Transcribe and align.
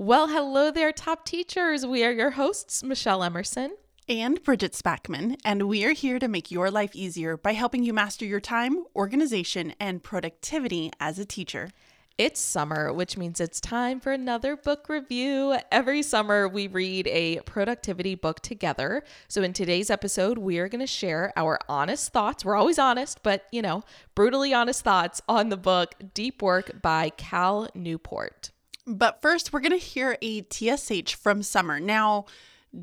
Well, 0.00 0.28
hello 0.28 0.70
there, 0.70 0.92
top 0.92 1.26
teachers. 1.26 1.84
We 1.84 2.02
are 2.04 2.10
your 2.10 2.30
hosts, 2.30 2.82
Michelle 2.82 3.22
Emerson. 3.22 3.76
And 4.08 4.42
Bridget 4.42 4.72
Spackman, 4.72 5.36
and 5.44 5.68
we 5.68 5.84
are 5.84 5.92
here 5.92 6.18
to 6.18 6.26
make 6.26 6.50
your 6.50 6.70
life 6.70 6.96
easier 6.96 7.36
by 7.36 7.52
helping 7.52 7.82
you 7.82 7.92
master 7.92 8.24
your 8.24 8.40
time, 8.40 8.84
organization, 8.96 9.74
and 9.78 10.02
productivity 10.02 10.90
as 11.00 11.18
a 11.18 11.26
teacher. 11.26 11.68
It's 12.16 12.40
summer, 12.40 12.94
which 12.94 13.18
means 13.18 13.42
it's 13.42 13.60
time 13.60 14.00
for 14.00 14.10
another 14.10 14.56
book 14.56 14.88
review. 14.88 15.58
Every 15.70 16.00
summer, 16.00 16.48
we 16.48 16.66
read 16.66 17.06
a 17.06 17.40
productivity 17.40 18.14
book 18.14 18.40
together. 18.40 19.04
So, 19.28 19.42
in 19.42 19.52
today's 19.52 19.90
episode, 19.90 20.38
we 20.38 20.58
are 20.60 20.70
going 20.70 20.80
to 20.80 20.86
share 20.86 21.30
our 21.36 21.58
honest 21.68 22.10
thoughts. 22.10 22.42
We're 22.42 22.56
always 22.56 22.78
honest, 22.78 23.22
but 23.22 23.44
you 23.52 23.60
know, 23.60 23.84
brutally 24.14 24.54
honest 24.54 24.82
thoughts 24.82 25.20
on 25.28 25.50
the 25.50 25.58
book 25.58 25.94
Deep 26.14 26.40
Work 26.40 26.80
by 26.80 27.10
Cal 27.10 27.68
Newport. 27.74 28.50
But 28.90 29.22
first, 29.22 29.52
we're 29.52 29.60
going 29.60 29.70
to 29.70 29.76
hear 29.78 30.18
a 30.20 30.44
TSH 30.50 31.14
from 31.14 31.44
Summer. 31.44 31.78
Now, 31.78 32.24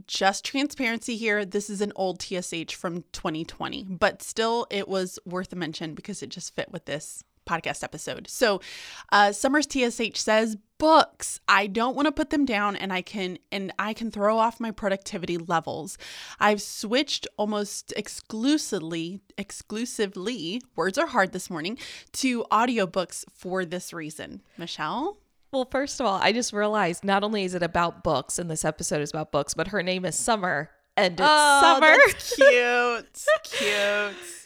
just 0.07 0.45
transparency 0.45 1.17
here, 1.17 1.43
this 1.43 1.69
is 1.69 1.81
an 1.81 1.91
old 1.95 2.21
TSH 2.21 2.75
from 2.75 3.03
2020, 3.11 3.85
but 3.89 4.21
still, 4.21 4.67
it 4.69 4.87
was 4.87 5.19
worth 5.25 5.51
a 5.51 5.57
mention 5.57 5.93
because 5.93 6.23
it 6.23 6.29
just 6.29 6.55
fit 6.55 6.71
with 6.71 6.85
this 6.85 7.23
podcast 7.45 7.83
episode. 7.83 8.29
So, 8.29 8.61
uh, 9.11 9.33
Summer's 9.33 9.67
TSH 9.67 10.17
says, 10.17 10.57
books 10.77 11.39
i 11.47 11.65
don't 11.65 11.95
want 11.95 12.05
to 12.05 12.11
put 12.11 12.29
them 12.29 12.45
down 12.45 12.75
and 12.75 12.93
i 12.93 13.01
can 13.01 13.37
and 13.51 13.73
i 13.79 13.93
can 13.93 14.11
throw 14.11 14.37
off 14.37 14.59
my 14.59 14.69
productivity 14.69 15.37
levels 15.37 15.97
i've 16.39 16.61
switched 16.61 17.27
almost 17.37 17.91
exclusively 17.97 19.19
exclusively 19.39 20.61
words 20.75 20.97
are 20.97 21.07
hard 21.07 21.31
this 21.31 21.49
morning 21.49 21.77
to 22.11 22.43
audiobooks 22.51 23.25
for 23.33 23.65
this 23.65 23.91
reason 23.91 24.39
michelle 24.57 25.17
well, 25.51 25.67
first 25.69 25.99
of 25.99 26.05
all, 26.05 26.19
I 26.21 26.31
just 26.31 26.53
realized 26.53 27.03
not 27.03 27.23
only 27.23 27.43
is 27.43 27.55
it 27.55 27.63
about 27.63 28.03
books, 28.03 28.39
and 28.39 28.49
this 28.49 28.65
episode 28.65 29.01
is 29.01 29.09
about 29.09 29.31
books, 29.31 29.53
but 29.53 29.69
her 29.69 29.81
name 29.81 30.05
is 30.05 30.15
Summer, 30.15 30.69
and 30.95 31.13
it's 31.13 31.21
oh, 31.23 31.61
Summer. 31.61 31.97
That's 32.05 32.35
cute, 32.35 33.25
cute. 33.43 34.37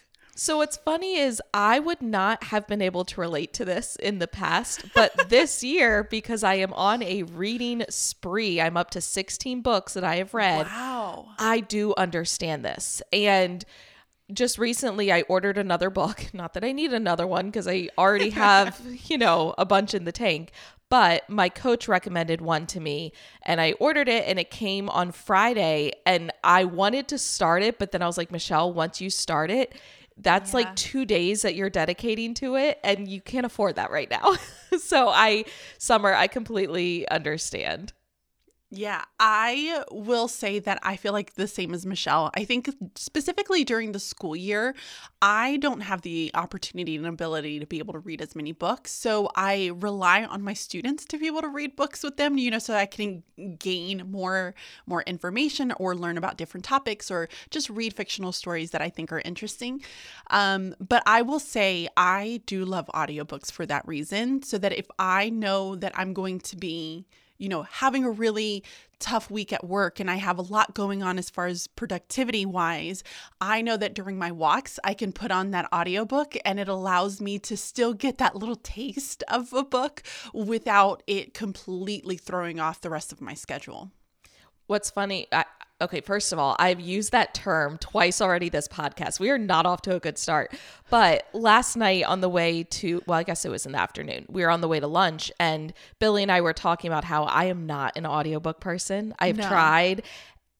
So 0.42 0.58
what's 0.58 0.78
funny 0.78 1.17
is 1.17 1.40
I 1.53 1.78
would 1.78 2.02
not 2.02 2.45
have 2.45 2.67
been 2.67 2.81
able 2.81 3.06
to 3.06 3.22
relate 3.22 3.53
to 3.53 3.66
this 3.66 3.95
in 3.98 4.17
the 4.20 4.28
past, 4.28 4.86
but 4.95 5.12
this 5.30 5.64
year 5.64 6.08
because 6.09 6.44
I 6.44 6.56
am 6.56 6.73
on 6.73 7.03
a 7.03 7.23
reading 7.23 7.84
spree, 7.90 8.59
I'm 8.59 8.75
up 8.75 8.90
to 8.92 9.02
16 9.02 9.62
books 9.62 9.94
that 9.94 10.03
I 10.03 10.16
have 10.16 10.34
read. 10.34 10.66
Wow. 10.66 11.28
I 11.38 11.59
do 11.59 11.94
understand 11.95 12.66
this. 12.66 13.03
And 13.14 13.64
just 14.34 14.58
recently 14.58 15.12
I 15.12 15.22
ordered 15.23 15.58
another 15.58 15.90
book. 15.90 16.25
Not 16.34 16.53
that 16.53 16.64
I 16.64 16.72
need 16.72 16.92
another 16.94 17.28
one 17.28 17.47
because 17.47 17.68
I 17.68 17.90
already 17.97 18.31
have, 18.31 18.81
you 19.06 19.20
know, 19.20 19.53
a 19.58 19.66
bunch 19.66 19.94
in 19.94 20.06
the 20.06 20.12
tank, 20.12 20.52
but 20.92 21.28
my 21.30 21.47
coach 21.47 21.88
recommended 21.88 22.42
one 22.42 22.67
to 22.67 22.81
me 22.81 23.14
and 23.44 23.61
I 23.61 23.72
ordered 23.80 24.09
it 24.09 24.25
and 24.28 24.38
it 24.38 24.52
came 24.52 24.89
on 24.89 25.14
Friday 25.14 25.94
and 26.06 26.34
I 26.44 26.66
wanted 26.66 27.08
to 27.08 27.17
start 27.17 27.64
it, 27.64 27.80
but 27.80 27.94
then 27.94 28.02
I 28.02 28.08
was 28.08 28.17
like, 28.17 28.30
Michelle, 28.30 28.73
once 28.73 29.00
you 29.00 29.09
start 29.09 29.50
it, 29.52 29.73
that's 30.17 30.52
yeah. 30.52 30.58
like 30.58 30.75
two 30.75 31.06
days 31.06 31.44
that 31.44 31.56
you're 31.56 31.69
dedicating 31.69 32.34
to 32.36 32.58
it 32.58 32.78
and 32.84 33.08
you 33.08 33.22
can't 33.22 33.45
afford 33.45 33.78
that 33.78 33.89
right 33.89 34.09
now. 34.12 34.36
so 34.78 35.08
I, 35.08 35.45
Summer, 35.78 36.14
I 36.14 36.28
completely 36.28 37.08
understand. 37.08 37.94
Yeah, 38.73 39.03
I 39.19 39.83
will 39.91 40.30
say 40.30 40.59
that 40.59 40.80
I 40.81 40.95
feel 40.95 41.11
like 41.11 41.33
the 41.33 41.45
same 41.45 41.73
as 41.73 41.86
Michelle. 41.86 42.31
I 42.36 42.45
think 42.45 42.69
specifically 42.95 43.66
during 43.66 43.91
the 43.91 44.00
school 44.00 44.33
year, 44.33 44.75
I 45.22 45.58
don't 45.58 45.81
have 45.81 46.03
the 46.03 46.31
opportunity 46.36 46.95
and 46.95 47.05
ability 47.05 47.59
to 47.59 47.66
be 47.66 47.80
able 47.80 47.91
to 47.91 48.00
read 48.00 48.22
as 48.22 48.33
many 48.33 48.53
books. 48.53 48.94
So 48.94 49.30
I 49.36 49.72
rely 49.75 50.23
on 50.23 50.41
my 50.41 50.53
students 50.53 51.03
to 51.08 51.17
be 51.17 51.28
able 51.28 51.41
to 51.41 51.50
read 51.50 51.75
books 51.75 52.02
with 52.02 52.16
them, 52.16 52.38
you 52.38 52.50
know, 52.50 52.59
so 52.59 52.73
I 52.73 52.86
can 52.86 53.23
gain 53.59 54.09
more 54.09 54.55
more 54.88 55.02
information 55.02 55.73
or 55.73 55.94
learn 55.94 56.17
about 56.17 56.38
different 56.38 56.63
topics 56.63 57.11
or 57.11 57.28
just 57.50 57.69
read 57.69 57.94
fictional 57.94 58.31
stories 58.31 58.72
that 58.72 58.81
I 58.81 58.89
think 58.89 59.11
are 59.11 59.22
interesting. 59.25 59.81
Um, 60.30 60.75
but 60.79 61.03
I 61.06 61.23
will 61.23 61.40
say 61.40 61.90
I 61.97 62.40
do 62.46 62.63
love 62.63 62.90
audiobooks 62.96 63.51
for 63.51 63.66
that 63.66 63.85
reason, 63.85 64.44
so 64.44 64.57
that 64.59 64.72
if 64.72 64.88
I 64.97 65.29
know 65.29 65.75
that 65.75 65.91
I'm 66.00 66.13
going 66.13 66.40
to 66.40 66.56
be 66.56 67.06
you 67.41 67.50
know, 67.50 67.63
having 67.63 68.06
a 68.06 68.12
really 68.12 68.63
tough 69.00 69.31
week 69.31 69.52
at 69.52 69.66
work 69.66 70.00
and 70.00 70.12
I 70.12 70.16
have 70.16 70.38
a 70.38 70.44
lot 70.44 70.75
going 70.75 71.02
on 71.02 71.18
as 71.18 71.29
far 71.29 71.47
as 71.47 71.66
productivity 71.66 72.46
wise, 72.46 73.03
I 73.41 73.63
know 73.63 73.75
that 73.78 73.96
during 73.96 74.18
my 74.19 74.31
walks, 74.31 74.79
I 74.84 74.94
can 74.94 75.12
put 75.12 75.31
on 75.31 75.50
that 75.52 75.68
audiobook 75.74 76.38
and 76.46 76.59
it 76.59 76.68
allows 76.68 77.19
me 77.19 77.40
to 77.40 77.57
still 77.57 77.94
get 77.94 78.19
that 78.19 78.35
little 78.35 78.57
taste 78.57 79.24
of 79.28 79.52
a 79.53 79.63
book 79.63 80.03
without 80.34 81.02
it 81.07 81.34
completely 81.34 82.16
throwing 82.16 82.59
off 82.59 82.81
the 82.81 82.91
rest 82.91 83.12
of 83.12 83.22
my 83.22 83.34
schedule. 83.34 83.91
What's 84.68 84.91
funny, 84.91 85.28
I, 85.31 85.46
Okay, 85.81 86.00
first 86.00 86.31
of 86.31 86.40
all, 86.40 86.56
I've 86.59 86.80
used 86.80 87.12
that 87.12 87.34
term 87.34 87.78
twice 87.80 88.22
already 88.22 88.50
this 88.50 88.68
podcast. 88.68 89.19
We 89.19 89.31
are 89.31 89.38
not 89.38 89.66
off 89.66 89.81
to 89.84 89.96
a 89.96 90.00
good 90.00 90.18
start. 90.18 90.53
But 90.90 91.28
last 91.34 91.75
night 91.75 92.06
on 92.06 92.22
the 92.22 92.30
way 92.30 92.64
to, 92.64 93.02
well, 93.08 93.18
I 93.18 93.24
guess 93.24 93.46
it 93.46 93.50
was 93.50 93.66
in 93.66 93.72
the 93.72 93.80
afternoon, 93.80 94.25
we 94.30 94.44
were 94.44 94.50
on 94.50 94.62
the 94.62 94.68
way 94.68 94.80
to 94.80 94.88
lunch, 94.88 95.31
and 95.40 95.74
Billy 96.00 96.22
and 96.22 96.31
I 96.31 96.41
were 96.41 96.53
talking 96.53 96.90
about 96.90 97.03
how 97.03 97.24
I 97.24 97.46
am 97.46 97.66
not 97.66 97.97
an 97.97 98.06
audiobook 98.06 98.59
person. 98.59 99.16
I've 99.20 99.38
no. 99.38 99.47
tried. 99.47 100.03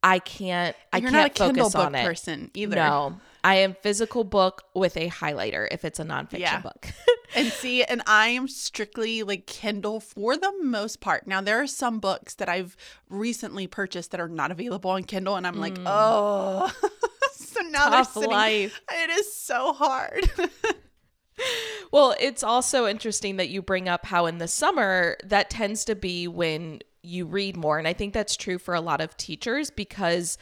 I 0.04 0.20
can't. 0.20 0.76
I 0.92 0.98
You're 0.98 1.12
can't 1.12 1.14
not 1.14 1.32
a 1.32 1.44
focus 1.44 1.74
Kindle 1.74 1.82
on 1.82 1.92
book 1.92 2.02
it. 2.02 2.06
person 2.06 2.52
either. 2.56 2.76
No, 2.76 3.20
I 3.44 3.56
am 3.56 3.74
physical 3.74 4.24
book 4.24 4.64
with 4.74 4.96
a 4.98 5.10
highlighter 5.10 5.68
if 5.72 5.84
it's 5.84 6.00
a 6.00 6.04
nonfiction 6.04 6.40
yeah. 6.40 6.62
book. 6.62 6.88
and 7.36 7.48
see, 7.48 7.84
and 7.84 8.02
I 8.06 8.28
am 8.30 8.48
strictly 8.48 9.24
like 9.24 9.48
Kindle 9.48 10.00
for 10.00 10.38
the 10.38 10.54
most 10.62 11.02
part. 11.02 11.28
Now 11.28 11.42
there 11.42 11.62
are 11.62 11.68
some 11.68 12.00
books 12.00 12.36
that 12.36 12.50
I've 12.50 12.78
recently 13.10 13.68
purchased 13.68 14.12
that 14.12 14.20
are 14.20 14.30
not 14.30 14.52
available 14.52 14.92
on 14.92 15.04
Kindle, 15.04 15.36
and 15.36 15.48
I'm 15.48 15.60
like, 15.60 15.76
mm. 15.76 15.84
oh. 15.86 16.72
so 17.34 17.62
now 17.62 17.90
Tough 17.90 18.14
they're 18.14 18.24
sitting. 18.24 18.36
life. 18.36 18.82
It 18.92 19.10
is 19.10 19.34
so 19.34 19.74
hard. 19.74 20.30
well, 21.92 22.16
it's 22.20 22.44
also 22.44 22.88
interesting 22.88 23.38
that 23.38 23.50
you 23.50 23.62
bring 23.62 23.90
up 23.90 24.06
how 24.06 24.28
in 24.28 24.38
the 24.38 24.48
summer 24.48 25.18
that 25.24 25.50
tends 25.50 25.86
to 25.86 25.96
be 25.96 26.28
when 26.28 26.82
you 27.02 27.26
read 27.26 27.58
more, 27.58 27.80
and 27.80 27.88
I 27.88 27.94
think 27.94 28.14
that's 28.14 28.36
true 28.36 28.60
for 28.60 28.76
a 28.76 28.82
lot 28.82 29.02
of 29.02 29.18
teachers 29.18 29.72
because 29.72 30.38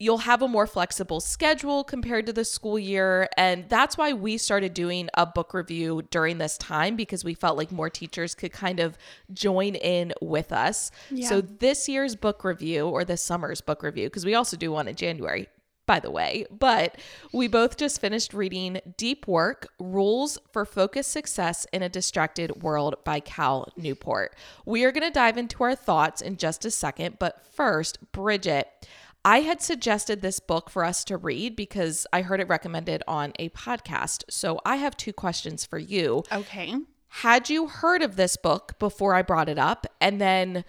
you'll 0.00 0.18
have 0.18 0.40
a 0.40 0.48
more 0.48 0.66
flexible 0.66 1.20
schedule 1.20 1.84
compared 1.84 2.24
to 2.26 2.32
the 2.32 2.44
school 2.44 2.78
year. 2.78 3.28
And 3.36 3.68
that's 3.68 3.98
why 3.98 4.14
we 4.14 4.38
started 4.38 4.74
doing 4.74 5.10
a 5.14 5.26
book 5.26 5.52
review 5.54 6.02
during 6.10 6.38
this 6.38 6.56
time 6.56 6.96
because 6.96 7.22
we 7.22 7.34
felt 7.34 7.58
like 7.58 7.70
more 7.70 7.90
teachers 7.90 8.34
could 8.34 8.50
kind 8.50 8.80
of 8.80 8.96
join 9.32 9.74
in 9.74 10.12
with 10.22 10.52
us. 10.52 10.90
Yeah. 11.10 11.28
So, 11.28 11.40
this 11.42 11.88
year's 11.88 12.16
book 12.16 12.42
review, 12.42 12.88
or 12.88 13.04
this 13.04 13.22
summer's 13.22 13.60
book 13.60 13.82
review, 13.82 14.06
because 14.06 14.24
we 14.24 14.34
also 14.34 14.56
do 14.56 14.72
one 14.72 14.88
in 14.88 14.96
January, 14.96 15.48
by 15.84 16.00
the 16.00 16.10
way, 16.10 16.46
but 16.50 16.96
we 17.32 17.46
both 17.46 17.76
just 17.76 18.00
finished 18.00 18.32
reading 18.32 18.80
Deep 18.96 19.28
Work 19.28 19.68
Rules 19.78 20.38
for 20.50 20.64
Focused 20.64 21.10
Success 21.10 21.66
in 21.72 21.82
a 21.82 21.88
Distracted 21.90 22.62
World 22.62 22.94
by 23.04 23.20
Cal 23.20 23.68
Newport. 23.76 24.34
We 24.64 24.84
are 24.84 24.92
going 24.92 25.06
to 25.06 25.10
dive 25.10 25.36
into 25.36 25.62
our 25.62 25.74
thoughts 25.74 26.22
in 26.22 26.38
just 26.38 26.64
a 26.64 26.70
second, 26.70 27.18
but 27.18 27.44
first, 27.44 27.98
Bridget. 28.12 28.88
I 29.24 29.40
had 29.40 29.60
suggested 29.60 30.22
this 30.22 30.40
book 30.40 30.70
for 30.70 30.84
us 30.84 31.04
to 31.04 31.16
read 31.16 31.54
because 31.54 32.06
I 32.12 32.22
heard 32.22 32.40
it 32.40 32.48
recommended 32.48 33.02
on 33.06 33.32
a 33.38 33.50
podcast. 33.50 34.24
So 34.30 34.60
I 34.64 34.76
have 34.76 34.96
two 34.96 35.12
questions 35.12 35.66
for 35.66 35.78
you. 35.78 36.24
Okay. 36.32 36.74
Had 37.08 37.50
you 37.50 37.66
heard 37.66 38.02
of 38.02 38.16
this 38.16 38.36
book 38.36 38.78
before 38.78 39.14
I 39.14 39.22
brought 39.22 39.48
it 39.48 39.58
up? 39.58 39.86
And 40.00 40.20
then, 40.20 40.64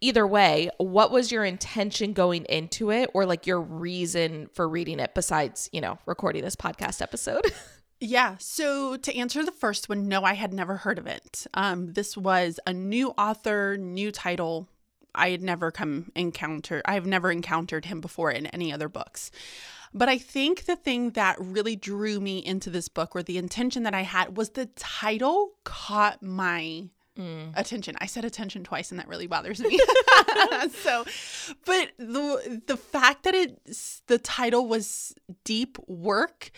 either 0.00 0.26
way, 0.26 0.70
what 0.78 1.10
was 1.10 1.32
your 1.32 1.44
intention 1.44 2.12
going 2.12 2.44
into 2.44 2.90
it 2.90 3.10
or 3.14 3.26
like 3.26 3.46
your 3.46 3.60
reason 3.60 4.48
for 4.52 4.68
reading 4.68 5.00
it 5.00 5.14
besides, 5.14 5.68
you 5.72 5.80
know, 5.80 5.98
recording 6.06 6.44
this 6.44 6.56
podcast 6.56 7.02
episode? 7.02 7.44
Yeah. 7.98 8.36
So 8.38 8.98
to 8.98 9.16
answer 9.16 9.42
the 9.42 9.50
first 9.50 9.88
one, 9.88 10.06
no, 10.06 10.22
I 10.22 10.34
had 10.34 10.52
never 10.52 10.76
heard 10.76 10.98
of 10.98 11.06
it. 11.06 11.46
Um, 11.54 11.94
this 11.94 12.14
was 12.14 12.60
a 12.66 12.72
new 12.74 13.08
author, 13.12 13.78
new 13.78 14.12
title 14.12 14.68
I 15.16 15.30
had 15.30 15.42
never 15.42 15.70
come 15.70 16.12
encounter 16.14 16.82
I 16.84 16.94
have 16.94 17.06
never 17.06 17.32
encountered 17.32 17.86
him 17.86 18.00
before 18.00 18.30
in 18.30 18.46
any 18.46 18.72
other 18.72 18.88
books. 18.88 19.30
But 19.94 20.08
I 20.08 20.18
think 20.18 20.64
the 20.64 20.76
thing 20.76 21.10
that 21.12 21.36
really 21.40 21.74
drew 21.74 22.20
me 22.20 22.38
into 22.38 22.70
this 22.70 22.88
book 22.88 23.16
or 23.16 23.22
the 23.22 23.38
intention 23.38 23.82
that 23.84 23.94
I 23.94 24.02
had 24.02 24.36
was 24.36 24.50
the 24.50 24.66
title 24.66 25.52
caught 25.64 26.22
my 26.22 26.88
Mm. 27.18 27.52
attention. 27.56 27.96
I 27.98 28.06
said 28.06 28.24
attention 28.24 28.62
twice 28.62 28.90
and 28.90 29.00
that 29.00 29.08
really 29.08 29.26
bothers 29.26 29.60
me. 29.60 29.78
so, 30.82 31.04
but 31.64 31.92
the 31.98 32.62
the 32.66 32.76
fact 32.76 33.22
that 33.24 33.34
it 33.34 33.58
the 34.06 34.18
title 34.18 34.66
was 34.66 35.14
deep 35.44 35.78
work 35.88 36.50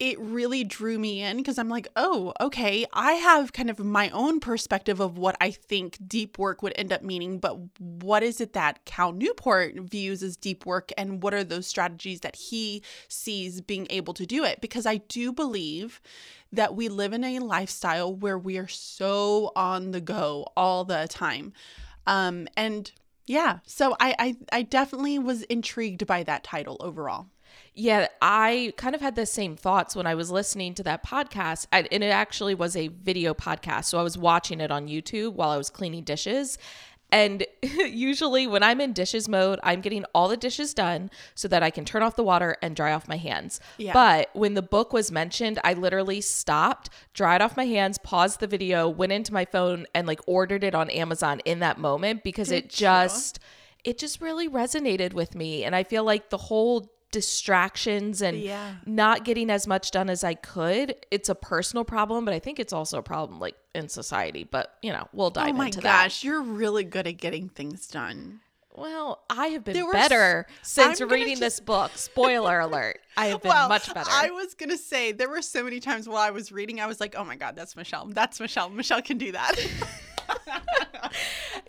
it 0.00 0.18
really 0.18 0.64
drew 0.64 0.98
me 0.98 1.22
in 1.22 1.36
because 1.36 1.58
I'm 1.58 1.68
like, 1.68 1.86
oh, 1.94 2.32
okay, 2.40 2.86
I 2.94 3.12
have 3.12 3.52
kind 3.52 3.68
of 3.68 3.78
my 3.78 4.08
own 4.10 4.40
perspective 4.40 4.98
of 4.98 5.18
what 5.18 5.36
I 5.42 5.50
think 5.50 5.98
deep 6.08 6.38
work 6.38 6.62
would 6.62 6.72
end 6.76 6.90
up 6.90 7.02
meaning, 7.02 7.38
but 7.38 7.58
what 7.78 8.22
is 8.22 8.40
it 8.40 8.54
that 8.54 8.86
Cal 8.86 9.12
Newport 9.12 9.78
views 9.78 10.22
as 10.22 10.38
deep 10.38 10.64
work 10.64 10.90
and 10.96 11.22
what 11.22 11.34
are 11.34 11.44
those 11.44 11.66
strategies 11.66 12.20
that 12.20 12.34
he 12.34 12.82
sees 13.08 13.60
being 13.60 13.86
able 13.90 14.14
to 14.14 14.24
do 14.24 14.42
it? 14.42 14.62
Because 14.62 14.86
I 14.86 14.96
do 14.96 15.34
believe 15.34 16.00
that 16.52 16.74
we 16.74 16.88
live 16.88 17.12
in 17.12 17.24
a 17.24 17.38
lifestyle 17.38 18.14
where 18.14 18.38
we 18.38 18.58
are 18.58 18.68
so 18.68 19.52
on 19.54 19.92
the 19.92 20.00
go 20.00 20.46
all 20.56 20.84
the 20.84 21.06
time. 21.08 21.52
Um, 22.06 22.48
and 22.56 22.90
yeah, 23.26 23.58
so 23.66 23.96
I, 24.00 24.14
I 24.18 24.36
I 24.52 24.62
definitely 24.62 25.18
was 25.18 25.42
intrigued 25.44 26.06
by 26.06 26.24
that 26.24 26.42
title 26.42 26.76
overall. 26.80 27.26
Yeah, 27.74 28.08
I 28.20 28.72
kind 28.76 28.94
of 28.94 29.00
had 29.00 29.14
the 29.14 29.26
same 29.26 29.56
thoughts 29.56 29.94
when 29.94 30.06
I 30.06 30.14
was 30.14 30.30
listening 30.30 30.74
to 30.74 30.82
that 30.84 31.04
podcast. 31.04 31.66
and 31.72 31.86
it 31.90 32.02
actually 32.02 32.54
was 32.54 32.76
a 32.76 32.88
video 32.88 33.32
podcast. 33.34 33.84
So 33.84 33.98
I 33.98 34.02
was 34.02 34.18
watching 34.18 34.60
it 34.60 34.70
on 34.70 34.88
YouTube 34.88 35.34
while 35.34 35.50
I 35.50 35.56
was 35.56 35.70
cleaning 35.70 36.02
dishes. 36.02 36.58
And 37.12 37.46
usually, 37.62 38.46
when 38.46 38.62
I'm 38.62 38.80
in 38.80 38.92
dishes 38.92 39.28
mode, 39.28 39.58
I'm 39.62 39.80
getting 39.80 40.04
all 40.14 40.28
the 40.28 40.36
dishes 40.36 40.74
done 40.74 41.10
so 41.34 41.48
that 41.48 41.62
I 41.62 41.70
can 41.70 41.84
turn 41.84 42.02
off 42.02 42.16
the 42.16 42.24
water 42.24 42.56
and 42.62 42.76
dry 42.76 42.92
off 42.92 43.08
my 43.08 43.16
hands. 43.16 43.60
Yeah. 43.78 43.92
But 43.92 44.30
when 44.32 44.54
the 44.54 44.62
book 44.62 44.92
was 44.92 45.10
mentioned, 45.10 45.58
I 45.64 45.74
literally 45.74 46.20
stopped, 46.20 46.90
dried 47.14 47.42
off 47.42 47.56
my 47.56 47.66
hands, 47.66 47.98
paused 47.98 48.40
the 48.40 48.46
video, 48.46 48.88
went 48.88 49.12
into 49.12 49.32
my 49.32 49.44
phone, 49.44 49.86
and 49.94 50.06
like 50.06 50.20
ordered 50.26 50.64
it 50.64 50.74
on 50.74 50.90
Amazon 50.90 51.40
in 51.44 51.58
that 51.60 51.78
moment 51.78 52.22
because 52.22 52.48
Did 52.48 52.56
it 52.56 52.64
you? 52.64 52.86
just. 52.86 53.38
It 53.82 53.96
just 53.96 54.20
really 54.20 54.46
resonated 54.46 55.14
with 55.14 55.34
me. 55.34 55.64
And 55.64 55.74
I 55.74 55.84
feel 55.84 56.04
like 56.04 56.28
the 56.28 56.36
whole 56.36 56.92
distractions 57.12 58.22
and 58.22 58.38
Yeah. 58.38 58.74
not 58.86 59.24
getting 59.24 59.50
as 59.50 59.66
much 59.66 59.90
done 59.90 60.08
as 60.10 60.22
I 60.24 60.34
could. 60.34 60.94
It's 61.10 61.28
a 61.28 61.34
personal 61.34 61.84
problem, 61.84 62.24
but 62.24 62.34
I 62.34 62.38
think 62.38 62.58
it's 62.60 62.72
also 62.72 62.98
a 62.98 63.02
problem 63.02 63.40
like 63.40 63.56
in 63.74 63.88
society. 63.88 64.44
But 64.44 64.74
you 64.82 64.92
know, 64.92 65.08
we'll 65.12 65.30
dive 65.30 65.50
oh 65.54 65.58
my 65.58 65.66
into 65.66 65.80
gosh, 65.80 66.22
you're 66.24 66.42
really 66.42 66.84
good 66.84 67.06
at 67.06 67.16
getting 67.18 67.48
things 67.48 67.86
done. 67.86 68.40
Well, 68.72 69.22
I 69.28 69.48
have 69.48 69.64
been 69.64 69.84
were 69.84 69.92
better 69.92 70.46
since 70.62 71.00
reading 71.00 71.30
just- 71.30 71.40
this 71.40 71.60
book. 71.60 71.90
Spoiler 71.96 72.60
alert. 72.60 73.00
I 73.16 73.26
have 73.26 73.42
been 73.42 73.50
well, 73.50 73.68
much 73.68 73.92
better. 73.92 74.08
I 74.10 74.30
was 74.30 74.54
gonna 74.54 74.78
say 74.78 75.12
there 75.12 75.28
were 75.28 75.42
so 75.42 75.64
many 75.64 75.80
times 75.80 76.08
while 76.08 76.18
I 76.18 76.30
was 76.30 76.52
reading, 76.52 76.80
I 76.80 76.86
was 76.86 77.00
like, 77.00 77.14
"Oh 77.16 77.24
my 77.24 77.36
god, 77.36 77.56
that's 77.56 77.76
Michelle. 77.76 78.06
That's 78.06 78.38
Michelle. 78.40 78.68
Michelle 78.70 79.02
can 79.02 79.18
do 79.18 79.32
that." 79.32 79.56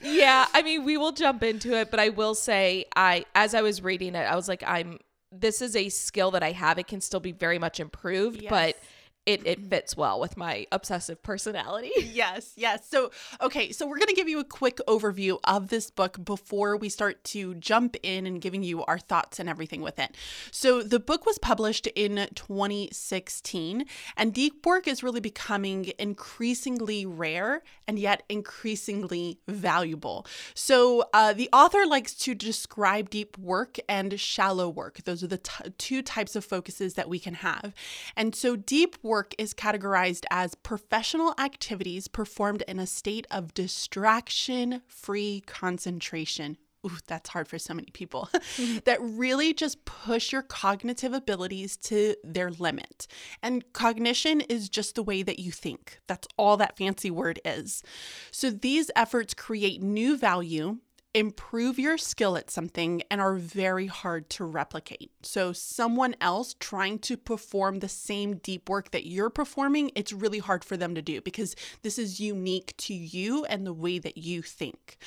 yeah, 0.02 0.46
I 0.54 0.62
mean, 0.62 0.84
we 0.86 0.98
will 0.98 1.12
jump 1.12 1.44
into 1.44 1.78
it, 1.78 1.92
but 1.92 2.00
I 2.00 2.10
will 2.10 2.36
say 2.36 2.86
I 2.96 3.26
as 3.36 3.54
I 3.54 3.62
was 3.62 3.82
reading 3.82 4.16
it, 4.16 4.20
I 4.24 4.36
was 4.36 4.48
like 4.48 4.64
I'm 4.66 5.00
this 5.32 5.62
is 5.62 5.76
a 5.76 5.90
skill 5.90 6.32
that 6.32 6.44
I 6.44 6.52
have. 6.52 6.78
It 6.78 6.88
can 6.88 7.02
still 7.02 7.20
be 7.20 7.32
very 7.32 7.58
much 7.60 7.80
improved, 7.80 8.44
but 8.50 8.76
Yes. 8.76 8.86
It 9.26 9.46
it 9.46 9.64
fits 9.66 9.96
well 9.96 10.20
with 10.20 10.36
my 10.36 10.66
obsessive 10.72 11.22
personality. 11.22 11.92
yes, 12.12 12.54
yes. 12.56 12.88
So, 12.90 13.12
okay, 13.40 13.72
so 13.72 13.88
we're 13.88 13.98
going 13.98 14.08
to 14.08 14.16
give 14.16 14.30
you 14.30 14.40
a 14.40 14.44
quick 14.44 14.80
overview 14.88 15.40
of 15.44 15.68
this 15.68 15.92
book 15.92 16.24
before 16.24 16.76
we 16.76 16.90
start 16.90 17.24
to 17.26 17.54
jump 17.56 17.96
in 18.02 18.26
and 18.26 18.42
giving 18.42 18.64
you 18.64 18.84
our 18.86 18.98
thoughts 18.98 19.40
and 19.40 19.48
everything 19.48 19.82
with 19.82 20.00
it. 20.00 20.16
So, 20.50 20.82
the 20.82 21.00
book 21.00 21.26
was 21.26 21.38
published 21.38 21.88
in 21.88 22.28
2016, 22.34 23.86
and 24.18 24.34
deep 24.34 24.66
work 24.66 24.88
is 24.88 25.04
really 25.04 25.20
becoming 25.20 25.92
increasingly 26.00 27.06
rare 27.06 27.62
and 27.88 28.00
yet 28.00 28.24
increasingly 28.28 29.40
valuable. 29.48 30.26
So, 30.56 31.06
uh, 31.14 31.34
the 31.34 31.50
author 31.54 31.86
likes 31.86 32.16
to 32.16 32.34
describe 32.34 33.12
deep 33.12 33.38
work 33.38 33.78
and 33.88 34.20
shallow 34.20 34.68
work. 34.68 35.04
Those 35.04 35.24
are 35.24 35.28
the 35.28 35.38
t- 35.38 35.70
two 35.78 36.02
types 36.02 36.36
of 36.36 36.44
focuses 36.44 36.96
that 36.96 37.08
we 37.08 37.20
can 37.20 37.36
have. 37.36 37.74
And 38.16 38.34
so, 38.34 38.56
deep 38.56 38.98
work 39.12 39.36
is 39.38 39.54
categorized 39.54 40.24
as 40.32 40.56
professional 40.56 41.36
activities 41.38 42.08
performed 42.08 42.64
in 42.66 42.80
a 42.80 42.88
state 42.88 43.28
of 43.30 43.54
distraction 43.54 44.82
free 44.88 45.44
concentration. 45.46 46.56
Ooh, 46.86 46.98
that's 47.08 47.30
hard 47.30 47.50
for 47.50 47.60
so 47.60 47.74
many 47.74 47.90
people. 47.92 48.30
that 48.86 49.00
really 49.02 49.54
just 49.54 49.84
push 49.84 50.32
your 50.32 50.42
cognitive 50.42 51.12
abilities 51.12 51.76
to 51.78 52.16
their 52.24 52.52
limit. 52.52 53.06
And 53.44 53.74
cognition 53.74 54.40
is 54.40 54.70
just 54.70 54.96
the 54.96 55.04
way 55.04 55.24
that 55.24 55.40
you 55.40 55.52
think. 55.52 56.00
That's 56.08 56.30
all 56.38 56.56
that 56.56 56.78
fancy 56.78 57.12
word 57.12 57.42
is. 57.44 57.84
So 58.32 58.50
these 58.50 58.90
efforts 58.96 59.34
create 59.34 59.84
new 59.84 60.16
value 60.16 60.78
improve 61.14 61.78
your 61.78 61.98
skill 61.98 62.38
at 62.38 62.50
something 62.50 63.04
and 63.12 63.20
are 63.20 63.36
very 63.36 63.88
hard 63.88 64.30
to 64.32 64.46
replicate. 64.46 65.12
So, 65.24 65.52
someone 65.54 66.16
else 66.22 66.56
trying 66.60 67.00
to 67.00 67.18
perform 67.18 67.80
the 67.80 67.90
same 67.90 68.38
deep 68.38 68.70
work 68.70 68.92
that 68.92 69.06
you're 69.06 69.30
performing, 69.30 69.92
it's 69.96 70.14
really 70.14 70.40
hard 70.40 70.64
for 70.64 70.78
them 70.78 70.96
to 70.96 71.02
do 71.02 71.22
because 71.22 71.56
this 71.82 72.00
is 72.00 72.20
unique 72.20 72.74
to 72.78 72.94
you 72.94 73.46
and 73.46 73.66
the 73.66 73.74
way 73.74 74.00
that 74.00 74.18
you 74.18 74.42
think. 74.42 74.98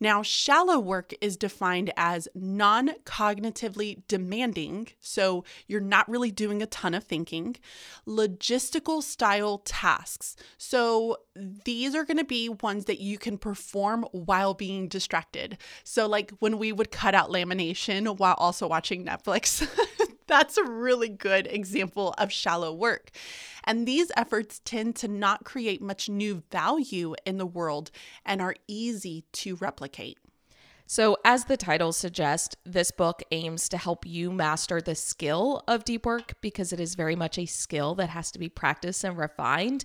Now, 0.00 0.22
shallow 0.22 0.78
work 0.78 1.12
is 1.20 1.36
defined 1.36 1.92
as 1.96 2.28
non 2.34 2.90
cognitively 3.04 4.02
demanding, 4.08 4.88
so 5.00 5.44
you're 5.66 5.80
not 5.80 6.08
really 6.08 6.30
doing 6.30 6.62
a 6.62 6.66
ton 6.66 6.94
of 6.94 7.04
thinking, 7.04 7.56
logistical 8.06 9.02
style 9.02 9.58
tasks. 9.58 10.36
So 10.56 11.18
these 11.36 11.94
are 11.94 12.04
going 12.04 12.18
to 12.18 12.24
be 12.24 12.48
ones 12.48 12.84
that 12.86 13.00
you 13.00 13.18
can 13.18 13.38
perform 13.38 14.04
while 14.12 14.54
being 14.54 14.88
distracted. 14.88 15.58
So, 15.84 16.06
like 16.06 16.32
when 16.38 16.58
we 16.58 16.72
would 16.72 16.90
cut 16.90 17.14
out 17.14 17.30
lamination 17.30 18.18
while 18.18 18.34
also 18.34 18.68
watching 18.68 19.04
Netflix. 19.04 19.66
That's 20.28 20.56
a 20.56 20.64
really 20.64 21.08
good 21.08 21.48
example 21.50 22.14
of 22.18 22.30
shallow 22.30 22.72
work. 22.72 23.10
And 23.64 23.88
these 23.88 24.12
efforts 24.16 24.60
tend 24.64 24.94
to 24.96 25.08
not 25.08 25.44
create 25.44 25.82
much 25.82 26.08
new 26.08 26.42
value 26.52 27.14
in 27.26 27.38
the 27.38 27.46
world 27.46 27.90
and 28.24 28.40
are 28.40 28.54
easy 28.68 29.24
to 29.32 29.56
replicate. 29.56 30.18
So, 30.90 31.18
as 31.22 31.44
the 31.44 31.58
title 31.58 31.92
suggests, 31.92 32.56
this 32.64 32.90
book 32.90 33.22
aims 33.30 33.68
to 33.68 33.76
help 33.76 34.06
you 34.06 34.32
master 34.32 34.80
the 34.80 34.94
skill 34.94 35.62
of 35.68 35.84
deep 35.84 36.06
work 36.06 36.40
because 36.40 36.72
it 36.72 36.80
is 36.80 36.94
very 36.94 37.14
much 37.14 37.36
a 37.36 37.44
skill 37.44 37.94
that 37.96 38.08
has 38.08 38.30
to 38.30 38.38
be 38.38 38.48
practiced 38.48 39.04
and 39.04 39.18
refined. 39.18 39.84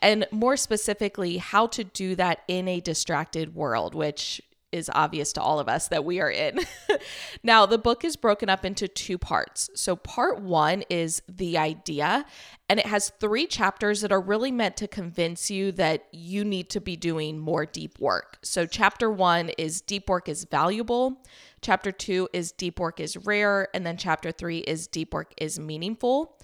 And 0.00 0.28
more 0.30 0.56
specifically, 0.56 1.38
how 1.38 1.66
to 1.68 1.82
do 1.82 2.14
that 2.14 2.42
in 2.46 2.68
a 2.68 2.78
distracted 2.78 3.56
world, 3.56 3.96
which 3.96 4.40
is 4.74 4.90
obvious 4.92 5.32
to 5.32 5.40
all 5.40 5.60
of 5.60 5.68
us 5.68 5.88
that 5.88 6.04
we 6.04 6.20
are 6.20 6.30
in. 6.30 6.58
now, 7.42 7.64
the 7.64 7.78
book 7.78 8.04
is 8.04 8.16
broken 8.16 8.48
up 8.48 8.64
into 8.64 8.88
two 8.88 9.16
parts. 9.16 9.70
So, 9.74 9.94
part 9.94 10.40
one 10.40 10.82
is 10.90 11.22
the 11.28 11.56
idea, 11.56 12.26
and 12.68 12.80
it 12.80 12.86
has 12.86 13.12
three 13.20 13.46
chapters 13.46 14.00
that 14.00 14.10
are 14.10 14.20
really 14.20 14.50
meant 14.50 14.76
to 14.78 14.88
convince 14.88 15.50
you 15.50 15.70
that 15.72 16.06
you 16.12 16.44
need 16.44 16.68
to 16.70 16.80
be 16.80 16.96
doing 16.96 17.38
more 17.38 17.64
deep 17.64 18.00
work. 18.00 18.38
So, 18.42 18.66
chapter 18.66 19.10
one 19.10 19.50
is 19.50 19.80
deep 19.80 20.08
work 20.08 20.28
is 20.28 20.44
valuable. 20.44 21.22
Chapter 21.62 21.92
two 21.92 22.28
is 22.32 22.50
deep 22.50 22.80
work 22.80 22.98
is 22.98 23.16
rare. 23.16 23.68
And 23.72 23.86
then 23.86 23.96
chapter 23.96 24.32
three 24.32 24.58
is 24.58 24.88
deep 24.88 25.14
work 25.14 25.32
is 25.38 25.58
meaningful. 25.58 26.36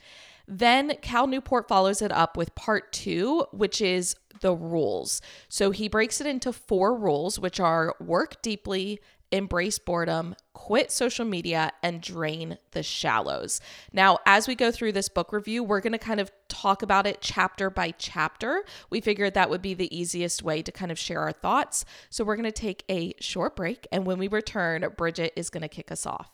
Then 0.50 0.96
Cal 1.00 1.28
Newport 1.28 1.68
follows 1.68 2.02
it 2.02 2.10
up 2.10 2.36
with 2.36 2.56
part 2.56 2.92
two, 2.92 3.46
which 3.52 3.80
is 3.80 4.16
the 4.40 4.52
rules. 4.52 5.22
So 5.48 5.70
he 5.70 5.88
breaks 5.88 6.20
it 6.20 6.26
into 6.26 6.52
four 6.52 6.96
rules, 6.96 7.38
which 7.38 7.60
are 7.60 7.94
work 8.00 8.42
deeply, 8.42 9.00
embrace 9.30 9.78
boredom, 9.78 10.34
quit 10.52 10.90
social 10.90 11.24
media, 11.24 11.70
and 11.84 12.00
drain 12.00 12.58
the 12.72 12.82
shallows. 12.82 13.60
Now, 13.92 14.18
as 14.26 14.48
we 14.48 14.56
go 14.56 14.72
through 14.72 14.90
this 14.90 15.08
book 15.08 15.32
review, 15.32 15.62
we're 15.62 15.80
going 15.80 15.92
to 15.92 15.98
kind 15.98 16.18
of 16.18 16.32
talk 16.48 16.82
about 16.82 17.06
it 17.06 17.18
chapter 17.20 17.70
by 17.70 17.92
chapter. 17.92 18.64
We 18.90 19.00
figured 19.00 19.34
that 19.34 19.50
would 19.50 19.62
be 19.62 19.74
the 19.74 19.96
easiest 19.96 20.42
way 20.42 20.62
to 20.62 20.72
kind 20.72 20.90
of 20.90 20.98
share 20.98 21.20
our 21.20 21.32
thoughts. 21.32 21.84
So 22.08 22.24
we're 22.24 22.34
going 22.34 22.42
to 22.44 22.52
take 22.52 22.82
a 22.90 23.14
short 23.20 23.54
break. 23.54 23.86
And 23.92 24.04
when 24.04 24.18
we 24.18 24.26
return, 24.26 24.84
Bridget 24.96 25.32
is 25.36 25.48
going 25.48 25.62
to 25.62 25.68
kick 25.68 25.92
us 25.92 26.06
off. 26.06 26.28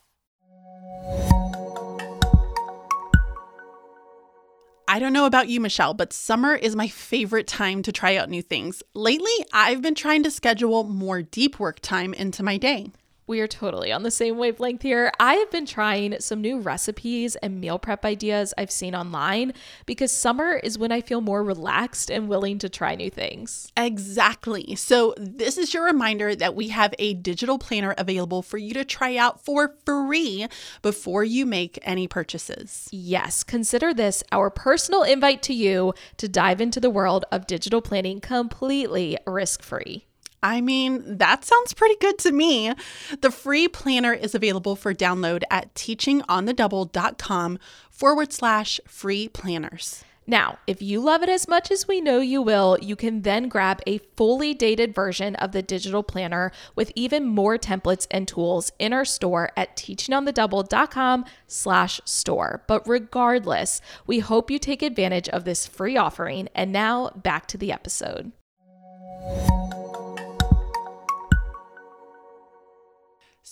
I 4.89 4.99
don't 4.99 5.11
know 5.11 5.25
about 5.25 5.49
you, 5.49 5.59
Michelle, 5.59 5.93
but 5.93 6.13
summer 6.13 6.55
is 6.55 6.73
my 6.73 6.87
favorite 6.87 7.45
time 7.45 7.83
to 7.83 7.91
try 7.91 8.15
out 8.15 8.29
new 8.29 8.41
things. 8.41 8.81
Lately, 8.93 9.33
I've 9.51 9.81
been 9.81 9.95
trying 9.95 10.23
to 10.23 10.31
schedule 10.31 10.85
more 10.85 11.21
deep 11.21 11.59
work 11.59 11.81
time 11.81 12.13
into 12.13 12.41
my 12.41 12.55
day. 12.55 12.91
We 13.27 13.41
are 13.41 13.47
totally 13.47 13.91
on 13.91 14.03
the 14.03 14.11
same 14.11 14.37
wavelength 14.37 14.83
here. 14.83 15.11
I 15.19 15.33
have 15.33 15.51
been 15.51 15.65
trying 15.65 16.17
some 16.21 16.39
new 16.39 16.61
recipes 16.61 17.35
and 17.35 17.59
meal 17.59 17.77
prep 17.77 18.05
ideas 18.05 18.53
I've 18.57 18.71
seen 18.71 18.95
online 18.95 19.51
because 19.85 20.13
summer 20.13 20.53
is 20.53 20.77
when 20.77 20.93
I 20.93 21.01
feel 21.01 21.19
more 21.19 21.43
relaxed 21.43 22.09
and 22.09 22.29
willing 22.29 22.57
to 22.59 22.69
try 22.69 22.95
new 22.95 23.09
things. 23.09 23.69
Exactly. 23.75 24.75
So, 24.75 25.13
this 25.17 25.57
is 25.57 25.73
your 25.73 25.83
reminder 25.83 26.35
that 26.35 26.55
we 26.55 26.69
have 26.69 26.95
a 26.97 27.15
digital 27.15 27.59
planner 27.59 27.93
available 27.97 28.41
for 28.41 28.57
you 28.57 28.73
to 28.75 28.85
try 28.85 29.17
out 29.17 29.43
for 29.43 29.75
free 29.85 30.47
before 30.81 31.25
you 31.25 31.45
make 31.45 31.79
any 31.81 32.07
purchases. 32.07 32.87
Yes, 32.93 33.43
consider 33.43 33.93
this 33.93 34.23
our 34.31 34.49
personal 34.49 35.03
invite 35.03 35.41
to 35.43 35.53
you 35.53 35.93
to 36.15 36.29
dive 36.29 36.61
into 36.61 36.79
the 36.79 36.89
world 36.89 37.25
of 37.29 37.45
digital 37.45 37.81
planning 37.81 38.21
completely 38.21 39.17
risk 39.25 39.61
free. 39.61 40.05
I 40.47 40.61
mean, 40.61 41.17
that 41.17 41.43
sounds 41.43 41.73
pretty 41.73 41.95
good 41.99 42.17
to 42.19 42.31
me. 42.31 42.73
The 43.19 43.31
free 43.31 43.67
planner 43.67 44.13
is 44.13 44.33
available 44.33 44.77
for 44.77 44.93
download 44.93 45.43
at 45.51 45.73
teachingonthedouble.com 45.75 47.59
forward 47.91 48.31
slash 48.31 48.79
free 48.87 49.27
planners. 49.27 50.05
Now, 50.29 50.59
if 50.67 50.81
you 50.81 50.99
love 50.99 51.23
it 51.23 51.29
as 51.29 51.47
much 51.47 51.71
as 51.71 51.87
we 51.87 52.01
know 52.01 52.19
you 52.19 52.41
will, 52.41 52.77
you 52.81 52.97
can 52.97 53.21
then 53.21 53.47
grab 53.47 53.81
a 53.87 53.99
fully 54.17 54.53
dated 54.53 54.93
version 54.93 55.35
of 55.35 55.53
the 55.53 55.61
digital 55.61 56.03
planner 56.03 56.51
with 56.75 56.91
even 56.95 57.25
more 57.25 57.57
templates 57.57 58.07
and 58.11 58.27
tools 58.27 58.71
in 58.77 58.91
our 58.91 59.05
store 59.05 59.51
at 59.55 59.77
teachingonthedouble.com 59.77 61.25
slash 61.47 62.01
store. 62.03 62.63
But 62.67 62.87
regardless, 62.87 63.79
we 64.05 64.19
hope 64.19 64.51
you 64.51 64.59
take 64.59 64.81
advantage 64.81 65.29
of 65.29 65.45
this 65.45 65.65
free 65.65 65.95
offering. 65.95 66.49
And 66.53 66.73
now 66.73 67.11
back 67.15 67.47
to 67.47 67.57
the 67.57 67.71
episode. 67.71 68.33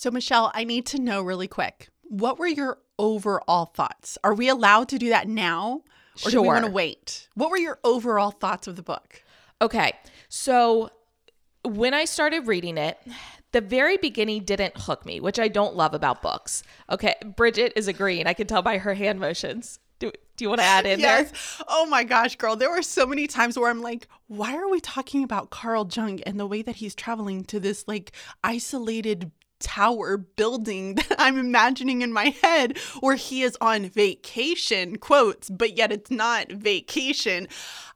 So, 0.06 0.12
Michelle, 0.12 0.52
I 0.54 0.66
need 0.66 0.86
to 0.86 1.02
know 1.02 1.24
really 1.24 1.48
quick 1.48 1.90
what 2.04 2.38
were 2.38 2.46
your 2.46 2.78
overall 3.00 3.66
thoughts? 3.66 4.20
Are 4.24 4.36
we 4.36 4.50
allowed 4.50 4.88
to 4.90 5.00
do 5.00 5.10
that 5.10 5.28
now? 5.28 5.82
Or 6.24 6.30
do 6.30 6.44
we 6.44 6.48
want 6.48 6.64
to 6.64 6.70
wait? 6.70 7.28
What 7.34 7.50
were 7.50 7.58
your 7.58 7.80
overall 7.84 8.30
thoughts 8.30 8.68
of 8.68 8.76
the 8.76 8.84
book? 8.84 9.24
Okay. 9.64 9.94
So 10.30 10.92
when 11.64 11.96
I 11.96 12.06
started 12.06 12.46
reading 12.46 12.78
it, 12.78 13.00
the 13.52 13.62
very 13.62 13.98
beginning 13.98 14.44
didn't 14.44 14.78
hook 14.78 15.08
me, 15.08 15.20
which 15.20 15.40
I 15.40 15.48
don't 15.48 15.76
love 15.76 15.96
about 15.96 16.22
books. 16.22 16.62
Okay. 16.92 17.16
Bridget 17.36 17.74
is 17.76 17.88
agreeing. 17.88 18.28
I 18.28 18.34
can 18.34 18.46
tell 18.46 18.62
by 18.62 18.78
her 18.78 18.94
hand 18.94 19.20
motions. 19.20 19.80
Do, 19.98 20.12
do 20.38 20.46
you 20.46 20.50
want 20.50 20.62
to 20.62 20.68
add 20.68 20.86
in 20.86 21.02
there? 21.02 21.28
Oh 21.68 21.88
my 21.88 22.04
gosh, 22.04 22.36
girl. 22.36 22.56
There 22.56 22.70
were 22.70 22.84
so 22.84 23.08
many 23.08 23.26
times 23.26 23.58
where 23.58 23.72
I'm 23.72 23.82
like, 23.82 24.08
why 24.28 24.56
are 24.56 24.70
we 24.70 24.82
talking 24.82 25.24
about 25.24 25.50
Carl 25.50 25.90
Jung 25.92 26.22
and 26.22 26.40
the 26.40 26.46
way 26.46 26.62
that 26.62 26.76
he's 26.76 26.94
traveling 26.94 27.44
to 27.46 27.60
this 27.60 27.88
like 27.88 28.12
isolated 28.44 29.32
tower 29.60 30.18
building 30.18 30.96
that 30.96 31.16
I'm 31.18 31.38
imagining 31.38 32.02
in 32.02 32.14
my 32.14 32.36
head 32.42 32.78
where 33.00 33.16
he 33.16 33.42
is 33.42 33.58
on 33.62 33.90
vacation, 33.90 34.98
quotes, 34.98 35.50
but 35.50 35.78
yet 35.78 35.92
it's 35.92 36.12
not 36.12 36.52
vacation. 36.52 37.48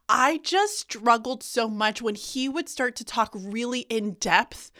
I 0.08 0.38
just 0.38 0.78
struggled 0.78 1.42
so 1.42 1.68
much 1.68 2.02
when 2.02 2.16
he 2.16 2.48
would 2.48 2.68
start 2.68 2.96
to 2.96 3.04
talk 3.04 3.30
really 3.34 3.80
in 3.82 4.14
depth 4.14 4.72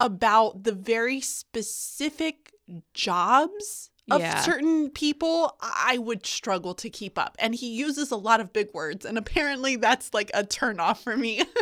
about 0.00 0.64
the 0.64 0.72
very 0.72 1.20
specific 1.20 2.52
jobs 2.92 3.91
of 4.10 4.20
Yeah. 4.20 4.40
certain 4.42 4.90
people, 4.90 5.56
I 5.60 5.98
would 5.98 6.26
struggle 6.26 6.74
to 6.74 6.90
keep 6.90 7.18
up. 7.18 7.36
And 7.38 7.54
he 7.54 7.68
uses 7.70 8.10
a 8.10 8.16
lot 8.16 8.40
of 8.40 8.52
big 8.52 8.68
words, 8.74 9.04
and 9.04 9.16
apparently 9.16 9.76
that's 9.76 10.12
like 10.12 10.30
a 10.34 10.44
turn 10.44 10.80
off 10.80 11.02
for 11.02 11.16
me. 11.16 11.42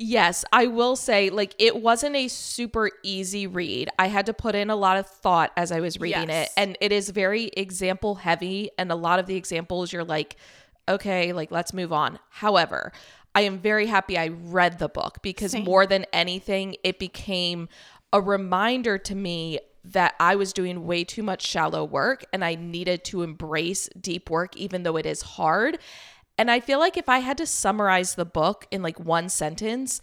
Yes, 0.00 0.44
I 0.52 0.68
will 0.68 0.94
say, 0.94 1.28
like, 1.28 1.56
it 1.58 1.82
wasn't 1.82 2.14
a 2.14 2.28
super 2.28 2.88
easy 3.02 3.48
read. 3.48 3.88
I 3.98 4.06
had 4.06 4.26
to 4.26 4.32
put 4.32 4.54
in 4.54 4.70
a 4.70 4.76
lot 4.76 4.96
of 4.96 5.08
thought 5.08 5.50
as 5.56 5.72
I 5.72 5.80
was 5.80 5.98
reading 5.98 6.28
Yes. 6.28 6.46
it. 6.46 6.52
And 6.56 6.78
it 6.80 6.92
is 6.92 7.10
very 7.10 7.46
example 7.56 8.14
heavy. 8.14 8.70
And 8.78 8.92
a 8.92 8.94
lot 8.94 9.18
of 9.18 9.26
the 9.26 9.34
examples, 9.34 9.92
you're 9.92 10.04
like, 10.04 10.36
okay, 10.88 11.32
like, 11.32 11.50
let's 11.50 11.72
move 11.74 11.92
on. 11.92 12.20
However, 12.30 12.92
I 13.34 13.40
am 13.40 13.58
very 13.58 13.86
happy 13.86 14.16
I 14.16 14.28
read 14.28 14.78
the 14.78 14.88
book 14.88 15.18
because 15.20 15.50
Same. 15.50 15.64
more 15.64 15.84
than 15.84 16.06
anything, 16.12 16.76
it 16.84 17.00
became 17.00 17.68
a 18.12 18.20
reminder 18.20 18.98
to 18.98 19.14
me 19.16 19.58
that 19.92 20.14
I 20.20 20.36
was 20.36 20.52
doing 20.52 20.86
way 20.86 21.04
too 21.04 21.22
much 21.22 21.46
shallow 21.46 21.84
work 21.84 22.24
and 22.32 22.44
I 22.44 22.54
needed 22.54 23.04
to 23.06 23.22
embrace 23.22 23.88
deep 24.00 24.30
work, 24.30 24.56
even 24.56 24.82
though 24.82 24.96
it 24.96 25.06
is 25.06 25.22
hard. 25.22 25.78
And 26.36 26.50
I 26.50 26.60
feel 26.60 26.78
like 26.78 26.96
if 26.96 27.08
I 27.08 27.18
had 27.18 27.38
to 27.38 27.46
summarize 27.46 28.14
the 28.14 28.24
book 28.24 28.66
in 28.70 28.82
like 28.82 29.00
one 29.00 29.28
sentence, 29.28 30.00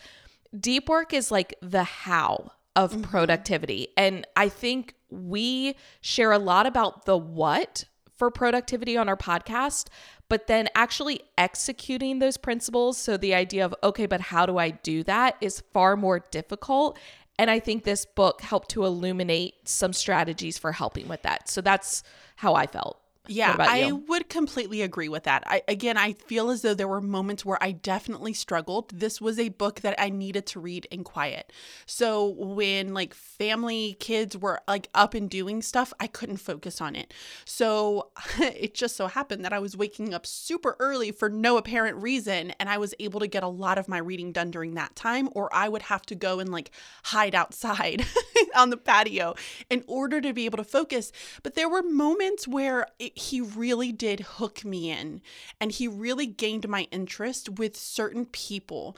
deep 0.57 0.89
work 0.89 1.13
is 1.13 1.31
like 1.31 1.55
the 1.61 1.83
how 1.83 2.51
of 2.75 2.91
mm-hmm. 2.91 3.01
productivity. 3.03 3.89
And 3.95 4.27
I 4.35 4.49
think 4.49 4.95
we 5.09 5.75
share 6.01 6.31
a 6.31 6.39
lot 6.39 6.65
about 6.65 7.05
the 7.05 7.17
what 7.17 7.85
for 8.17 8.31
productivity 8.31 8.97
on 8.97 9.07
our 9.09 9.17
podcast, 9.17 9.87
but 10.29 10.47
then 10.47 10.67
actually 10.73 11.21
executing 11.37 12.19
those 12.19 12.37
principles. 12.37 12.97
So 12.97 13.17
the 13.17 13.35
idea 13.35 13.65
of, 13.65 13.75
okay, 13.83 14.05
but 14.05 14.21
how 14.21 14.45
do 14.45 14.57
I 14.57 14.71
do 14.71 15.03
that 15.03 15.37
is 15.41 15.63
far 15.73 15.95
more 15.95 16.19
difficult. 16.31 16.97
And 17.37 17.51
I 17.51 17.59
think 17.59 17.83
this 17.83 18.05
book 18.05 18.41
helped 18.41 18.69
to 18.69 18.85
illuminate 18.85 19.67
some 19.67 19.93
strategies 19.93 20.57
for 20.57 20.71
helping 20.71 21.07
with 21.07 21.21
that. 21.23 21.49
So 21.49 21.61
that's 21.61 22.03
how 22.37 22.55
I 22.55 22.65
felt. 22.65 22.99
Yeah, 23.27 23.55
I 23.59 23.79
you? 23.79 23.95
would 24.07 24.29
completely 24.29 24.81
agree 24.81 25.09
with 25.09 25.23
that. 25.23 25.43
I 25.47 25.61
again, 25.67 25.97
I 25.97 26.13
feel 26.13 26.49
as 26.49 26.61
though 26.61 26.73
there 26.73 26.87
were 26.87 27.01
moments 27.01 27.45
where 27.45 27.61
I 27.61 27.71
definitely 27.71 28.33
struggled. 28.33 28.89
This 28.89 29.19
was 29.19 29.39
a 29.39 29.49
book 29.49 29.81
that 29.81 29.95
I 29.99 30.09
needed 30.09 30.45
to 30.47 30.59
read 30.59 30.87
in 30.91 31.03
quiet. 31.03 31.51
So 31.85 32.35
when 32.37 32.93
like 32.93 33.13
family, 33.13 33.97
kids 33.99 34.37
were 34.37 34.61
like 34.67 34.89
up 34.93 35.13
and 35.13 35.29
doing 35.29 35.61
stuff, 35.61 35.93
I 35.99 36.07
couldn't 36.07 36.37
focus 36.37 36.81
on 36.81 36.95
it. 36.95 37.13
So 37.45 38.09
it 38.39 38.73
just 38.73 38.95
so 38.95 39.07
happened 39.07 39.45
that 39.45 39.53
I 39.53 39.59
was 39.59 39.77
waking 39.77 40.13
up 40.13 40.25
super 40.25 40.75
early 40.79 41.11
for 41.11 41.29
no 41.29 41.57
apparent 41.57 41.97
reason 42.01 42.51
and 42.59 42.69
I 42.69 42.77
was 42.77 42.93
able 42.99 43.19
to 43.19 43.27
get 43.27 43.43
a 43.43 43.47
lot 43.47 43.77
of 43.77 43.87
my 43.87 43.97
reading 43.97 44.31
done 44.31 44.51
during 44.51 44.75
that 44.75 44.95
time 44.95 45.29
or 45.33 45.53
I 45.53 45.69
would 45.69 45.83
have 45.83 46.05
to 46.07 46.15
go 46.15 46.39
and 46.39 46.51
like 46.51 46.71
hide 47.03 47.35
outside 47.35 48.05
on 48.55 48.69
the 48.69 48.77
patio 48.77 49.35
in 49.69 49.83
order 49.87 50.21
to 50.21 50.33
be 50.33 50.45
able 50.45 50.57
to 50.57 50.63
focus. 50.63 51.11
But 51.43 51.55
there 51.55 51.69
were 51.69 51.83
moments 51.83 52.47
where 52.47 52.87
it, 52.99 53.14
he 53.15 53.39
really 53.39 53.91
did 53.93 54.19
hook 54.19 54.63
me 54.65 54.91
in 54.91 55.21
and 55.59 55.71
he 55.71 55.87
really 55.87 56.27
gained 56.27 56.67
my 56.67 56.87
interest 56.91 57.49
with 57.57 57.75
certain 57.77 58.25
people. 58.25 58.97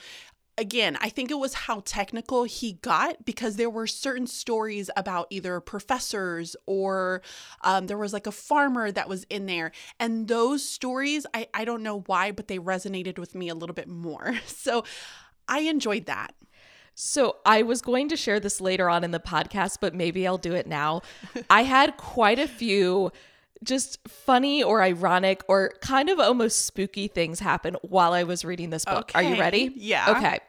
Again, 0.57 0.97
I 0.99 1.09
think 1.09 1.29
it 1.29 1.37
was 1.37 1.53
how 1.53 1.83
technical 1.85 2.43
he 2.43 2.73
got 2.73 3.25
because 3.25 3.57
there 3.57 3.69
were 3.69 3.85
certain 3.85 4.25
stories 4.25 4.89
about 4.97 5.27
either 5.29 5.59
professors 5.59 6.55
or 6.65 7.21
um, 7.61 7.85
there 7.85 7.97
was 7.97 8.11
like 8.11 8.25
a 8.25 8.31
farmer 8.31 8.91
that 8.91 9.07
was 9.07 9.23
in 9.25 9.45
there. 9.45 9.71
And 9.99 10.27
those 10.27 10.67
stories, 10.67 11.27
I, 11.35 11.47
I 11.53 11.63
don't 11.63 11.83
know 11.83 11.99
why, 12.07 12.31
but 12.31 12.47
they 12.47 12.57
resonated 12.57 13.19
with 13.19 13.35
me 13.35 13.49
a 13.49 13.55
little 13.55 13.75
bit 13.75 13.87
more. 13.87 14.35
So 14.47 14.83
I 15.47 15.59
enjoyed 15.59 16.07
that. 16.07 16.33
So 16.95 17.37
I 17.45 17.61
was 17.61 17.81
going 17.83 18.09
to 18.09 18.17
share 18.17 18.39
this 18.39 18.59
later 18.59 18.89
on 18.89 19.03
in 19.03 19.11
the 19.11 19.19
podcast, 19.19 19.77
but 19.79 19.93
maybe 19.93 20.25
I'll 20.25 20.39
do 20.39 20.53
it 20.55 20.65
now. 20.65 21.03
I 21.49 21.61
had 21.61 21.95
quite 21.95 22.39
a 22.39 22.47
few 22.47 23.11
just 23.63 24.05
funny 24.07 24.63
or 24.63 24.81
ironic 24.81 25.43
or 25.47 25.73
kind 25.81 26.09
of 26.09 26.19
almost 26.19 26.65
spooky 26.65 27.07
things 27.07 27.39
happen 27.39 27.75
while 27.81 28.13
I 28.13 28.23
was 28.23 28.45
reading 28.45 28.69
this 28.69 28.85
book. 28.85 29.11
Are 29.15 29.23
you 29.23 29.39
ready? 29.39 29.71
Yeah. 29.75 30.15
Okay. 30.17 30.39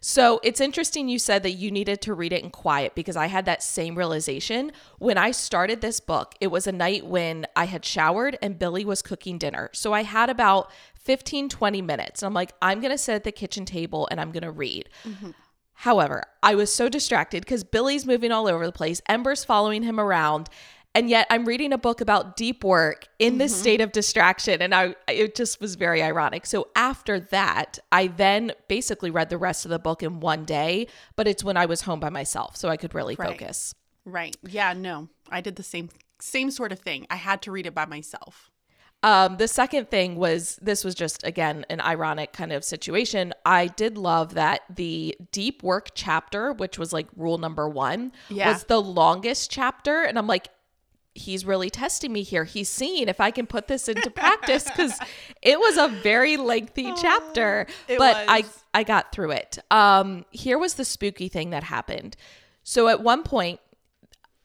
So 0.00 0.40
it's 0.42 0.60
interesting 0.60 1.08
you 1.08 1.18
said 1.18 1.42
that 1.42 1.52
you 1.52 1.70
needed 1.70 2.00
to 2.02 2.14
read 2.14 2.32
it 2.32 2.42
in 2.42 2.50
quiet 2.50 2.94
because 2.94 3.16
I 3.16 3.26
had 3.26 3.46
that 3.46 3.62
same 3.62 3.96
realization. 3.96 4.72
When 4.98 5.18
I 5.18 5.32
started 5.32 5.80
this 5.80 6.00
book, 6.00 6.34
it 6.40 6.48
was 6.48 6.66
a 6.66 6.72
night 6.72 7.06
when 7.06 7.46
I 7.56 7.64
had 7.66 7.84
showered 7.84 8.38
and 8.40 8.58
Billy 8.58 8.84
was 8.84 9.02
cooking 9.02 9.38
dinner. 9.38 9.70
So 9.72 9.92
I 9.92 10.02
had 10.02 10.30
about 10.30 10.70
15, 10.94 11.48
20 11.48 11.82
minutes. 11.82 12.22
And 12.22 12.28
I'm 12.28 12.34
like, 12.34 12.52
I'm 12.62 12.80
going 12.80 12.92
to 12.92 12.98
sit 12.98 13.14
at 13.14 13.24
the 13.24 13.32
kitchen 13.32 13.64
table 13.64 14.06
and 14.10 14.20
I'm 14.20 14.30
going 14.30 14.42
to 14.42 14.50
read. 14.50 14.88
Mm-hmm. 15.04 15.30
However, 15.72 16.24
I 16.42 16.56
was 16.56 16.74
so 16.74 16.88
distracted 16.88 17.44
because 17.44 17.62
Billy's 17.62 18.04
moving 18.04 18.32
all 18.32 18.48
over 18.48 18.66
the 18.66 18.72
place, 18.72 19.00
Ember's 19.08 19.44
following 19.44 19.84
him 19.84 20.00
around, 20.00 20.48
and 20.98 21.08
yet 21.08 21.28
I'm 21.30 21.44
reading 21.44 21.72
a 21.72 21.78
book 21.78 22.00
about 22.00 22.36
deep 22.36 22.64
work 22.64 23.06
in 23.20 23.38
this 23.38 23.54
state 23.56 23.80
of 23.80 23.92
distraction, 23.92 24.60
and 24.60 24.74
I 24.74 24.96
it 25.06 25.36
just 25.36 25.60
was 25.60 25.76
very 25.76 26.02
ironic. 26.02 26.44
So 26.44 26.68
after 26.74 27.20
that, 27.20 27.78
I 27.92 28.08
then 28.08 28.50
basically 28.66 29.10
read 29.10 29.30
the 29.30 29.38
rest 29.38 29.64
of 29.64 29.70
the 29.70 29.78
book 29.78 30.02
in 30.02 30.18
one 30.18 30.44
day, 30.44 30.88
but 31.14 31.28
it's 31.28 31.44
when 31.44 31.56
I 31.56 31.66
was 31.66 31.82
home 31.82 32.00
by 32.00 32.10
myself, 32.10 32.56
so 32.56 32.68
I 32.68 32.76
could 32.76 32.94
really 32.94 33.14
Right. 33.14 33.28
focus. 33.28 33.74
Right. 34.04 34.36
Yeah, 34.42 34.72
no. 34.72 35.08
I 35.30 35.40
did 35.40 35.54
the 35.54 35.62
same 35.62 35.88
same 36.18 36.50
sort 36.50 36.72
of 36.72 36.80
thing. 36.80 37.06
I 37.08 37.16
had 37.16 37.42
to 37.42 37.52
read 37.52 37.66
it 37.66 37.74
by 37.76 37.84
myself. 37.86 38.50
Um, 39.04 39.36
the 39.36 39.46
second 39.46 39.88
thing 39.90 40.16
was 40.16 40.58
this 40.60 40.82
was 40.82 40.96
just 40.96 41.22
again 41.22 41.64
an 41.70 41.80
ironic 41.80 42.32
kind 42.32 42.50
of 42.52 42.64
situation. 42.64 43.32
I 43.46 43.68
did 43.68 43.96
love 43.96 44.34
that 44.34 44.62
the 44.68 45.16
deep 45.30 45.62
work 45.62 45.90
chapter, 45.94 46.52
which 46.52 46.76
was 46.76 46.92
like 46.92 47.06
rule 47.16 47.38
number 47.38 47.68
one, 47.68 48.10
Yeah. 48.28 48.50
was 48.52 48.64
the 48.64 48.82
longest 48.82 49.52
chapter, 49.52 50.02
and 50.02 50.18
I'm 50.18 50.26
like, 50.26 50.48
he's 51.18 51.44
really 51.44 51.70
testing 51.70 52.12
me 52.12 52.22
here. 52.22 52.44
He's 52.44 52.68
seeing 52.68 53.08
if 53.08 53.20
I 53.20 53.30
can 53.30 53.46
put 53.46 53.68
this 53.68 53.88
into 53.88 54.10
practice 54.10 54.64
because 54.64 54.98
it 55.42 55.58
was 55.58 55.76
a 55.76 55.88
very 55.88 56.36
lengthy 56.36 56.92
chapter, 57.00 57.66
it 57.86 57.98
but 57.98 58.16
I 58.28 58.40
was. 58.40 58.64
I 58.74 58.82
got 58.84 59.12
through 59.12 59.32
it. 59.32 59.58
Um, 59.70 60.24
here 60.30 60.58
was 60.58 60.74
the 60.74 60.84
spooky 60.84 61.28
thing 61.28 61.50
that 61.50 61.64
happened. 61.64 62.16
So 62.62 62.88
at 62.88 63.02
one 63.02 63.22
point, 63.22 63.60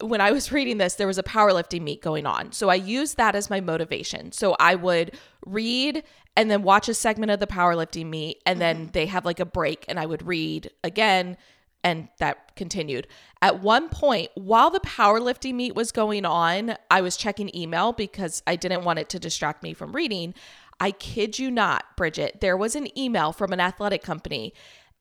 when 0.01 0.21
I 0.21 0.31
was 0.31 0.51
reading 0.51 0.77
this, 0.77 0.95
there 0.95 1.07
was 1.07 1.17
a 1.17 1.23
powerlifting 1.23 1.81
meet 1.81 2.01
going 2.01 2.25
on. 2.25 2.51
So 2.51 2.69
I 2.69 2.75
used 2.75 3.17
that 3.17 3.35
as 3.35 3.49
my 3.49 3.61
motivation. 3.61 4.31
So 4.31 4.55
I 4.59 4.75
would 4.75 5.17
read 5.45 6.03
and 6.35 6.49
then 6.49 6.63
watch 6.63 6.89
a 6.89 6.93
segment 6.93 7.31
of 7.31 7.39
the 7.39 7.47
powerlifting 7.47 8.07
meet, 8.07 8.41
and 8.45 8.59
then 8.59 8.89
they 8.93 9.05
have 9.05 9.23
like 9.23 9.39
a 9.39 9.45
break, 9.45 9.85
and 9.87 9.99
I 9.99 10.07
would 10.07 10.25
read 10.25 10.71
again, 10.83 11.37
and 11.83 12.07
that 12.19 12.55
continued. 12.55 13.07
At 13.41 13.61
one 13.61 13.89
point, 13.89 14.29
while 14.35 14.69
the 14.69 14.79
powerlifting 14.79 15.55
meet 15.55 15.75
was 15.75 15.91
going 15.91 16.25
on, 16.25 16.75
I 16.89 17.01
was 17.01 17.17
checking 17.17 17.55
email 17.55 17.91
because 17.91 18.41
I 18.47 18.55
didn't 18.55 18.83
want 18.83 18.99
it 18.99 19.09
to 19.09 19.19
distract 19.19 19.63
me 19.63 19.73
from 19.73 19.93
reading. 19.93 20.33
I 20.79 20.91
kid 20.91 21.39
you 21.39 21.51
not, 21.51 21.83
Bridget, 21.97 22.39
there 22.41 22.57
was 22.57 22.75
an 22.75 22.97
email 22.97 23.31
from 23.31 23.53
an 23.53 23.59
athletic 23.59 24.01
company, 24.03 24.53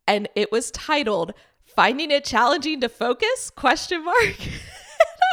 and 0.07 0.29
it 0.35 0.51
was 0.51 0.71
titled 0.71 1.35
"Finding 1.65 2.11
It 2.11 2.25
Challenging 2.25 2.81
to 2.81 2.89
Focus?" 2.89 3.51
question 3.51 4.05
mark. 4.05 4.37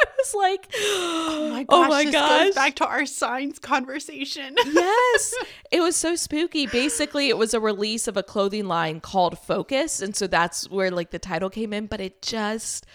I 0.07 0.09
was 0.17 0.35
like, 0.35 0.69
Oh 0.75 1.49
my 1.51 1.63
gosh, 1.69 1.85
oh 1.85 1.87
my 1.89 2.03
this 2.05 2.13
gosh. 2.13 2.43
goes 2.45 2.55
back 2.55 2.75
to 2.77 2.85
our 2.87 3.05
signs 3.05 3.59
conversation. 3.59 4.55
yes. 4.65 5.33
It 5.71 5.81
was 5.81 5.95
so 5.95 6.15
spooky. 6.15 6.67
Basically, 6.67 7.29
it 7.29 7.37
was 7.37 7.53
a 7.53 7.59
release 7.59 8.07
of 8.07 8.17
a 8.17 8.23
clothing 8.23 8.67
line 8.67 8.99
called 9.01 9.37
Focus. 9.39 10.01
And 10.01 10.15
so 10.15 10.27
that's 10.27 10.69
where 10.69 10.91
like 10.91 11.11
the 11.11 11.19
title 11.19 11.49
came 11.49 11.73
in, 11.73 11.87
but 11.87 11.99
it 12.01 12.21
just 12.21 12.85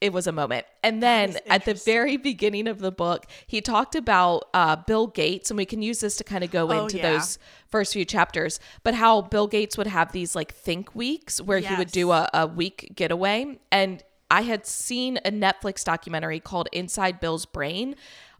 it 0.00 0.12
was 0.12 0.26
a 0.26 0.32
moment. 0.32 0.66
And 0.82 1.02
then 1.02 1.38
at 1.48 1.64
the 1.64 1.72
very 1.72 2.18
beginning 2.18 2.68
of 2.68 2.78
the 2.78 2.92
book, 2.92 3.24
he 3.46 3.62
talked 3.62 3.94
about 3.94 4.44
uh, 4.52 4.76
Bill 4.76 5.06
Gates, 5.06 5.50
and 5.50 5.56
we 5.56 5.64
can 5.64 5.80
use 5.80 6.00
this 6.00 6.16
to 6.16 6.24
kind 6.24 6.44
of 6.44 6.50
go 6.50 6.70
Oh, 6.70 6.82
into 6.84 6.98
yeah. 6.98 7.12
those 7.12 7.38
first 7.68 7.94
few 7.94 8.04
chapters, 8.04 8.60
but 8.82 8.92
how 8.94 9.22
Bill 9.22 9.46
Gates 9.46 9.78
would 9.78 9.86
have 9.86 10.12
these 10.12 10.34
like 10.34 10.52
think 10.52 10.94
weeks 10.94 11.40
where 11.40 11.58
he 11.60 11.74
would 11.76 11.90
do 11.90 12.10
a, 12.12 12.28
a 12.34 12.46
week 12.46 12.92
getaway. 12.94 13.58
And 13.72 14.02
I 14.30 14.42
had 14.42 14.66
seen 14.66 15.18
a 15.18 15.30
Netflix 15.30 15.84
documentary 15.84 16.40
called 16.40 16.68
Inside 16.72 17.20
Bill's 17.20 17.46
Brain 17.46 17.96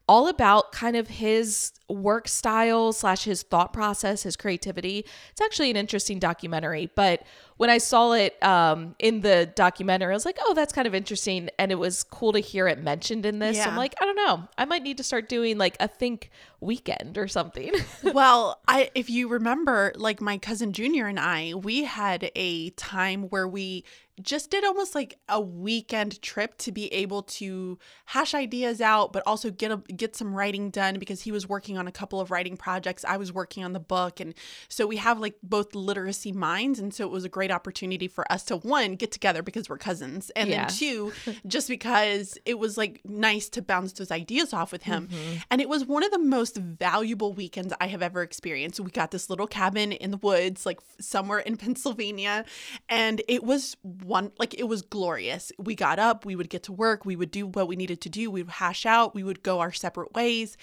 all 0.06 0.28
about 0.28 0.72
kind 0.72 0.96
of 0.96 1.08
his 1.08 1.72
work 1.88 2.28
style 2.28 2.92
slash 2.92 3.24
his 3.24 3.42
thought 3.42 3.72
process, 3.72 4.22
his 4.22 4.36
creativity. 4.36 5.06
It's 5.30 5.40
actually 5.40 5.70
an 5.70 5.76
interesting 5.76 6.18
documentary, 6.18 6.90
but 6.94 7.22
when 7.56 7.70
I 7.70 7.78
saw 7.78 8.12
it 8.12 8.42
um, 8.42 8.96
in 8.98 9.20
the 9.20 9.50
documentary, 9.54 10.12
I 10.12 10.14
was 10.14 10.26
like, 10.26 10.38
oh, 10.42 10.54
that's 10.54 10.72
kind 10.72 10.86
of 10.86 10.94
interesting. 10.94 11.48
And 11.58 11.72
it 11.72 11.76
was 11.76 12.02
cool 12.02 12.32
to 12.32 12.40
hear 12.40 12.68
it 12.68 12.82
mentioned 12.82 13.24
in 13.24 13.38
this. 13.38 13.56
Yeah. 13.56 13.64
So 13.64 13.70
I'm 13.70 13.76
like, 13.76 13.94
I 14.00 14.04
don't 14.04 14.16
know. 14.16 14.48
I 14.58 14.64
might 14.64 14.82
need 14.82 14.98
to 14.98 15.04
start 15.04 15.28
doing 15.28 15.56
like 15.56 15.76
a 15.80 15.88
think 15.88 16.30
weekend 16.60 17.16
or 17.16 17.28
something. 17.28 17.72
well, 18.02 18.60
I 18.66 18.90
if 18.94 19.08
you 19.08 19.28
remember, 19.28 19.92
like 19.96 20.20
my 20.20 20.36
cousin 20.36 20.72
Junior 20.72 21.06
and 21.06 21.20
I, 21.20 21.54
we 21.54 21.84
had 21.84 22.30
a 22.34 22.70
time 22.70 23.24
where 23.24 23.48
we 23.48 23.84
just 24.22 24.50
did 24.50 24.64
almost 24.64 24.94
like 24.94 25.18
a 25.28 25.40
weekend 25.40 26.20
trip 26.22 26.56
to 26.58 26.70
be 26.70 26.92
able 26.92 27.22
to 27.22 27.78
hash 28.06 28.34
ideas 28.34 28.80
out 28.80 29.12
but 29.12 29.22
also 29.26 29.50
get 29.50 29.72
a, 29.72 29.76
get 29.94 30.14
some 30.14 30.34
writing 30.34 30.70
done 30.70 30.98
because 30.98 31.22
he 31.22 31.32
was 31.32 31.48
working 31.48 31.76
on 31.76 31.88
a 31.88 31.92
couple 31.92 32.20
of 32.20 32.30
writing 32.30 32.56
projects 32.56 33.04
I 33.04 33.16
was 33.16 33.32
working 33.32 33.64
on 33.64 33.72
the 33.72 33.80
book 33.80 34.20
and 34.20 34.34
so 34.68 34.86
we 34.86 34.96
have 34.98 35.18
like 35.18 35.34
both 35.42 35.74
literacy 35.74 36.32
minds 36.32 36.78
and 36.78 36.94
so 36.94 37.04
it 37.04 37.10
was 37.10 37.24
a 37.24 37.28
great 37.28 37.50
opportunity 37.50 38.06
for 38.06 38.30
us 38.30 38.44
to 38.44 38.56
one 38.56 38.94
get 38.94 39.10
together 39.10 39.42
because 39.42 39.68
we're 39.68 39.78
cousins 39.78 40.30
and 40.36 40.48
yeah. 40.48 40.66
then 40.66 40.76
two 40.76 41.12
just 41.46 41.68
because 41.68 42.38
it 42.44 42.58
was 42.58 42.78
like 42.78 43.00
nice 43.04 43.48
to 43.48 43.62
bounce 43.62 43.92
those 43.94 44.12
ideas 44.12 44.52
off 44.52 44.70
with 44.70 44.84
him 44.84 45.08
mm-hmm. 45.08 45.38
and 45.50 45.60
it 45.60 45.68
was 45.68 45.84
one 45.84 46.04
of 46.04 46.12
the 46.12 46.18
most 46.18 46.56
valuable 46.56 47.32
weekends 47.32 47.72
I 47.80 47.88
have 47.88 48.02
ever 48.02 48.22
experienced 48.22 48.78
we 48.78 48.90
got 48.90 49.10
this 49.10 49.28
little 49.28 49.48
cabin 49.48 49.90
in 49.90 50.12
the 50.12 50.18
woods 50.18 50.64
like 50.64 50.78
somewhere 51.00 51.40
in 51.40 51.56
Pennsylvania 51.56 52.44
and 52.88 53.20
it 53.26 53.42
was 53.42 53.76
one 54.04 54.32
like 54.38 54.54
it 54.54 54.64
was 54.64 54.82
glorious. 54.82 55.50
We 55.58 55.74
got 55.74 55.98
up, 55.98 56.24
we 56.24 56.36
would 56.36 56.50
get 56.50 56.64
to 56.64 56.72
work, 56.72 57.04
we 57.04 57.16
would 57.16 57.30
do 57.30 57.46
what 57.46 57.68
we 57.68 57.76
needed 57.76 58.00
to 58.02 58.08
do, 58.08 58.30
we 58.30 58.42
would 58.42 58.52
hash 58.52 58.84
out, 58.86 59.14
we 59.14 59.22
would 59.22 59.42
go 59.42 59.60
our 59.60 59.72
separate 59.72 60.12
ways. 60.14 60.56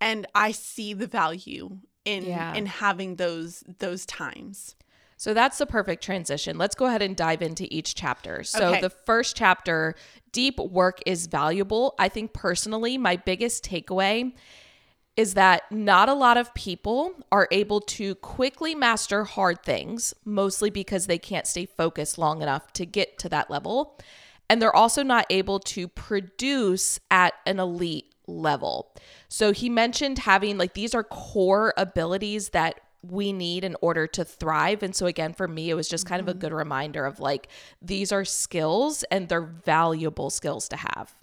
And 0.00 0.26
I 0.34 0.50
see 0.50 0.92
the 0.92 1.06
value 1.06 1.78
in 2.04 2.24
yeah. 2.24 2.54
in 2.54 2.66
having 2.66 3.16
those 3.16 3.62
those 3.78 4.04
times. 4.04 4.74
So 5.16 5.34
that's 5.34 5.58
the 5.58 5.66
perfect 5.66 6.02
transition. 6.02 6.58
Let's 6.58 6.74
go 6.74 6.86
ahead 6.86 7.00
and 7.00 7.14
dive 7.14 7.42
into 7.42 7.72
each 7.72 7.94
chapter. 7.94 8.42
So 8.42 8.70
okay. 8.70 8.80
the 8.80 8.90
first 8.90 9.36
chapter, 9.36 9.94
deep 10.32 10.58
work 10.58 11.00
is 11.06 11.28
valuable. 11.28 11.94
I 12.00 12.08
think 12.08 12.32
personally, 12.32 12.98
my 12.98 13.14
biggest 13.14 13.64
takeaway 13.64 14.32
is 15.16 15.34
that 15.34 15.70
not 15.70 16.08
a 16.08 16.14
lot 16.14 16.36
of 16.36 16.54
people 16.54 17.12
are 17.30 17.48
able 17.50 17.80
to 17.80 18.14
quickly 18.16 18.74
master 18.74 19.24
hard 19.24 19.62
things, 19.62 20.14
mostly 20.24 20.70
because 20.70 21.06
they 21.06 21.18
can't 21.18 21.46
stay 21.46 21.66
focused 21.66 22.16
long 22.16 22.40
enough 22.42 22.72
to 22.72 22.86
get 22.86 23.18
to 23.18 23.28
that 23.28 23.50
level. 23.50 23.98
And 24.48 24.60
they're 24.60 24.74
also 24.74 25.02
not 25.02 25.26
able 25.30 25.60
to 25.60 25.88
produce 25.88 26.98
at 27.10 27.34
an 27.46 27.58
elite 27.60 28.14
level. 28.26 28.94
So 29.28 29.52
he 29.52 29.68
mentioned 29.68 30.20
having 30.20 30.56
like 30.58 30.74
these 30.74 30.94
are 30.94 31.04
core 31.04 31.74
abilities 31.76 32.50
that 32.50 32.80
we 33.02 33.32
need 33.32 33.64
in 33.64 33.76
order 33.80 34.06
to 34.06 34.24
thrive. 34.24 34.82
And 34.82 34.94
so, 34.94 35.06
again, 35.06 35.32
for 35.32 35.48
me, 35.48 35.70
it 35.70 35.74
was 35.74 35.88
just 35.88 36.06
kind 36.06 36.20
of 36.20 36.28
a 36.28 36.30
mm-hmm. 36.30 36.40
good 36.40 36.52
reminder 36.52 37.04
of 37.04 37.20
like, 37.20 37.48
these 37.80 38.12
are 38.12 38.24
skills 38.24 39.04
and 39.10 39.28
they're 39.28 39.42
valuable 39.42 40.30
skills 40.30 40.68
to 40.68 40.76
have. 40.76 41.14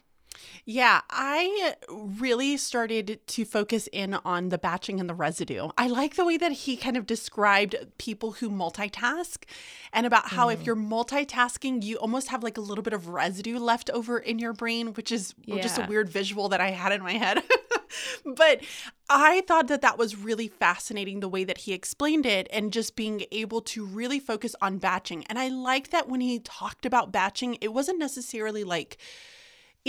Yeah, 0.72 1.02
I 1.10 1.74
really 1.90 2.56
started 2.56 3.22
to 3.26 3.44
focus 3.44 3.90
in 3.92 4.14
on 4.14 4.50
the 4.50 4.60
batching 4.60 5.00
and 5.00 5.10
the 5.10 5.16
residue. 5.16 5.70
I 5.80 5.88
like 5.88 6.16
the 6.16 6.24
way 6.24 6.38
that 6.38 6.52
he 6.52 6.78
kind 6.78 6.96
of 6.96 7.08
described 7.08 7.76
people 7.98 8.34
who 8.34 8.52
multitask 8.52 9.46
and 9.92 10.06
about 10.06 10.28
how 10.28 10.50
mm. 10.50 10.54
if 10.54 10.68
you're 10.68 10.76
multitasking, 10.76 11.82
you 11.82 11.96
almost 11.96 12.28
have 12.28 12.44
like 12.44 12.56
a 12.56 12.62
little 12.62 12.84
bit 12.84 12.94
of 12.94 13.08
residue 13.08 13.58
left 13.58 13.90
over 13.90 14.20
in 14.20 14.38
your 14.38 14.54
brain, 14.54 14.94
which 14.94 15.12
is 15.12 15.34
yeah. 15.44 15.60
just 15.60 15.80
a 15.80 15.88
weird 15.90 16.08
visual 16.08 16.50
that 16.50 16.62
I 16.62 16.70
had 16.70 16.92
in 16.92 17.02
my 17.02 17.14
head. 17.14 17.42
but 18.36 18.62
I 19.10 19.42
thought 19.48 19.70
that 19.70 19.82
that 19.82 19.98
was 19.98 20.16
really 20.16 20.50
fascinating 20.50 21.20
the 21.20 21.30
way 21.30 21.46
that 21.46 21.58
he 21.58 21.74
explained 21.74 22.28
it 22.28 22.48
and 22.54 22.72
just 22.72 22.96
being 22.96 23.26
able 23.32 23.62
to 23.62 23.88
really 23.88 24.20
focus 24.20 24.56
on 24.62 24.78
batching. 24.78 25.26
And 25.30 25.40
I 25.40 25.48
like 25.48 25.90
that 25.90 26.08
when 26.08 26.22
he 26.22 26.38
talked 26.38 26.86
about 26.86 27.12
batching, 27.12 27.58
it 27.60 27.74
wasn't 27.74 27.98
necessarily 27.98 28.64
like, 28.64 29.00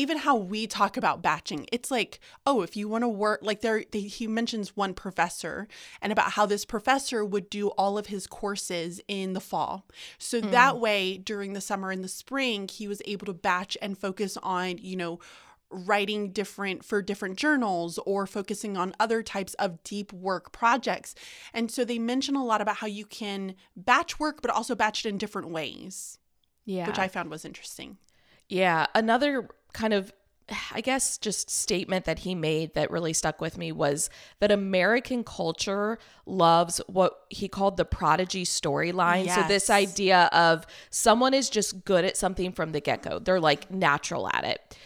even 0.00 0.18
how 0.18 0.34
we 0.34 0.66
talk 0.66 0.96
about 0.96 1.22
batching 1.22 1.66
it's 1.70 1.90
like 1.90 2.20
oh 2.46 2.62
if 2.62 2.76
you 2.76 2.88
want 2.88 3.02
to 3.02 3.08
work 3.08 3.40
like 3.42 3.60
there 3.60 3.84
they, 3.92 4.00
he 4.00 4.26
mentions 4.26 4.76
one 4.76 4.94
professor 4.94 5.68
and 6.00 6.12
about 6.12 6.32
how 6.32 6.46
this 6.46 6.64
professor 6.64 7.24
would 7.24 7.50
do 7.50 7.68
all 7.70 7.98
of 7.98 8.06
his 8.06 8.26
courses 8.26 9.00
in 9.08 9.34
the 9.34 9.40
fall 9.40 9.86
so 10.18 10.40
mm. 10.40 10.50
that 10.50 10.78
way 10.78 11.18
during 11.18 11.52
the 11.52 11.60
summer 11.60 11.90
and 11.90 12.02
the 12.02 12.08
spring 12.08 12.66
he 12.66 12.88
was 12.88 13.02
able 13.04 13.26
to 13.26 13.34
batch 13.34 13.76
and 13.82 13.98
focus 13.98 14.36
on 14.42 14.78
you 14.78 14.96
know 14.96 15.20
writing 15.70 16.32
different 16.32 16.84
for 16.84 17.00
different 17.00 17.36
journals 17.36 17.98
or 18.04 18.26
focusing 18.26 18.76
on 18.76 18.94
other 18.98 19.22
types 19.22 19.54
of 19.54 19.82
deep 19.84 20.12
work 20.12 20.50
projects. 20.50 21.14
And 21.54 21.70
so 21.70 21.84
they 21.84 21.98
mention 21.98 22.34
a 22.34 22.44
lot 22.44 22.60
about 22.60 22.76
how 22.76 22.88
you 22.88 23.06
can 23.06 23.54
batch 23.76 24.18
work, 24.18 24.42
but 24.42 24.50
also 24.50 24.74
batch 24.74 25.04
it 25.04 25.08
in 25.08 25.16
different 25.16 25.50
ways. 25.50 26.18
Yeah. 26.64 26.86
Which 26.86 26.98
I 26.98 27.06
found 27.06 27.30
was 27.30 27.44
interesting. 27.44 27.98
Yeah. 28.48 28.86
Another 28.94 29.48
kind 29.72 29.92
of 29.92 30.12
I 30.72 30.80
guess 30.80 31.18
just 31.18 31.50
statement 31.50 32.04
that 32.04 32.20
he 32.20 32.35
made 32.35 32.74
that 32.74 32.90
really 32.90 33.12
stuck 33.12 33.40
with 33.40 33.56
me 33.59 33.72
was 33.72 34.11
that 34.40 34.50
American 34.50 35.24
culture 35.24 35.98
loves 36.26 36.80
what 36.87 37.24
he 37.28 37.48
called 37.48 37.76
the 37.76 37.85
prodigy 37.85 38.44
storyline. 38.44 39.26
Yes. 39.26 39.37
So 39.37 39.48
this 39.48 39.70
idea 39.70 40.28
of 40.33 40.66
someone 40.90 41.35
is 41.35 41.50
just 41.50 41.85
good 41.85 42.04
at 42.04 42.16
something 42.16 42.52
from 42.52 42.72
the 42.72 42.80
get-go. 42.80 43.20
They're 43.20 43.40
like 43.40 43.70
natural 43.70 44.28
at 44.33 44.44
it. 44.44 44.76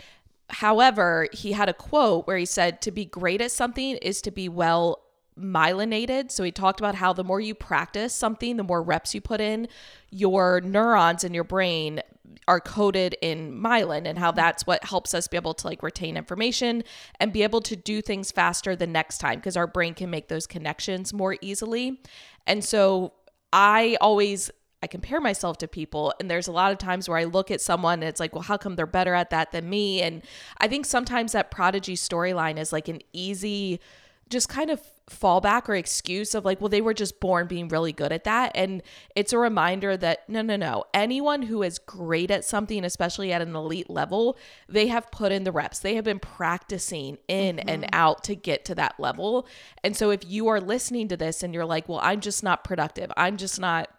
However, 0.50 1.26
he 1.32 1.52
had 1.52 1.68
a 1.68 1.74
quote 1.74 2.26
where 2.26 2.36
he 2.36 2.44
said 2.44 2.82
to 2.82 2.90
be 2.90 3.04
great 3.04 3.40
at 3.40 3.50
something 3.50 3.96
is 3.96 4.20
to 4.22 4.30
be 4.30 4.48
well 4.48 5.00
myelinated. 5.38 6.30
So 6.30 6.44
he 6.44 6.52
talked 6.52 6.80
about 6.80 6.94
how 6.94 7.12
the 7.12 7.24
more 7.24 7.40
you 7.40 7.54
practice 7.54 8.14
something, 8.14 8.56
the 8.56 8.62
more 8.62 8.82
reps 8.82 9.14
you 9.14 9.20
put 9.20 9.40
in, 9.40 9.68
your 10.10 10.60
neurons 10.60 11.24
in 11.24 11.34
your 11.34 11.44
brain 11.44 12.02
are 12.46 12.60
coded 12.60 13.16
in 13.22 13.52
myelin 13.52 14.06
and 14.06 14.18
how 14.18 14.30
that's 14.30 14.66
what 14.66 14.84
helps 14.84 15.14
us 15.14 15.28
be 15.28 15.36
able 15.36 15.54
to 15.54 15.66
like 15.66 15.82
retain 15.82 16.16
information 16.16 16.82
and 17.20 17.32
be 17.32 17.42
able 17.42 17.60
to 17.60 17.76
do 17.76 18.00
things 18.00 18.30
faster 18.30 18.76
the 18.76 18.86
next 18.86 19.18
time 19.18 19.38
because 19.38 19.56
our 19.56 19.66
brain 19.66 19.94
can 19.94 20.10
make 20.10 20.28
those 20.28 20.46
connections 20.46 21.12
more 21.12 21.36
easily. 21.40 22.00
And 22.46 22.64
so 22.64 23.12
I 23.52 23.96
always 24.00 24.50
I 24.82 24.86
compare 24.86 25.20
myself 25.20 25.56
to 25.58 25.68
people 25.68 26.12
and 26.20 26.30
there's 26.30 26.46
a 26.46 26.52
lot 26.52 26.70
of 26.70 26.76
times 26.76 27.08
where 27.08 27.16
I 27.16 27.24
look 27.24 27.50
at 27.50 27.60
someone 27.62 27.94
and 27.94 28.04
it's 28.04 28.20
like, 28.20 28.34
well, 28.34 28.42
how 28.42 28.58
come 28.58 28.76
they're 28.76 28.86
better 28.86 29.14
at 29.14 29.30
that 29.30 29.50
than 29.52 29.68
me? 29.68 30.02
And 30.02 30.22
I 30.58 30.68
think 30.68 30.84
sometimes 30.84 31.32
that 31.32 31.50
prodigy 31.50 31.96
storyline 31.96 32.58
is 32.58 32.72
like 32.72 32.88
an 32.88 33.00
easy 33.12 33.80
just 34.28 34.48
kind 34.48 34.70
of 34.70 34.80
fallback 35.10 35.68
or 35.68 35.74
excuse 35.74 36.34
of 36.34 36.44
like, 36.44 36.60
well, 36.60 36.68
they 36.68 36.80
were 36.80 36.94
just 36.94 37.20
born 37.20 37.46
being 37.46 37.68
really 37.68 37.92
good 37.92 38.12
at 38.12 38.24
that. 38.24 38.52
And 38.54 38.82
it's 39.14 39.32
a 39.32 39.38
reminder 39.38 39.96
that 39.96 40.28
no, 40.28 40.42
no, 40.42 40.56
no. 40.56 40.84
Anyone 40.94 41.42
who 41.42 41.62
is 41.62 41.78
great 41.78 42.30
at 42.30 42.44
something, 42.44 42.84
especially 42.84 43.32
at 43.32 43.42
an 43.42 43.54
elite 43.54 43.90
level, 43.90 44.38
they 44.68 44.86
have 44.86 45.10
put 45.10 45.32
in 45.32 45.44
the 45.44 45.52
reps. 45.52 45.78
They 45.80 45.94
have 45.96 46.04
been 46.04 46.18
practicing 46.18 47.18
in 47.28 47.56
mm-hmm. 47.56 47.68
and 47.68 47.86
out 47.92 48.24
to 48.24 48.34
get 48.34 48.64
to 48.66 48.74
that 48.76 48.98
level. 48.98 49.46
And 49.82 49.96
so 49.96 50.10
if 50.10 50.24
you 50.26 50.48
are 50.48 50.60
listening 50.60 51.08
to 51.08 51.16
this 51.16 51.42
and 51.42 51.52
you're 51.52 51.66
like, 51.66 51.88
well, 51.88 52.00
I'm 52.02 52.20
just 52.20 52.42
not 52.42 52.64
productive, 52.64 53.12
I'm 53.16 53.36
just 53.36 53.60
not 53.60 53.90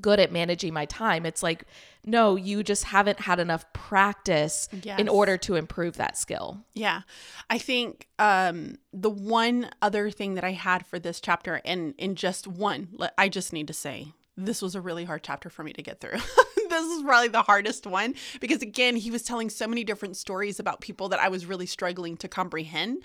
good 0.00 0.20
at 0.20 0.32
managing 0.32 0.72
my 0.72 0.84
time. 0.86 1.26
It's 1.26 1.42
like, 1.42 1.64
no, 2.04 2.36
you 2.36 2.62
just 2.62 2.84
haven't 2.84 3.20
had 3.20 3.40
enough 3.40 3.70
practice 3.72 4.68
yes. 4.82 4.98
in 4.98 5.08
order 5.08 5.36
to 5.38 5.54
improve 5.54 5.96
that 5.96 6.18
skill. 6.18 6.64
Yeah. 6.74 7.02
I 7.48 7.58
think 7.58 8.08
um, 8.18 8.76
the 8.92 9.10
one 9.10 9.70
other 9.80 10.10
thing 10.10 10.34
that 10.34 10.44
I 10.44 10.52
had 10.52 10.86
for 10.86 10.98
this 10.98 11.20
chapter, 11.20 11.60
and 11.64 11.94
in 11.98 12.14
just 12.14 12.46
one, 12.46 12.88
I 13.16 13.28
just 13.28 13.52
need 13.52 13.68
to 13.68 13.74
say, 13.74 14.12
this 14.36 14.60
was 14.60 14.74
a 14.74 14.80
really 14.80 15.04
hard 15.04 15.22
chapter 15.22 15.48
for 15.48 15.62
me 15.62 15.72
to 15.72 15.82
get 15.82 16.00
through. 16.00 16.18
this 16.68 16.84
is 16.84 17.02
probably 17.02 17.28
the 17.28 17.42
hardest 17.42 17.86
one 17.86 18.14
because, 18.40 18.62
again, 18.62 18.96
he 18.96 19.10
was 19.10 19.22
telling 19.22 19.48
so 19.48 19.66
many 19.66 19.84
different 19.84 20.16
stories 20.16 20.58
about 20.58 20.80
people 20.80 21.08
that 21.10 21.20
I 21.20 21.28
was 21.28 21.46
really 21.46 21.66
struggling 21.66 22.16
to 22.18 22.28
comprehend 22.28 23.02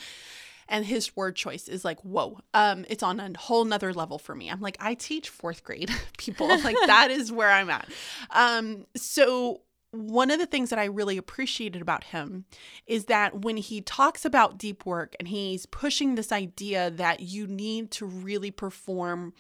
and 0.69 0.86
his 0.86 1.15
word 1.15 1.36
choice 1.36 1.67
is 1.67 1.84
like 1.84 1.99
whoa 2.01 2.39
um 2.53 2.86
it's 2.89 3.03
on 3.03 3.19
a 3.19 3.38
whole 3.38 3.65
nother 3.65 3.93
level 3.93 4.17
for 4.17 4.36
me. 4.36 4.49
I'm 4.49 4.62
like 4.62 4.77
i 4.79 4.93
teach 4.93 5.29
fourth 5.29 5.63
grade 5.63 5.91
people. 6.17 6.47
Like 6.47 6.77
that 6.86 7.12
is 7.12 7.32
where 7.32 7.51
i'm 7.51 7.69
at. 7.69 7.89
Um 8.32 8.86
so 8.95 9.62
one 9.91 10.29
of 10.29 10.39
the 10.39 10.45
things 10.45 10.69
that 10.69 10.77
I 10.77 10.86
really 10.86 11.17
appreciated 11.17 11.82
about 11.82 12.05
him 12.05 12.45
is 12.86 13.05
that 13.05 13.41
when 13.41 13.58
he 13.58 13.82
talks 13.82 14.23
about 14.23 14.58
deep 14.58 14.86
work 14.86 15.15
and 15.19 15.27
he's 15.27 15.65
pushing 15.65 16.13
this 16.13 16.32
idea 16.32 16.91
that 16.91 17.21
you 17.21 17.47
need 17.47 17.89
to 17.91 18.05
really 18.05 18.51
perform 18.51 19.34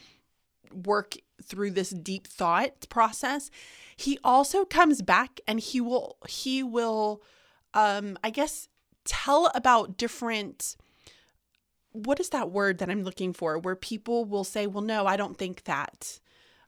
work 0.73 1.15
through 1.43 1.71
this 1.71 1.91
deep 1.91 2.25
thought 2.25 2.89
process, 2.89 3.51
he 3.95 4.17
also 4.23 4.65
comes 4.65 5.01
back 5.01 5.39
and 5.47 5.59
he 5.59 5.79
will 5.79 6.17
he 6.27 6.63
will 6.63 7.21
um 7.75 8.17
I 8.23 8.31
guess 8.31 8.69
tell 9.05 9.51
about 9.53 9.97
different 9.97 10.75
what 11.91 12.19
is 12.19 12.29
that 12.29 12.51
word 12.51 12.77
that 12.79 12.89
I'm 12.89 13.03
looking 13.03 13.33
for 13.33 13.57
where 13.57 13.75
people 13.75 14.25
will 14.25 14.43
say, 14.43 14.67
well, 14.67 14.83
no, 14.83 15.05
I 15.05 15.17
don't 15.17 15.37
think 15.37 15.63
that. 15.63 16.19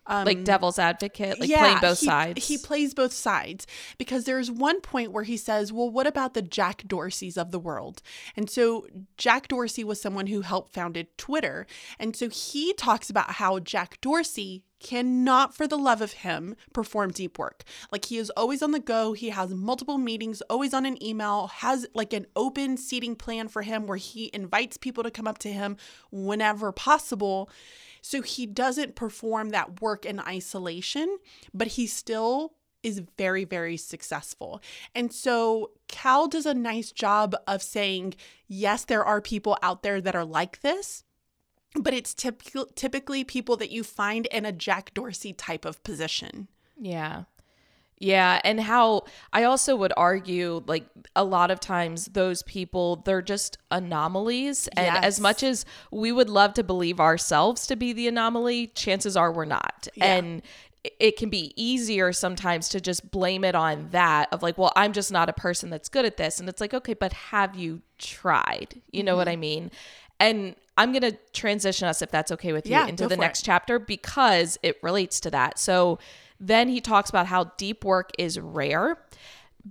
Um, 0.07 0.25
like 0.25 0.43
devil's 0.43 0.79
advocate, 0.79 1.39
like 1.39 1.51
playing 1.51 1.77
both 1.79 1.99
he, 1.99 2.05
sides. 2.07 2.47
He 2.47 2.57
plays 2.57 2.95
both 2.95 3.13
sides 3.13 3.67
because 3.99 4.23
there's 4.23 4.49
one 4.49 4.81
point 4.81 5.11
where 5.11 5.23
he 5.23 5.37
says, 5.37 5.71
Well, 5.71 5.91
what 5.91 6.07
about 6.07 6.33
the 6.33 6.41
Jack 6.41 6.83
Dorseys 6.87 7.37
of 7.37 7.51
the 7.51 7.59
world? 7.59 8.01
And 8.35 8.49
so 8.49 8.87
Jack 9.15 9.47
Dorsey 9.47 9.83
was 9.83 10.01
someone 10.01 10.25
who 10.25 10.41
helped 10.41 10.73
founded 10.73 11.15
Twitter. 11.19 11.67
And 11.99 12.15
so 12.15 12.29
he 12.29 12.73
talks 12.73 13.11
about 13.11 13.33
how 13.33 13.59
Jack 13.59 14.01
Dorsey 14.01 14.63
cannot 14.81 15.55
for 15.55 15.67
the 15.67 15.77
love 15.77 16.01
of 16.01 16.13
him 16.13 16.55
perform 16.73 17.11
deep 17.11 17.37
work. 17.39 17.63
Like 17.91 18.05
he 18.05 18.17
is 18.17 18.29
always 18.31 18.61
on 18.61 18.71
the 18.71 18.79
go, 18.79 19.13
he 19.13 19.29
has 19.29 19.53
multiple 19.53 19.97
meetings, 19.97 20.41
always 20.49 20.73
on 20.73 20.85
an 20.85 21.01
email, 21.03 21.47
has 21.47 21.85
like 21.93 22.13
an 22.13 22.25
open 22.35 22.77
seating 22.77 23.15
plan 23.15 23.47
for 23.47 23.61
him 23.61 23.87
where 23.87 23.97
he 23.97 24.29
invites 24.33 24.77
people 24.77 25.03
to 25.03 25.11
come 25.11 25.27
up 25.27 25.37
to 25.39 25.51
him 25.51 25.77
whenever 26.11 26.71
possible. 26.71 27.49
So 28.01 28.21
he 28.21 28.45
doesn't 28.45 28.95
perform 28.95 29.49
that 29.49 29.81
work 29.81 30.05
in 30.05 30.19
isolation, 30.19 31.17
but 31.53 31.67
he 31.67 31.87
still 31.87 32.53
is 32.83 33.03
very, 33.17 33.45
very 33.45 33.77
successful. 33.77 34.59
And 34.95 35.13
so 35.13 35.71
Cal 35.87 36.27
does 36.27 36.47
a 36.47 36.53
nice 36.53 36.91
job 36.91 37.35
of 37.45 37.61
saying, 37.61 38.15
yes, 38.47 38.85
there 38.85 39.05
are 39.05 39.21
people 39.21 39.57
out 39.61 39.83
there 39.83 40.01
that 40.01 40.15
are 40.15 40.25
like 40.25 40.61
this, 40.61 41.03
but 41.75 41.93
it's 41.93 42.13
typ- 42.13 42.75
typically 42.75 43.23
people 43.23 43.57
that 43.57 43.71
you 43.71 43.83
find 43.83 44.25
in 44.27 44.45
a 44.45 44.51
Jack 44.51 44.93
Dorsey 44.93 45.33
type 45.33 45.65
of 45.65 45.81
position. 45.83 46.47
Yeah. 46.79 47.23
Yeah, 48.03 48.41
and 48.43 48.59
how 48.59 49.03
I 49.31 49.43
also 49.43 49.75
would 49.75 49.93
argue 49.95 50.63
like 50.65 50.87
a 51.15 51.23
lot 51.23 51.51
of 51.51 51.59
times 51.59 52.05
those 52.07 52.41
people 52.41 52.95
they're 53.05 53.21
just 53.21 53.59
anomalies 53.69 54.67
and 54.69 54.87
Yes. 54.87 55.03
as 55.03 55.19
much 55.19 55.43
as 55.43 55.65
we 55.91 56.11
would 56.11 56.27
love 56.29 56.55
to 56.55 56.63
believe 56.63 56.99
ourselves 56.99 57.67
to 57.67 57.75
be 57.75 57.93
the 57.93 58.07
anomaly, 58.07 58.67
chances 58.67 59.15
are 59.15 59.31
we're 59.31 59.45
not. 59.45 59.87
Yeah. 59.93 60.15
And 60.15 60.41
it 60.99 61.15
can 61.15 61.29
be 61.29 61.53
easier 61.55 62.11
sometimes 62.11 62.69
to 62.69 62.81
just 62.81 63.11
blame 63.11 63.43
it 63.43 63.53
on 63.53 63.89
that 63.91 64.29
of 64.31 64.41
like, 64.41 64.57
well, 64.57 64.71
I'm 64.75 64.93
just 64.93 65.11
not 65.11 65.29
a 65.29 65.33
person 65.33 65.69
that's 65.69 65.87
good 65.87 66.05
at 66.05 66.17
this 66.17 66.39
and 66.39 66.49
it's 66.49 66.59
like, 66.59 66.73
okay, 66.73 66.95
but 66.95 67.13
have 67.13 67.55
you 67.55 67.83
tried? 67.99 68.81
You 68.91 69.03
know 69.03 69.15
what 69.15 69.27
Mm-hmm. 69.27 69.33
I 69.33 69.35
mean? 69.35 69.71
And 70.19 70.55
I'm 70.77 70.91
going 70.91 71.01
to 71.03 71.17
transition 71.33 71.87
us 71.87 72.01
if 72.01 72.11
that's 72.11 72.31
okay 72.31 72.53
with 72.53 72.65
you 72.65 72.71
Yeah, 72.71 72.87
into 72.87 73.03
the 73.03 73.09
for 73.09 73.13
it. 73.15 73.19
next 73.19 73.43
chapter 73.43 73.77
because 73.79 74.57
it 74.63 74.77
relates 74.81 75.19
to 75.21 75.31
that. 75.31 75.59
So 75.59 75.99
then 76.39 76.69
he 76.69 76.81
talks 76.81 77.09
about 77.09 77.27
how 77.27 77.51
deep 77.57 77.83
work 77.85 78.11
is 78.17 78.39
rare, 78.39 78.97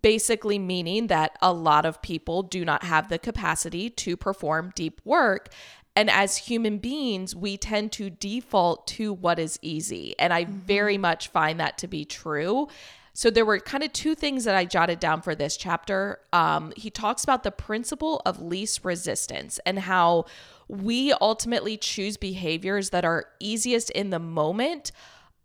basically 0.02 0.58
meaning 0.58 1.08
that 1.08 1.36
a 1.42 1.52
lot 1.52 1.84
of 1.84 2.00
people 2.02 2.42
do 2.42 2.64
not 2.64 2.84
have 2.84 3.08
the 3.08 3.18
capacity 3.18 3.90
to 3.90 4.16
perform 4.16 4.72
deep 4.76 5.00
work. 5.04 5.48
And 5.96 6.08
as 6.08 6.36
human 6.36 6.78
beings, 6.78 7.34
we 7.34 7.56
tend 7.56 7.90
to 7.92 8.10
default 8.10 8.86
to 8.88 9.12
what 9.12 9.38
is 9.40 9.58
easy. 9.62 10.14
And 10.18 10.32
I 10.32 10.44
very 10.44 10.96
much 10.96 11.28
find 11.28 11.58
that 11.58 11.76
to 11.78 11.88
be 11.88 12.04
true. 12.04 12.68
So 13.12 13.28
there 13.28 13.44
were 13.44 13.58
kind 13.58 13.82
of 13.82 13.92
two 13.92 14.14
things 14.14 14.44
that 14.44 14.54
I 14.54 14.64
jotted 14.64 15.00
down 15.00 15.20
for 15.20 15.34
this 15.34 15.56
chapter. 15.56 16.20
Um, 16.32 16.72
he 16.76 16.90
talks 16.90 17.24
about 17.24 17.42
the 17.42 17.50
principle 17.50 18.22
of 18.24 18.40
least 18.40 18.84
resistance 18.84 19.58
and 19.66 19.80
how 19.80 20.26
we 20.70 21.12
ultimately 21.20 21.76
choose 21.76 22.16
behaviors 22.16 22.90
that 22.90 23.04
are 23.04 23.26
easiest 23.40 23.90
in 23.90 24.10
the 24.10 24.20
moment 24.20 24.92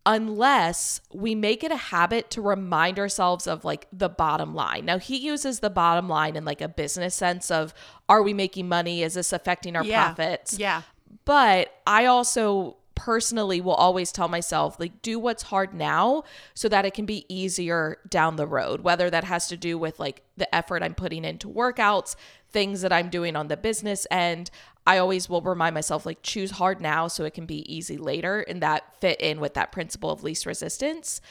unless 0.06 1.02
we 1.12 1.34
make 1.34 1.64
it 1.64 1.72
a 1.72 1.76
habit 1.78 2.30
to 2.30 2.40
remind 2.42 3.00
ourselves 3.00 3.48
of 3.48 3.66
like 3.66 3.88
the 3.92 4.08
bottom 4.08 4.54
line. 4.54 4.86
Now 4.86 5.00
he 5.00 5.18
uses 5.18 5.62
the 5.62 5.72
bottom 5.72 6.08
line 6.08 6.36
in 6.36 6.46
like 6.46 6.62
a 6.62 6.68
business 6.68 7.16
sense 7.16 7.50
of 7.50 7.74
are 8.08 8.22
we 8.22 8.32
making 8.34 8.70
money? 8.70 9.02
Is 9.02 9.16
this 9.16 9.34
affecting 9.34 9.76
our 9.76 9.84
Yeah. 9.84 10.06
profits? 10.14 10.60
Yeah. 10.60 10.84
But 11.26 11.74
I 11.88 12.06
also 12.06 12.78
personally 12.94 13.60
will 13.60 13.74
always 13.74 14.12
tell 14.12 14.28
myself 14.30 14.80
like 14.80 15.02
do 15.02 15.18
what's 15.20 15.44
hard 15.44 15.74
now 15.74 16.24
so 16.54 16.70
that 16.70 16.86
it 16.86 16.94
can 16.94 17.06
be 17.06 17.26
easier 17.28 17.98
down 18.08 18.38
the 18.38 18.48
road 18.48 18.82
whether 18.82 19.10
that 19.10 19.26
has 19.26 19.50
to 19.50 19.58
do 19.58 19.78
with 19.78 20.00
like 20.00 20.24
the 20.38 20.56
effort 20.56 20.82
I'm 20.82 20.96
putting 20.96 21.26
into 21.26 21.50
workouts 21.50 22.16
things 22.52 22.82
that 22.84 22.94
I'm 22.94 23.10
doing 23.10 23.36
on 23.36 23.50
the 23.50 23.58
business 23.58 24.08
end 24.10 24.50
I 24.88 25.00
always 25.00 25.28
will 25.28 25.42
remind 25.42 25.74
myself 25.74 26.06
like 26.06 26.20
choose 26.22 26.52
hard 26.52 26.80
now 26.80 27.08
so 27.08 27.26
it 27.26 27.34
can 27.34 27.46
be 27.46 27.74
easy 27.74 27.98
later 27.98 28.42
and 28.42 28.62
that 28.62 29.00
fit 29.02 29.20
in 29.20 29.40
with 29.40 29.56
that 29.56 29.72
principle 29.72 30.12
of 30.12 30.24
least 30.24 30.46
resistance 30.46 31.22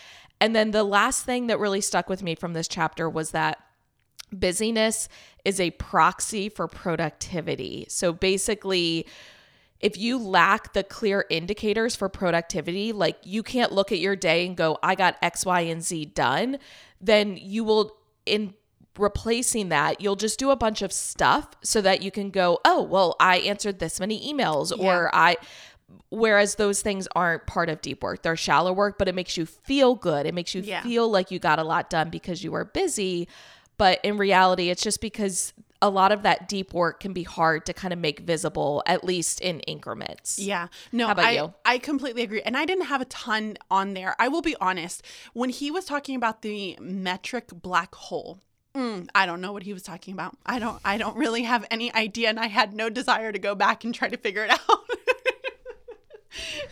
and 0.40 0.54
then 0.54 0.72
the 0.72 0.84
last 0.84 1.24
thing 1.24 1.46
that 1.46 1.58
really 1.58 1.80
stuck 1.80 2.08
with 2.08 2.22
me 2.22 2.34
from 2.34 2.52
this 2.52 2.68
chapter 2.68 3.08
was 3.08 3.30
that 3.30 3.60
busyness 4.32 5.08
is 5.44 5.60
a 5.60 5.70
proxy 5.72 6.48
for 6.48 6.66
productivity. 6.66 7.86
So 7.88 8.12
basically, 8.12 9.06
if 9.80 9.96
you 9.96 10.18
lack 10.18 10.72
the 10.72 10.82
clear 10.82 11.24
indicators 11.30 11.94
for 11.94 12.08
productivity, 12.08 12.92
like 12.92 13.18
you 13.22 13.42
can't 13.42 13.72
look 13.72 13.92
at 13.92 13.98
your 13.98 14.16
day 14.16 14.46
and 14.46 14.56
go, 14.56 14.78
I 14.82 14.94
got 14.94 15.16
X, 15.22 15.46
Y, 15.46 15.60
and 15.60 15.82
Z 15.82 16.06
done, 16.06 16.58
then 17.00 17.36
you 17.36 17.64
will, 17.64 17.96
in 18.26 18.54
replacing 18.98 19.68
that, 19.70 20.00
you'll 20.00 20.16
just 20.16 20.38
do 20.38 20.50
a 20.50 20.56
bunch 20.56 20.82
of 20.82 20.92
stuff 20.92 21.48
so 21.62 21.80
that 21.80 22.02
you 22.02 22.10
can 22.10 22.30
go, 22.30 22.60
oh, 22.64 22.82
well, 22.82 23.16
I 23.20 23.38
answered 23.38 23.78
this 23.78 23.98
many 24.00 24.32
emails 24.32 24.76
or 24.76 25.10
I, 25.14 25.36
whereas 26.10 26.56
those 26.56 26.80
things 26.82 27.06
aren't 27.14 27.46
part 27.46 27.68
of 27.68 27.80
deep 27.80 28.02
work 28.02 28.22
they're 28.22 28.36
shallow 28.36 28.72
work 28.72 28.98
but 28.98 29.06
it 29.06 29.14
makes 29.14 29.36
you 29.36 29.44
feel 29.46 29.94
good 29.94 30.26
it 30.26 30.34
makes 30.34 30.54
you 30.54 30.62
Yeah. 30.62 30.82
feel 30.82 31.08
like 31.10 31.30
you 31.30 31.38
got 31.38 31.58
a 31.58 31.62
lot 31.64 31.90
done 31.90 32.10
because 32.10 32.42
you 32.42 32.50
were 32.52 32.64
busy 32.64 33.28
but 33.76 34.00
in 34.02 34.16
reality 34.16 34.70
it's 34.70 34.82
just 34.82 35.00
because 35.00 35.52
a 35.82 35.90
lot 35.90 36.10
of 36.10 36.22
that 36.22 36.48
deep 36.48 36.72
work 36.72 37.00
can 37.00 37.12
be 37.12 37.22
hard 37.22 37.66
to 37.66 37.74
kind 37.74 37.92
of 37.92 37.98
make 37.98 38.20
visible 38.20 38.82
at 38.86 39.04
least 39.04 39.40
in 39.40 39.60
increments 39.60 40.38
Yeah. 40.38 40.68
No, 40.90 41.06
How 41.06 41.12
about 41.12 41.24
I, 41.26 41.30
you? 41.32 41.54
I 41.64 41.78
completely 41.78 42.22
agree. 42.22 42.40
And 42.42 42.56
I 42.56 42.64
didn't 42.64 42.86
have 42.86 43.02
a 43.02 43.06
ton 43.06 43.58
on 43.70 43.92
there. 43.92 44.16
I 44.18 44.28
will 44.28 44.40
be 44.42 44.56
honest. 44.60 45.02
When 45.34 45.50
he 45.50 45.70
was 45.70 45.84
talking 45.84 46.16
about 46.16 46.40
the 46.42 46.78
metric 46.80 47.48
black 47.52 47.94
hole, 47.94 48.40
mm, 48.76 49.08
I 49.14 49.26
don't 49.26 49.40
know 49.40 49.52
what 49.52 49.62
he 49.62 49.72
was 49.72 49.82
talking 49.82 50.14
about. 50.14 50.36
I 50.44 50.58
don't 50.58 50.80
I 50.84 50.98
don't 50.98 51.16
really 51.16 51.42
have 51.42 51.66
any 51.70 51.92
idea 51.94 52.28
and 52.28 52.40
I 52.40 52.46
had 52.46 52.74
no 52.74 52.90
desire 52.90 53.32
to 53.32 53.38
go 53.38 53.54
back 53.54 53.84
and 53.84 53.94
try 53.94 54.08
to 54.08 54.16
figure 54.16 54.44
it 54.44 54.50
out. 54.50 54.60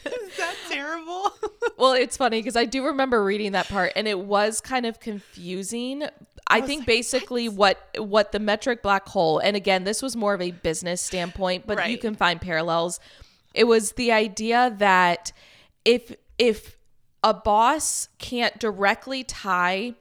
Is 0.04 0.36
that 0.38 0.56
terrible? 0.68 1.32
well 1.82 1.92
it's 1.92 2.16
funny 2.16 2.38
because 2.38 2.56
i 2.56 2.64
do 2.64 2.86
remember 2.86 3.24
reading 3.24 3.52
that 3.52 3.68
part 3.68 3.92
and 3.96 4.06
it 4.06 4.18
was 4.18 4.60
kind 4.60 4.86
of 4.86 5.00
confusing 5.00 6.04
i, 6.46 6.60
was 6.60 6.66
think 6.66 6.80
like, 6.80 6.86
basically 6.86 7.48
what 7.48 7.88
what 7.98 8.32
the 8.32 8.38
metric 8.38 8.82
black 8.82 9.08
hole 9.08 9.38
and 9.38 9.56
again 9.56 9.84
this 9.84 10.02
was 10.02 10.16
more 10.16 10.34
of 10.34 10.40
a 10.40 10.50
business 10.50 11.00
standpoint 11.00 11.66
but 11.66 11.90
you 11.90 11.98
can 11.98 12.14
find 12.14 12.40
parallels 12.40 13.00
it 13.54 13.64
was 13.64 13.92
the 13.92 14.12
idea 14.12 14.74
that 14.78 15.32
if 15.84 16.14
if 16.38 16.76
a 17.22 17.34
boss 17.34 18.08
can't 18.18 18.58
directly 18.58 19.24
tie 19.24 19.94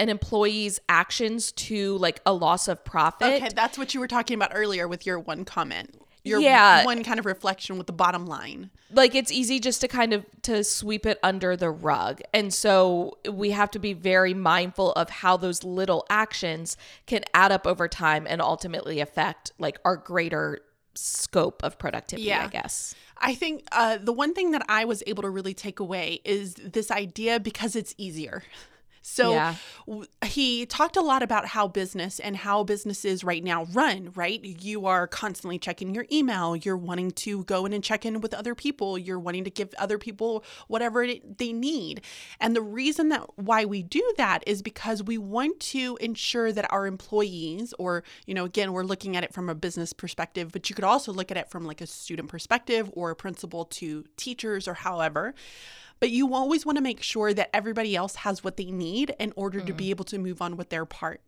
an 0.00 0.08
employee's 0.08 0.80
actions 0.88 1.52
to 1.52 1.96
like 1.98 2.20
a 2.26 2.32
loss 2.32 2.66
of 2.66 2.84
profit 2.84 3.34
okay, 3.42 3.50
that's 3.54 3.78
what 3.78 3.94
you 3.94 4.00
were 4.00 4.08
talking 4.08 4.34
about 4.34 4.50
earlier 4.54 4.88
with 4.88 5.06
your 5.06 5.18
one 5.20 5.44
comment. 5.44 5.94
Your 6.22 6.38
Yeah. 6.40 6.84
one 6.84 7.02
kind 7.02 7.18
of 7.18 7.24
reflection 7.24 7.78
with 7.78 7.86
the 7.86 7.94
bottom 7.94 8.26
line. 8.26 8.70
like 8.92 9.14
it's 9.14 9.30
easy 9.32 9.58
just 9.60 9.80
to 9.82 9.88
kind 9.88 10.12
of 10.12 10.26
to 10.42 10.64
sweep 10.64 11.06
it 11.06 11.18
under 11.22 11.56
the 11.56 11.70
rug 11.70 12.20
and 12.34 12.52
so 12.52 13.16
we 13.30 13.52
have 13.52 13.70
to 13.70 13.78
be 13.78 13.92
very 13.94 14.34
mindful 14.34 14.92
of 14.92 15.08
how 15.08 15.36
those 15.36 15.62
little 15.64 16.04
actions 16.10 16.76
can 17.06 17.22
add 17.32 17.52
up 17.52 17.66
over 17.66 17.86
time 17.88 18.26
and 18.28 18.42
ultimately 18.42 18.98
affect 19.00 19.52
like 19.58 19.78
our 19.84 19.96
greater 19.96 20.58
scope 20.94 21.62
of 21.62 21.78
productivity 21.78 22.26
Yeah. 22.28 22.44
i 22.44 22.48
guess 22.48 22.94
I 23.22 23.34
think 23.34 23.64
uh, 23.70 23.98
the 24.00 24.14
one 24.14 24.32
thing 24.32 24.52
that 24.52 24.64
I 24.66 24.86
was 24.86 25.02
able 25.06 25.22
to 25.24 25.28
really 25.28 25.52
take 25.52 25.78
away 25.78 26.22
is 26.24 26.54
this 26.54 26.90
idea 26.90 27.38
because 27.38 27.76
it's 27.76 27.94
easier. 27.98 28.42
So 29.02 29.30
Yeah. 29.32 29.54
w- 29.86 30.06
he 30.24 30.66
talked 30.66 30.96
a 30.96 31.00
lot 31.00 31.22
about 31.22 31.46
how 31.46 31.68
business 31.68 32.20
and 32.20 32.36
how 32.36 32.64
businesses 32.64 33.24
right 33.24 33.42
now 33.42 33.64
run, 33.66 34.12
right? 34.14 34.42
You 34.44 34.86
are 34.86 35.06
constantly 35.06 35.58
checking 35.58 35.94
your 35.94 36.06
email. 36.12 36.54
You're 36.54 36.76
wanting 36.76 37.10
to 37.12 37.44
go 37.44 37.64
in 37.66 37.72
and 37.72 37.82
check 37.82 38.04
in 38.04 38.20
with 38.20 38.34
other 38.34 38.54
people. 38.54 38.98
You're 38.98 39.18
wanting 39.18 39.44
to 39.44 39.50
give 39.50 39.74
other 39.78 39.98
people 39.98 40.44
whatever 40.68 41.02
it, 41.02 41.38
they 41.38 41.52
need. 41.52 42.02
And 42.40 42.54
the 42.54 42.62
reason 42.62 43.08
that 43.08 43.22
why 43.38 43.64
we 43.64 43.82
do 43.82 44.02
that 44.16 44.44
is 44.46 44.62
because 44.62 45.02
we 45.02 45.18
want 45.18 45.60
to 45.60 45.96
ensure 46.00 46.52
that 46.52 46.70
our 46.70 46.86
employees 46.86 47.74
or, 47.78 48.04
you 48.26 48.34
know, 48.34 48.44
again, 48.44 48.72
we're 48.72 48.84
looking 48.84 49.16
at 49.16 49.24
it 49.24 49.32
from 49.32 49.48
a 49.48 49.54
business 49.54 49.92
perspective, 49.92 50.52
but 50.52 50.68
you 50.68 50.74
could 50.74 50.84
also 50.84 51.12
look 51.12 51.30
at 51.30 51.36
it 51.36 51.50
from 51.50 51.64
like 51.64 51.80
a 51.80 51.86
student 51.86 52.28
perspective 52.28 52.90
or 52.92 53.10
a 53.10 53.16
principal 53.16 53.64
to 53.64 54.04
teachers 54.16 54.68
or 54.68 54.74
however 54.74 55.34
but 56.00 56.10
you 56.10 56.34
always 56.34 56.66
want 56.66 56.76
to 56.76 56.82
make 56.82 57.02
sure 57.02 57.32
that 57.34 57.50
everybody 57.54 57.94
else 57.94 58.16
has 58.16 58.42
what 58.42 58.56
they 58.56 58.70
need 58.70 59.14
in 59.18 59.32
order 59.36 59.60
to 59.60 59.72
be 59.72 59.84
mm-hmm. 59.84 59.90
able 59.90 60.04
to 60.06 60.18
move 60.18 60.42
on 60.42 60.56
with 60.56 60.70
their 60.70 60.86
part. 60.86 61.20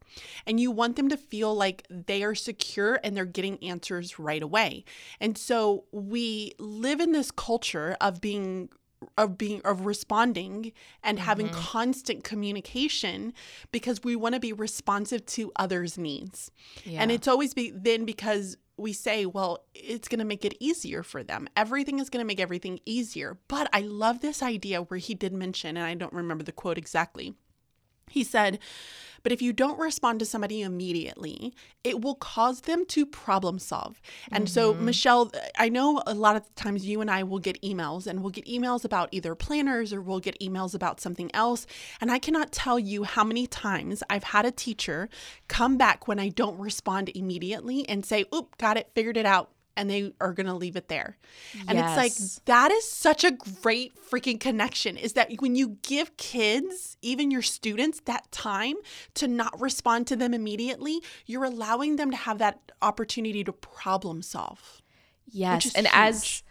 And 0.47 0.59
you 0.59 0.71
want 0.71 0.97
them 0.97 1.09
to 1.11 1.17
feel 1.17 1.55
like 1.55 1.87
they 1.91 2.23
are 2.23 2.35
secure 2.35 2.99
and 3.05 3.17
they're 3.17 3.25
getting 3.25 3.63
answers 3.63 4.19
right 4.19 4.43
away. 4.43 4.85
And 5.21 5.37
so 5.37 5.85
we 5.93 6.53
live 6.59 7.01
in 7.01 7.13
this 7.13 7.31
culture 7.31 7.97
of 8.01 8.21
being 8.21 8.71
of 9.19 9.37
being 9.37 9.61
of 9.65 9.85
responding 9.85 10.73
and 11.03 11.19
having 11.19 11.49
mm-hmm. 11.49 11.61
constant 11.61 12.23
communication 12.23 13.33
because 13.73 14.05
we 14.05 14.15
want 14.15 14.33
to 14.35 14.41
be 14.41 14.53
responsive 14.53 15.27
to 15.27 15.51
others 15.57 15.99
needs 15.99 16.53
and 16.87 17.11
it's 17.11 17.27
always 17.27 17.53
be 17.53 17.73
then 17.75 18.05
because 18.05 18.57
we 18.83 18.93
say, 18.93 19.25
well, 19.25 19.65
it's 19.75 20.09
going 20.09 20.19
to 20.19 20.25
make 20.25 20.45
it 20.45 20.57
easier 20.61 21.03
for 21.03 21.23
them. 21.23 21.49
Everything 21.57 21.99
is 21.99 22.11
going 22.11 22.23
to 22.23 22.27
make 22.27 22.41
everything 22.41 22.81
easier. 22.85 23.39
But 23.49 23.71
I 23.73 23.81
love 23.81 24.21
this 24.21 24.43
idea 24.43 24.83
where 24.83 24.99
he 24.99 25.15
did 25.15 25.33
mention, 25.33 25.77
and 25.77 25.87
I 25.87 25.95
don't 25.95 26.13
remember 26.13 26.45
the 26.45 26.53
quote 26.53 26.79
exactly. 26.79 27.35
He 28.11 28.25
said, 28.25 28.59
but 29.23 29.33
if 29.33 29.43
you 29.43 29.53
don't 29.53 29.79
respond 29.79 30.19
to 30.21 30.27
somebody 30.27 30.63
immediately, 30.63 31.55
it 31.85 32.01
will 32.01 32.15
cause 32.15 32.63
them 32.63 32.85
to 32.87 33.07
problem 33.07 33.59
solve. 33.59 34.01
And 34.31 34.45
mm-hmm. 34.45 34.53
so, 34.53 34.75
Michelle, 34.75 35.33
I 35.59 35.69
know 35.69 36.03
a 36.07 36.15
lot 36.15 36.37
of 36.37 36.55
times 36.55 36.87
you 36.87 37.01
and 37.01 37.11
I 37.11 37.23
will 37.23 37.39
get 37.39 37.61
emails 37.63 38.07
and 38.07 38.23
we'll 38.23 38.31
get 38.31 38.47
emails 38.47 38.85
about 38.85 39.09
either 39.13 39.35
planners 39.35 39.93
or 39.93 40.01
we'll 40.01 40.21
get 40.21 40.39
emails 40.41 40.75
about 40.75 41.01
something 41.01 41.31
else. 41.35 41.67
And 42.01 42.11
I 42.11 42.19
cannot 42.19 42.53
tell 42.53 42.79
you 42.79 43.05
how 43.05 43.25
many 43.25 43.47
times 43.47 44.03
I've 44.11 44.25
had 44.25 44.45
a 44.45 44.51
teacher 44.51 45.09
come 45.49 45.77
back 45.77 46.09
when 46.09 46.19
I 46.19 46.29
don't 46.29 46.59
respond 46.59 47.11
immediately 47.15 47.89
and 47.89 48.05
say, 48.05 48.25
Oop, 48.35 48.57
got 48.59 48.77
it, 48.77 48.91
figured 48.95 49.17
it 49.17 49.27
out 49.27 49.51
and 49.77 49.91
they 49.91 50.13
are 50.21 50.33
going 50.33 50.47
to 50.47 50.55
leave 50.55 50.77
it 50.77 50.89
there. 50.89 51.17
And 51.69 51.79
yes. 51.79 51.91
it's 51.91 51.97
like 51.97 52.45
that 52.47 52.71
is 52.71 52.89
such 52.91 53.25
a 53.25 53.33
great 53.63 53.93
freaking 54.11 54.39
connection 54.39 54.97
is 54.97 55.15
that 55.15 55.31
when 55.39 55.55
you 55.55 55.79
give 55.83 56.17
kids, 56.17 56.97
even 57.03 57.31
your 57.31 57.43
students 57.43 58.01
that 58.05 58.31
time 58.31 58.77
to 59.15 59.27
not 59.27 59.59
respond 59.61 60.07
to 60.09 60.17
them 60.17 60.35
immediately, 60.35 61.01
you're 61.27 61.45
allowing 61.45 61.97
them 61.97 62.11
to 62.11 62.17
have 62.17 62.39
that 62.39 62.73
opportunity 62.81 63.45
to 63.45 63.53
problem 63.53 64.23
solve. 64.23 64.83
Yes. 65.27 65.73
And 65.75 65.87
huge. 65.87 65.95
as 65.95 66.43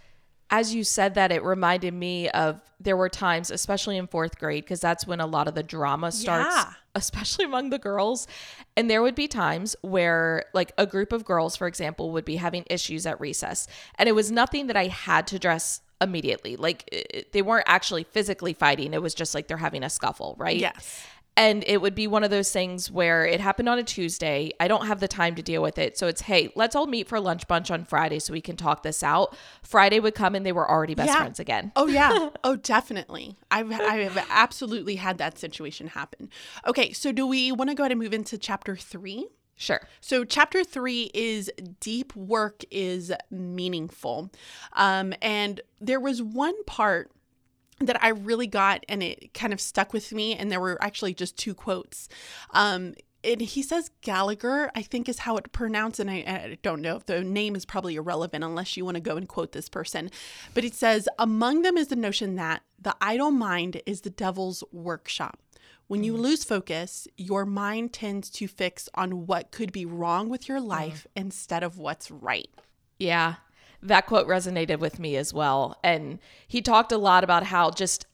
as 0.51 0.75
you 0.75 0.83
said 0.83 1.15
that 1.15 1.31
it 1.31 1.43
reminded 1.43 1.93
me 1.93 2.29
of 2.29 2.61
there 2.79 2.97
were 2.97 3.09
times 3.09 3.49
especially 3.49 3.97
in 3.97 4.05
4th 4.05 4.37
grade 4.37 4.65
because 4.65 4.81
that's 4.81 5.07
when 5.07 5.21
a 5.21 5.25
lot 5.25 5.47
of 5.47 5.55
the 5.55 5.63
drama 5.63 6.11
starts 6.11 6.53
yeah. 6.53 6.73
especially 6.95 7.45
among 7.45 7.69
the 7.69 7.79
girls. 7.79 8.27
And 8.75 8.89
there 8.89 9.01
would 9.01 9.15
be 9.15 9.29
times 9.29 9.77
where 9.81 10.43
like 10.53 10.73
a 10.77 10.85
group 10.85 11.13
of 11.13 11.23
girls 11.23 11.55
for 11.55 11.67
example 11.67 12.11
would 12.11 12.25
be 12.25 12.35
having 12.35 12.65
issues 12.69 13.05
at 13.05 13.19
recess 13.21 13.67
and 13.95 14.09
it 14.09 14.11
was 14.11 14.29
nothing 14.29 14.67
that 14.67 14.75
I 14.75 14.87
had 14.87 15.25
to 15.27 15.37
address 15.37 15.81
immediately. 16.01 16.57
Like 16.57 16.83
it, 16.91 17.31
they 17.31 17.41
weren't 17.41 17.65
actually 17.67 18.03
physically 18.03 18.53
fighting. 18.53 18.93
It 18.93 19.01
was 19.01 19.13
just 19.13 19.33
like 19.33 19.47
they're 19.47 19.57
having 19.57 19.83
a 19.83 19.89
scuffle 19.89 20.35
right? 20.37 20.57
Yes 20.57 21.05
and 21.37 21.63
it 21.65 21.81
would 21.81 21.95
be 21.95 22.07
one 22.07 22.23
of 22.23 22.29
those 22.29 22.51
things 22.51 22.91
where 22.91 23.25
it 23.25 23.39
happened 23.39 23.69
on 23.69 23.79
a 23.79 23.83
Tuesday. 23.83 24.51
I 24.59 24.67
don't 24.67 24.87
have 24.87 24.99
the 24.99 25.07
time 25.07 25.35
to 25.35 25.41
deal 25.41 25.61
with 25.61 25.77
it. 25.77 25.97
So 25.97 26.07
it's, 26.07 26.21
hey, 26.21 26.51
let's 26.55 26.75
all 26.75 26.87
meet 26.87 27.07
for 27.07 27.19
lunch 27.19 27.47
bunch 27.47 27.71
on 27.71 27.85
Friday 27.85 28.19
so 28.19 28.33
we 28.33 28.41
can 28.41 28.57
talk 28.57 28.83
this 28.83 29.01
out. 29.01 29.35
Friday 29.63 29.99
would 29.99 30.13
come 30.13 30.35
and 30.35 30.45
they 30.45 30.51
were 30.51 30.69
already 30.69 30.93
best 30.93 31.07
yeah. 31.07 31.17
friends 31.17 31.39
again. 31.39 31.71
Oh, 31.75 31.87
yeah. 31.87 32.29
oh, 32.43 32.57
definitely. 32.57 33.37
I've, 33.49 33.71
I've 33.71 34.17
absolutely 34.29 34.97
had 34.97 35.17
that 35.19 35.37
situation 35.37 35.87
happen. 35.87 36.29
Okay. 36.67 36.91
So 36.91 37.11
do 37.11 37.25
we 37.25 37.51
want 37.51 37.69
to 37.69 37.75
go 37.75 37.83
ahead 37.83 37.91
and 37.91 38.01
move 38.01 38.13
into 38.13 38.37
chapter 38.37 38.75
three? 38.75 39.27
Sure. 39.55 39.81
So, 39.99 40.23
chapter 40.23 40.63
three 40.63 41.11
is 41.13 41.51
deep 41.79 42.15
work 42.15 42.63
is 42.71 43.13
meaningful. 43.29 44.31
Um, 44.73 45.13
and 45.21 45.61
there 45.79 45.99
was 45.99 46.19
one 46.19 46.63
part 46.63 47.11
that 47.87 48.03
I 48.03 48.09
really 48.09 48.47
got 48.47 48.83
and 48.89 49.01
it 49.03 49.33
kind 49.33 49.53
of 49.53 49.61
stuck 49.61 49.93
with 49.93 50.11
me. 50.11 50.35
And 50.35 50.51
there 50.51 50.59
were 50.59 50.81
actually 50.81 51.13
just 51.13 51.37
two 51.37 51.53
quotes. 51.53 52.07
Um, 52.51 52.93
and 53.23 53.41
he 53.41 53.61
says 53.61 53.91
Gallagher, 54.01 54.71
I 54.75 54.81
think 54.81 55.07
is 55.07 55.19
how 55.19 55.37
it 55.37 55.51
pronounced, 55.51 55.99
and 55.99 56.09
I, 56.09 56.15
I, 56.15 56.57
don't 56.61 56.81
know 56.81 56.95
if 56.95 57.05
the 57.05 57.23
name 57.23 57.55
is 57.55 57.65
probably 57.65 57.95
irrelevant 57.95 58.43
unless 58.43 58.75
you 58.75 58.83
want 58.83 58.95
to 58.95 59.01
go 59.01 59.15
and 59.15 59.27
quote 59.27 59.51
this 59.51 59.69
person. 59.69 60.09
But 60.53 60.65
it 60.65 60.73
says, 60.73 61.07
among 61.19 61.61
them 61.61 61.77
is 61.77 61.87
the 61.87 61.95
notion 61.95 62.35
that 62.35 62.63
the 62.79 62.95
idle 62.99 63.31
mind 63.31 63.81
is 63.85 64.01
the 64.01 64.09
devil's 64.09 64.63
workshop. 64.71 65.39
When 65.87 66.03
you 66.03 66.13
mm. 66.13 66.19
lose 66.19 66.43
focus, 66.43 67.07
your 67.17 67.45
mind 67.45 67.93
tends 67.93 68.29
to 68.31 68.47
fix 68.47 68.89
on 68.95 69.27
what 69.27 69.51
could 69.51 69.71
be 69.71 69.85
wrong 69.85 70.29
with 70.29 70.47
your 70.47 70.61
life 70.61 71.05
mm. 71.09 71.21
instead 71.21 71.63
of 71.63 71.77
what's 71.77 72.09
right. 72.09 72.49
Yeah, 72.97 73.35
that 73.83 74.05
quote 74.05 74.27
resonated 74.27 74.79
with 74.79 74.99
me 74.99 75.15
as 75.15 75.33
well. 75.33 75.77
And 75.83 76.19
he 76.47 76.61
talked 76.61 76.91
a 76.91 76.97
lot 76.97 77.23
about 77.23 77.45
how 77.45 77.71
just 77.71 78.05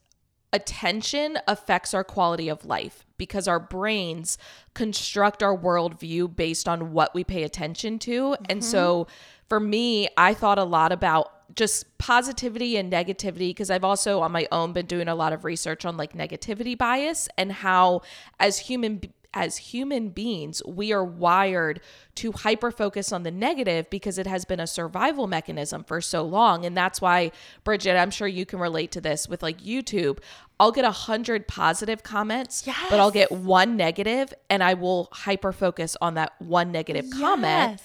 attention 0.53 1.37
affects 1.47 1.93
our 1.93 2.03
quality 2.03 2.47
of 2.47 2.65
life 2.65 3.05
because 3.17 3.47
our 3.47 3.59
brains 3.59 4.37
construct 4.73 5.43
our 5.43 5.57
worldview 5.57 6.33
based 6.33 6.67
on 6.67 6.93
what 6.93 7.13
we 7.13 7.23
pay 7.23 7.43
attention 7.43 7.99
to. 7.99 8.31
Mm-hmm. 8.31 8.45
And 8.49 8.63
so 8.63 9.07
for 9.49 9.59
me, 9.59 10.07
I 10.17 10.33
thought 10.33 10.57
a 10.57 10.63
lot 10.63 10.91
about 10.91 11.55
just 11.55 11.97
positivity 11.97 12.77
and 12.77 12.91
negativity 12.91 13.49
because 13.49 13.69
I've 13.69 13.83
also 13.83 14.21
on 14.21 14.31
my 14.31 14.47
own 14.51 14.73
been 14.73 14.85
doing 14.85 15.07
a 15.07 15.15
lot 15.15 15.33
of 15.33 15.45
research 15.45 15.85
on 15.85 15.97
like 15.97 16.13
negativity 16.13 16.77
bias 16.77 17.29
and 17.37 17.51
how 17.51 18.01
as 18.39 18.59
human 18.59 19.01
as 19.33 19.57
human 19.57 20.09
beings, 20.09 20.61
we 20.65 20.91
are 20.91 21.03
wired 21.03 21.81
to 22.15 22.31
hyper 22.31 22.71
focus 22.71 23.11
on 23.11 23.23
the 23.23 23.31
negative 23.31 23.89
because 23.89 24.17
it 24.17 24.27
has 24.27 24.45
been 24.45 24.59
a 24.59 24.67
survival 24.67 25.27
mechanism 25.27 25.83
for 25.83 26.01
so 26.01 26.23
long. 26.23 26.65
And 26.65 26.75
that's 26.75 27.01
why, 27.01 27.31
Bridget, 27.63 27.97
I'm 27.97 28.11
sure 28.11 28.27
you 28.27 28.45
can 28.45 28.59
relate 28.59 28.91
to 28.91 29.01
this 29.01 29.27
with 29.27 29.43
like 29.43 29.61
YouTube. 29.61 30.19
I'll 30.59 30.71
get 30.71 30.85
a 30.85 30.91
hundred 30.91 31.47
positive 31.47 32.03
comments, 32.03 32.65
yes. 32.65 32.77
but 32.89 32.99
I'll 32.99 33.11
get 33.11 33.31
one 33.31 33.77
negative 33.77 34.33
and 34.49 34.63
I 34.63 34.73
will 34.73 35.09
hyper 35.11 35.51
focus 35.51 35.95
on 36.01 36.15
that 36.15 36.33
one 36.39 36.71
negative 36.71 37.05
yes. 37.05 37.19
comment. 37.19 37.81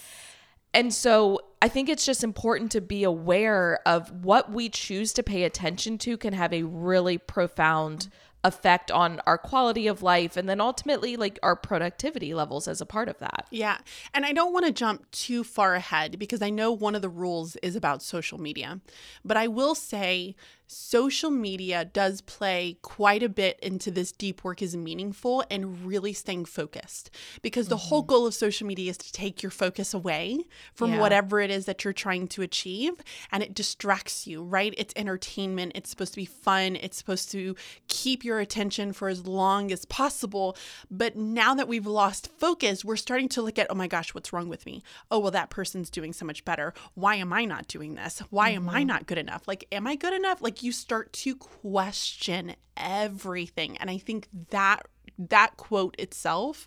And 0.75 0.93
so 0.93 1.41
I 1.61 1.69
think 1.69 1.89
it's 1.89 2.07
just 2.07 2.25
important 2.25 2.73
to 2.73 2.81
be 2.81 3.05
aware 3.05 3.81
of 3.87 4.11
what 4.25 4.51
we 4.51 4.69
choose 4.69 5.13
to 5.15 5.23
pay 5.23 5.45
attention 5.45 5.99
to 5.99 6.17
can 6.17 6.33
have 6.33 6.53
a 6.53 6.63
really 6.63 7.19
profound 7.19 8.09
effect 8.45 8.91
on 8.91 9.21
our 9.27 9.39
quality 9.39 9.87
of 9.87 10.03
life 10.03 10.37
and 10.37 10.49
then 10.49 10.61
ultimately 10.61 11.17
like 11.17 11.39
our 11.43 11.55
productivity 11.55 12.35
levels 12.35 12.67
as 12.67 12.81
a 12.81 12.87
part 12.87 13.09
of 13.09 13.19
that. 13.19 13.47
Yeah. 13.51 13.79
And 14.13 14.27
I 14.27 14.33
don't 14.33 14.53
want 14.53 14.67
to 14.67 14.73
jump 14.73 15.09
too 15.13 15.45
far 15.45 15.75
ahead 15.75 16.19
because 16.19 16.43
I 16.43 16.51
know 16.51 16.73
one 16.73 16.95
of 16.95 17.03
the 17.03 17.09
rules 17.09 17.57
is 17.57 17.77
about 17.77 18.03
social 18.03 18.41
media. 18.41 18.81
But 19.25 19.37
I 19.37 19.47
will 19.47 19.75
say 19.75 20.35
social 20.73 21.31
media 21.31 21.85
does 21.85 22.21
play 22.21 22.79
quite 22.83 23.23
a 23.23 23.29
bit 23.29 23.59
into 23.61 23.91
this 23.91 24.13
deep 24.13 24.43
work 24.45 24.63
is 24.63 24.77
meaningful 24.77 25.45
and 25.51 25.85
really 25.85 26.13
staying 26.13 26.45
focused 26.45 27.11
because 27.43 27.69
the 27.69 27.77
mm-hmm. 27.77 27.89
whole 27.89 28.03
goal 28.03 28.27
of 28.27 28.35
social 28.35 28.67
media 28.67 28.91
is 28.91 28.99
to 28.99 29.13
take 29.13 29.43
your 29.43 29.51
focus 29.51 29.95
away 29.95 30.45
from 30.75 30.93
yeah. 30.93 31.01
whatever 31.01 31.41
it 31.41 31.51
is 31.51 31.67
that 31.67 31.85
you're 31.85 31.93
trying 31.93 32.27
to 32.27 32.43
achieve 32.43 32.95
and 33.31 33.43
it 33.43 33.55
distracts 33.55 34.27
you, 34.27 34.43
right? 34.43 34.75
It's 34.77 34.95
entertainment, 34.97 35.73
it's 35.75 35.91
supposed 35.91 36.15
to 36.15 36.21
be 36.21 36.25
fun, 36.25 36.77
it's 36.77 36.97
supposed 36.97 37.31
to 37.33 37.55
keep 37.89 38.25
your 38.25 38.41
attention 38.41 38.93
for 38.93 39.09
as 39.09 39.27
long 39.27 39.71
as 39.73 39.85
possible. 39.85 40.57
But 40.91 41.17
now 41.17 41.55
that 41.55 41.69
we've 41.69 41.87
lost 41.87 42.31
focus, 42.39 42.85
we're 42.85 42.97
starting 42.97 43.29
to 43.31 43.43
look 43.43 43.59
at, 43.59 43.67
oh 43.71 43.75
my 43.75 43.87
gosh, 43.87 44.15
what's 44.15 44.33
wrong 44.33 44.49
with 44.49 44.67
me? 44.67 44.83
Oh, 45.11 45.19
well, 45.19 45.31
that 45.33 45.51
person's 45.51 45.91
doing 45.91 46.13
so 46.13 46.25
much 46.25 46.45
better. 46.45 46.73
Why 46.95 47.17
am 47.17 47.33
I 47.33 47.45
not 47.45 47.69
doing 47.69 47.95
this? 47.95 48.21
Why 48.31 48.53
mm-hmm. 48.53 48.69
am 48.69 48.75
I 48.75 48.81
mm-hmm. 48.81 48.89
not 48.89 49.07
good 49.07 49.19
enough? 49.19 49.47
Like, 49.47 49.67
am 49.73 49.87
I 49.87 49.97
good 49.97 50.15
enough? 50.15 50.41
Like, 50.41 50.62
you 50.63 50.73
start 50.73 51.13
to 51.13 51.37
question 51.37 52.55
everything. 52.77 53.77
And 53.79 53.91
I 53.91 53.99
think 53.99 54.29
that 54.51 54.87
that 55.19 55.57
quote 55.57 55.95
itself 55.99 56.67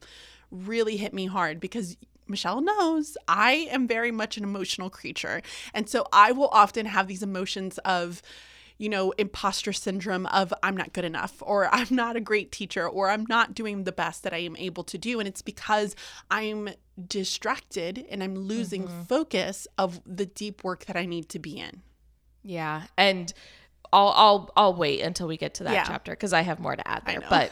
really 0.51 0.97
hit 0.97 1.13
me 1.13 1.25
hard 1.25 1.59
because 1.59 1.97
Michelle 2.27 2.61
knows 2.61 3.17
I 3.27 3.67
am 3.71 3.87
very 3.87 4.11
much 4.11 4.37
an 4.37 4.43
emotional 4.43 4.89
creature. 4.89 5.41
And 5.73 5.89
so 5.89 6.07
I 6.11 6.31
will 6.31 6.49
often 6.49 6.85
have 6.85 7.07
these 7.07 7.23
emotions 7.23 7.77
of, 7.79 8.21
you 8.77 8.89
know, 8.89 9.11
imposter 9.11 9.71
syndrome 9.73 10.25
of 10.27 10.53
I'm 10.63 10.75
not 10.75 10.93
good 10.93 11.05
enough 11.05 11.35
or 11.41 11.69
I'm 11.73 11.87
not 11.91 12.15
a 12.15 12.21
great 12.21 12.51
teacher 12.51 12.87
or 12.87 13.09
I'm 13.09 13.25
not 13.27 13.53
doing 13.53 13.83
the 13.83 13.91
best 13.91 14.23
that 14.23 14.33
I 14.33 14.39
am 14.39 14.55
able 14.57 14.83
to 14.85 14.97
do. 14.97 15.19
And 15.19 15.27
it's 15.27 15.41
because 15.41 15.95
I'm 16.31 16.69
distracted 17.07 18.05
and 18.09 18.23
I'm 18.23 18.35
losing 18.35 18.83
mm-hmm. 18.87 19.03
focus 19.03 19.67
of 19.77 20.01
the 20.05 20.25
deep 20.25 20.63
work 20.63 20.85
that 20.85 20.95
I 20.95 21.05
need 21.05 21.29
to 21.29 21.39
be 21.39 21.59
in. 21.59 21.81
Yeah. 22.43 22.83
And 22.97 23.33
I'll 23.91 24.13
I'll 24.15 24.51
I'll 24.55 24.73
wait 24.73 25.01
until 25.01 25.27
we 25.27 25.37
get 25.37 25.55
to 25.55 25.63
that 25.65 25.73
yeah. 25.73 25.83
chapter 25.83 26.11
because 26.11 26.33
I 26.33 26.41
have 26.41 26.59
more 26.59 26.75
to 26.75 26.87
add 26.87 27.03
there. 27.05 27.21
But 27.29 27.51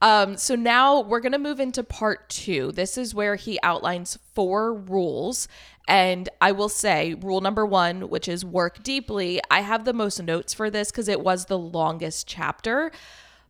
um, 0.00 0.36
so 0.36 0.54
now 0.54 1.00
we're 1.00 1.20
gonna 1.20 1.38
move 1.38 1.60
into 1.60 1.82
part 1.82 2.28
two. 2.28 2.72
This 2.72 2.96
is 2.98 3.14
where 3.14 3.36
he 3.36 3.58
outlines 3.62 4.18
four 4.34 4.74
rules. 4.74 5.48
And 5.86 6.28
I 6.42 6.52
will 6.52 6.68
say, 6.68 7.14
rule 7.14 7.40
number 7.40 7.64
one, 7.64 8.10
which 8.10 8.28
is 8.28 8.44
work 8.44 8.82
deeply, 8.82 9.40
I 9.50 9.60
have 9.60 9.86
the 9.86 9.94
most 9.94 10.22
notes 10.22 10.52
for 10.52 10.68
this 10.68 10.90
because 10.90 11.08
it 11.08 11.22
was 11.22 11.46
the 11.46 11.58
longest 11.58 12.28
chapter. 12.28 12.92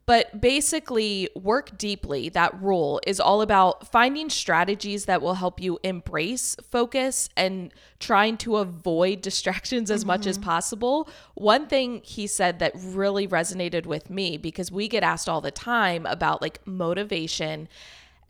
But 0.08 0.40
basically, 0.40 1.28
work 1.34 1.76
deeply, 1.76 2.30
that 2.30 2.58
rule 2.62 2.98
is 3.06 3.20
all 3.20 3.42
about 3.42 3.88
finding 3.88 4.30
strategies 4.30 5.04
that 5.04 5.20
will 5.20 5.34
help 5.34 5.60
you 5.60 5.78
embrace 5.82 6.56
focus 6.62 7.28
and 7.36 7.74
trying 8.00 8.38
to 8.38 8.56
avoid 8.56 9.20
distractions 9.30 9.90
as 9.90 10.00
mm-hmm. 10.00 10.06
much 10.06 10.26
as 10.26 10.38
mm-hmm. 10.38 10.48
possible. 10.48 11.10
One 11.34 11.66
thing 11.66 12.00
he 12.02 12.26
said 12.26 12.58
that 12.58 12.72
really 12.74 13.28
resonated 13.28 13.84
with 13.84 14.08
me 14.08 14.38
because 14.38 14.72
we 14.72 14.88
get 14.88 15.02
asked 15.02 15.28
all 15.28 15.42
the 15.42 15.50
time 15.50 16.06
about 16.06 16.40
like 16.40 16.66
motivation 16.66 17.68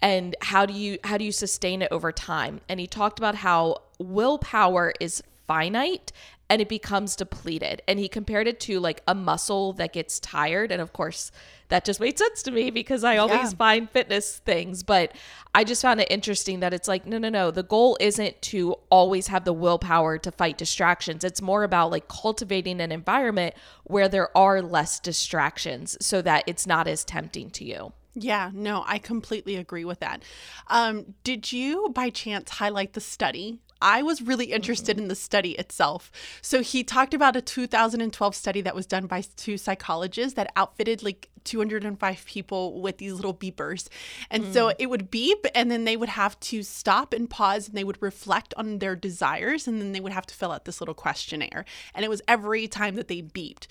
and 0.02 0.34
how 0.40 0.66
do 0.66 0.72
you 0.72 0.98
how 1.04 1.16
do 1.16 1.24
you 1.24 1.30
sustain 1.30 1.80
it 1.82 1.92
over 1.92 2.10
time? 2.10 2.60
And 2.68 2.80
he 2.80 2.88
talked 2.88 3.20
about 3.20 3.36
how 3.36 3.82
willpower 4.00 4.94
is 4.98 5.22
finite 5.46 6.10
and 6.50 6.62
it 6.62 6.68
becomes 6.68 7.14
depleted. 7.14 7.82
And 7.86 7.98
he 7.98 8.08
compared 8.08 8.46
it 8.48 8.58
to 8.60 8.80
like 8.80 9.02
a 9.06 9.14
muscle 9.14 9.72
that 9.74 9.92
gets 9.92 10.18
tired. 10.18 10.72
And 10.72 10.80
of 10.80 10.92
course, 10.92 11.30
that 11.68 11.84
just 11.84 12.00
made 12.00 12.18
sense 12.18 12.42
to 12.44 12.50
me 12.50 12.70
because 12.70 13.04
I 13.04 13.18
always 13.18 13.50
Yeah. 13.52 13.58
find 13.58 13.90
fitness 13.90 14.38
things. 14.38 14.82
But 14.82 15.12
I 15.54 15.64
just 15.64 15.82
found 15.82 16.00
it 16.00 16.08
interesting 16.10 16.60
that 16.60 16.72
it's 16.72 16.88
like, 16.88 17.04
no, 17.06 17.18
no, 17.18 17.28
no. 17.28 17.50
The 17.50 17.62
goal 17.62 17.98
isn't 18.00 18.40
to 18.42 18.76
always 18.90 19.26
have 19.26 19.44
the 19.44 19.52
willpower 19.52 20.16
to 20.18 20.30
fight 20.32 20.56
distractions. 20.56 21.22
It's 21.24 21.42
more 21.42 21.64
about 21.64 21.90
like 21.90 22.08
cultivating 22.08 22.80
an 22.80 22.92
environment 22.92 23.54
where 23.84 24.08
there 24.08 24.34
are 24.36 24.62
less 24.62 24.98
distractions 25.00 25.98
so 26.00 26.22
that 26.22 26.44
it's 26.46 26.66
not 26.66 26.88
as 26.88 27.04
tempting 27.04 27.50
to 27.50 27.64
you. 27.64 27.92
Yeah, 28.14 28.50
no, 28.52 28.82
I 28.86 28.98
completely 28.98 29.54
agree 29.56 29.84
with 29.84 30.00
that. 30.00 30.24
Um, 30.66 31.14
did 31.22 31.52
you 31.52 31.90
by 31.94 32.10
chance 32.10 32.50
highlight 32.50 32.94
the 32.94 33.00
study? 33.00 33.60
I 33.80 34.02
was 34.02 34.22
really 34.22 34.46
interested 34.46 34.98
in 34.98 35.08
the 35.08 35.14
study 35.14 35.52
itself. 35.52 36.10
So 36.42 36.62
he 36.62 36.82
talked 36.84 37.14
about 37.14 37.36
a 37.36 37.40
2012 37.40 38.34
study 38.34 38.60
that 38.62 38.74
was 38.74 38.86
done 38.86 39.06
by 39.06 39.22
two 39.36 39.56
psychologists 39.56 40.34
that 40.34 40.52
outfitted 40.56 41.02
like 41.02 41.30
205 41.44 42.24
people 42.26 42.80
with 42.80 42.98
these 42.98 43.14
little 43.14 43.34
beepers. 43.34 43.88
And 44.30 44.52
so 44.52 44.72
it 44.78 44.90
would 44.90 45.10
beep 45.10 45.46
and 45.54 45.70
then 45.70 45.84
they 45.84 45.96
would 45.96 46.10
have 46.10 46.38
to 46.40 46.62
stop 46.62 47.12
and 47.12 47.28
pause 47.30 47.68
and 47.68 47.76
they 47.76 47.84
would 47.84 48.00
reflect 48.02 48.52
on 48.56 48.78
their 48.78 48.96
desires 48.96 49.66
and 49.66 49.80
then 49.80 49.92
they 49.92 50.00
would 50.00 50.12
have 50.12 50.26
to 50.26 50.34
fill 50.34 50.52
out 50.52 50.64
this 50.64 50.80
little 50.80 50.94
questionnaire. 50.94 51.64
And 51.94 52.04
it 52.04 52.08
was 52.08 52.22
every 52.28 52.68
time 52.68 52.96
that 52.96 53.08
they 53.08 53.22
beeped. 53.22 53.66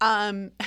Um 0.00 0.50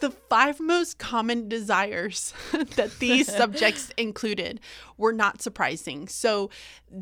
the 0.00 0.10
five 0.10 0.60
most 0.60 0.98
common 0.98 1.48
desires 1.48 2.34
that 2.76 2.98
these 2.98 3.26
subjects 3.36 3.90
included 3.96 4.60
were 4.96 5.12
not 5.12 5.42
surprising. 5.42 6.08
So 6.08 6.50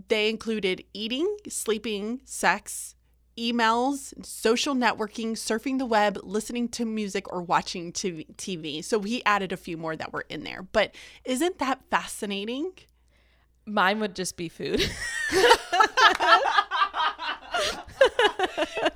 they 0.09 0.29
included 0.29 0.85
eating, 0.93 1.37
sleeping, 1.49 2.21
sex, 2.25 2.95
emails, 3.37 4.15
social 4.25 4.75
networking, 4.75 5.33
surfing 5.33 5.79
the 5.79 5.87
web, 5.87 6.19
listening 6.23 6.69
to 6.69 6.85
music, 6.85 7.33
or 7.33 7.43
watching 7.43 7.93
TV. 7.93 8.27
TV. 8.37 8.85
So 8.85 9.01
he 9.01 9.25
added 9.25 9.53
a 9.53 9.57
few 9.57 9.77
more 9.77 9.97
that 9.97 10.13
were 10.13 10.27
in 10.29 10.45
there. 10.45 10.63
But 10.63 10.95
isn't 11.25 11.59
that 11.59 11.81
fascinating? 11.91 12.73
Mine 13.67 13.99
would 14.01 14.15
just 14.15 14.37
be 14.37 14.49
food. 14.49 14.89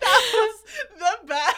That 0.00 0.30
was 0.32 0.62
the 0.98 1.26
best. 1.26 1.57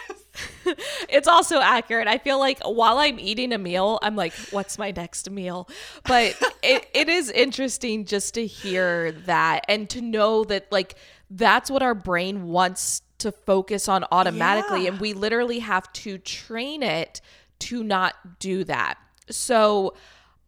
it's 1.09 1.29
also 1.29 1.61
accurate. 1.61 2.09
I 2.09 2.19
feel 2.19 2.39
like 2.39 2.61
while 2.63 2.99
I'm 2.99 3.19
eating 3.19 3.53
a 3.53 3.59
meal, 3.59 3.99
I'm 4.03 4.17
like, 4.17 4.33
what's 4.51 4.79
my 4.79 4.91
next 4.91 5.31
meal? 5.31 5.69
But 6.05 6.37
it, 6.63 6.89
it 6.95 7.09
is 7.09 7.31
interesting 7.31 8.05
just 8.05 8.35
to 8.35 8.47
hear 8.47 9.13
that 9.13 9.65
and 9.69 9.89
to 9.91 10.01
know 10.01 10.45
that, 10.45 10.71
like, 10.71 10.97
that's 11.31 11.71
what 11.71 11.83
our 11.83 11.95
brain 11.95 12.49
wants 12.49 13.03
to 13.19 13.33
focus 13.33 13.89
on 13.89 14.05
automatically. 14.11 14.85
Yeah. 14.85 14.93
And 14.93 15.01
we 15.01 15.13
literally 15.13 15.61
have 15.61 15.93
to 15.95 16.19
train 16.19 16.83
it 16.83 17.21
to 17.61 17.85
not 17.85 18.39
do 18.39 18.65
that. 18.65 18.99
So, 19.31 19.95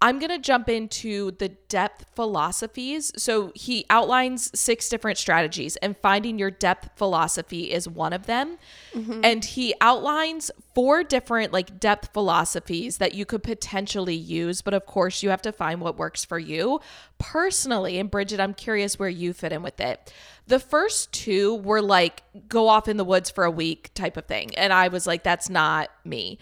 I'm 0.02 0.18
going 0.18 0.30
to 0.30 0.38
jump 0.40 0.68
into 0.68 1.30
the 1.30 1.48
depth 1.48 2.06
philosophies. 2.16 3.12
So 3.16 3.52
he 3.54 3.86
outlines 3.88 4.50
six 4.58 4.88
different 4.88 5.16
strategies, 5.16 5.76
and 5.76 5.96
finding 5.96 6.40
your 6.40 6.50
depth 6.50 6.90
philosophy 6.96 7.70
is 7.70 7.88
one 7.88 8.12
of 8.12 8.26
them. 8.26 8.58
Mm-hmm. 8.94 9.20
And 9.22 9.44
he 9.44 9.74
outlines 9.80 10.50
four 10.74 11.04
different 11.04 11.52
like 11.52 11.78
depth 11.78 12.12
philosophies 12.12 12.98
that 12.98 13.14
you 13.14 13.24
could 13.24 13.44
potentially 13.44 14.16
use, 14.16 14.60
but 14.60 14.74
of 14.74 14.86
course 14.86 15.22
you 15.22 15.30
have 15.30 15.42
to 15.42 15.52
find 15.52 15.80
what 15.80 15.96
works 15.96 16.24
for 16.24 16.38
you. 16.38 16.80
Personally, 17.18 17.98
and 18.00 18.10
Bridget, 18.10 18.40
I'm 18.40 18.54
curious 18.54 18.98
where 18.98 19.08
you 19.08 19.32
fit 19.32 19.52
in 19.52 19.62
with 19.62 19.78
it. 19.80 20.12
The 20.48 20.58
first 20.58 21.12
two 21.12 21.54
were 21.54 21.80
like 21.80 22.24
go 22.48 22.66
off 22.66 22.88
in 22.88 22.96
the 22.96 23.04
woods 23.04 23.30
for 23.30 23.44
a 23.44 23.50
week 23.50 23.94
type 23.94 24.16
of 24.16 24.26
thing. 24.26 24.52
And 24.56 24.72
I 24.72 24.88
was 24.88 25.06
like, 25.06 25.22
that's 25.22 25.48
not 25.48 25.90
me. 26.04 26.38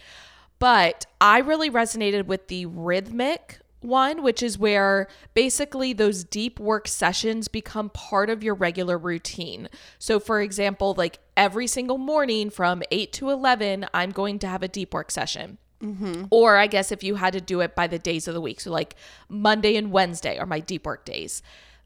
But 0.61 1.07
I 1.19 1.39
really 1.39 1.71
resonated 1.71 2.27
with 2.27 2.47
the 2.47 2.67
rhythmic 2.67 3.57
one, 3.79 4.21
which 4.21 4.43
is 4.43 4.59
where 4.59 5.07
basically 5.33 5.91
those 5.91 6.23
deep 6.23 6.59
work 6.59 6.87
sessions 6.87 7.47
become 7.47 7.89
part 7.89 8.29
of 8.29 8.43
your 8.43 8.53
regular 8.53 8.95
routine. 8.95 9.69
So, 9.97 10.19
for 10.19 10.39
example, 10.39 10.93
like 10.95 11.17
every 11.35 11.65
single 11.65 11.97
morning 11.97 12.51
from 12.51 12.83
8 12.91 13.11
to 13.13 13.31
11, 13.31 13.87
I'm 13.91 14.11
going 14.11 14.37
to 14.37 14.47
have 14.47 14.61
a 14.61 14.67
deep 14.67 14.93
work 14.93 15.09
session. 15.09 15.57
Mm-hmm. 15.81 16.25
Or 16.29 16.57
I 16.57 16.67
guess 16.67 16.91
if 16.91 17.03
you 17.03 17.15
had 17.15 17.33
to 17.33 17.41
do 17.41 17.61
it 17.61 17.75
by 17.75 17.87
the 17.87 17.97
days 17.97 18.27
of 18.27 18.35
the 18.35 18.41
week. 18.41 18.61
So, 18.61 18.69
like 18.69 18.95
Monday 19.27 19.75
and 19.77 19.91
Wednesday 19.91 20.37
are 20.37 20.45
my 20.45 20.59
deep 20.59 20.85
work 20.85 21.05
days. 21.05 21.41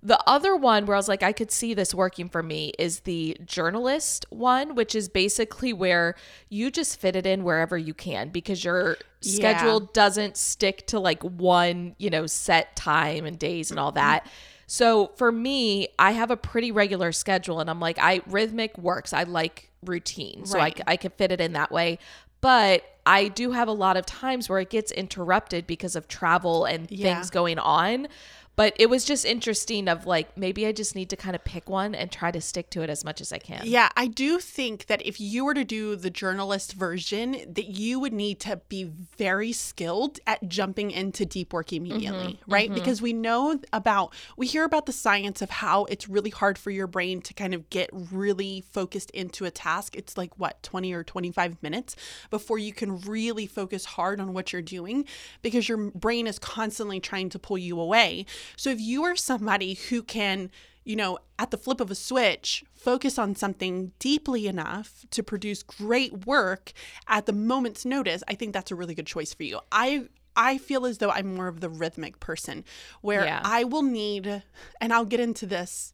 The 0.05 0.19
other 0.29 0.55
one 0.55 0.85
where 0.85 0.95
I 0.95 0.99
was 0.99 1.07
like, 1.07 1.23
I 1.23 1.31
could 1.31 1.49
see 1.49 1.73
this 1.73 1.91
working 1.91 2.29
for 2.29 2.43
me 2.43 2.73
is 2.77 2.99
the 3.01 3.35
journalist 3.43 4.23
one, 4.29 4.75
which 4.75 4.93
is 4.93 5.09
basically 5.09 5.73
where 5.73 6.13
you 6.47 6.69
just 6.69 6.99
fit 6.99 7.15
it 7.15 7.25
in 7.25 7.43
wherever 7.43 7.75
you 7.75 7.95
can 7.95 8.29
because 8.29 8.63
your 8.63 8.97
Yeah. 9.21 9.35
schedule 9.37 9.79
doesn't 9.79 10.37
stick 10.37 10.85
to 10.87 10.99
like 10.99 11.23
one, 11.23 11.95
you 11.97 12.11
know, 12.11 12.27
set 12.27 12.75
time 12.75 13.25
and 13.25 13.39
days 13.39 13.71
and 13.71 13.79
all 13.79 13.89
mm-hmm. 13.89 13.95
that. 14.05 14.27
So 14.67 15.07
for 15.15 15.31
me, 15.31 15.87
I 15.97 16.11
have 16.11 16.29
a 16.29 16.37
pretty 16.37 16.71
regular 16.71 17.11
schedule 17.11 17.59
and 17.59 17.67
I'm 17.67 17.79
like, 17.79 17.97
I 17.99 18.21
rhythmic 18.27 18.77
works. 18.77 19.11
I 19.11 19.23
like 19.23 19.71
routine. 19.83 20.45
So 20.45 20.59
I, 20.59 20.61
Right. 20.61 20.77
c- 20.77 20.83
I 20.85 20.97
can 20.97 21.11
fit 21.17 21.31
it 21.31 21.41
in 21.41 21.53
that 21.53 21.71
way. 21.71 21.97
But 22.41 22.83
I 23.07 23.27
do 23.27 23.51
have 23.51 23.67
a 23.67 23.71
lot 23.71 23.97
of 23.97 24.05
times 24.05 24.49
where 24.49 24.59
it 24.59 24.69
gets 24.69 24.91
interrupted 24.91 25.65
because 25.65 25.95
of 25.95 26.07
travel 26.07 26.65
and 26.65 26.89
Yeah. 26.91 27.15
things 27.15 27.31
going 27.31 27.57
on. 27.57 28.07
But 28.55 28.73
it 28.77 28.89
was 28.89 29.05
just 29.05 29.25
interesting 29.25 29.87
of 29.87 30.05
like 30.05 30.37
maybe 30.37 30.65
I 30.65 30.71
just 30.71 30.95
need 30.95 31.09
to 31.09 31.15
kind 31.15 31.35
of 31.35 31.43
pick 31.43 31.69
one 31.69 31.93
and 31.93 32.11
try 32.11 32.31
to 32.31 32.41
stick 32.41 32.69
to 32.71 32.81
it 32.81 32.89
as 32.89 33.03
much 33.03 33.21
as 33.21 33.33
I 33.33 33.37
can. 33.37 33.61
Yeah, 33.65 33.89
I 33.97 34.07
do 34.07 34.39
think 34.39 34.85
that 34.87 35.05
if 35.05 35.19
you 35.19 35.45
were 35.45 35.53
to 35.53 35.65
do 35.65 35.95
the 35.95 36.09
journalist 36.09 36.73
version, 36.73 37.31
that 37.53 37.65
you 37.65 37.99
would 37.99 38.13
need 38.13 38.39
to 38.41 38.61
be 38.69 38.85
very 39.17 39.51
skilled 39.51 40.19
at 40.25 40.47
jumping 40.47 40.91
into 40.91 41.25
deep 41.25 41.53
work 41.53 41.73
immediately, 41.73 42.33
mm-hmm, 42.33 42.51
right? 42.51 42.69
Mm-hmm. 42.69 42.75
Because 42.75 43.01
we 43.01 43.13
know 43.13 43.59
about 43.73 44.13
we 44.37 44.47
hear 44.47 44.63
about 44.63 44.85
the 44.85 44.93
science 44.93 45.41
of 45.41 45.49
how 45.49 45.85
it's 45.85 46.07
really 46.07 46.29
hard 46.29 46.57
for 46.57 46.71
your 46.71 46.87
brain 46.87 47.21
to 47.21 47.33
kind 47.33 47.53
of 47.53 47.69
get 47.69 47.89
really 47.91 48.63
focused 48.71 49.11
into 49.11 49.45
a 49.45 49.51
task. 49.51 49.95
It's 49.95 50.17
like 50.17 50.31
what, 50.37 50.61
20 50.63 50.93
or 50.93 51.03
25 51.03 51.61
minutes 51.61 51.95
before 52.29 52.57
you 52.57 52.73
can 52.73 52.99
really 53.01 53.47
focus 53.47 53.85
hard 53.85 54.19
on 54.19 54.33
what 54.33 54.53
you're 54.53 54.61
doing 54.61 55.05
because 55.41 55.67
your 55.67 55.77
brain 55.77 56.27
is 56.27 56.39
constantly 56.39 56.99
trying 56.99 57.29
to 57.29 57.39
pull 57.39 57.57
you 57.57 57.79
away. 57.79 58.25
So 58.55 58.69
if 58.69 58.79
you 58.79 59.03
are 59.03 59.15
somebody 59.15 59.75
who 59.75 60.03
can 60.03 60.49
you 60.85 60.95
know, 60.95 61.17
at 61.39 61.49
the 61.49 61.57
flip 61.57 61.81
of 61.81 61.89
a 61.89 61.95
switch, 61.95 62.63
focus 62.75 63.17
on 63.17 63.35
something 63.35 63.91
deeply 63.97 64.47
enough 64.47 65.03
to 65.09 65.23
produce 65.23 65.63
great 65.63 66.27
work 66.27 66.71
at 67.07 67.25
the 67.25 67.33
moment's 67.33 67.85
notice, 67.85 68.23
I 68.27 68.35
think 68.35 68.53
that's 68.53 68.69
a 68.69 68.75
really 68.75 68.93
good 68.93 69.07
choice 69.07 69.33
for 69.33 69.43
you. 69.43 69.59
I 69.71 70.07
I 70.35 70.57
feel 70.57 70.85
as 70.85 70.99
though 70.99 71.09
I'm 71.09 71.33
more 71.33 71.47
of 71.47 71.59
the 71.61 71.69
rhythmic 71.69 72.19
person 72.19 72.63
where 73.01 73.25
Yeah. 73.25 73.41
I 73.43 73.63
will 73.63 73.81
need 73.81 74.43
and 74.79 74.93
I'll 74.93 75.05
get 75.05 75.19
into 75.19 75.45
this 75.45 75.93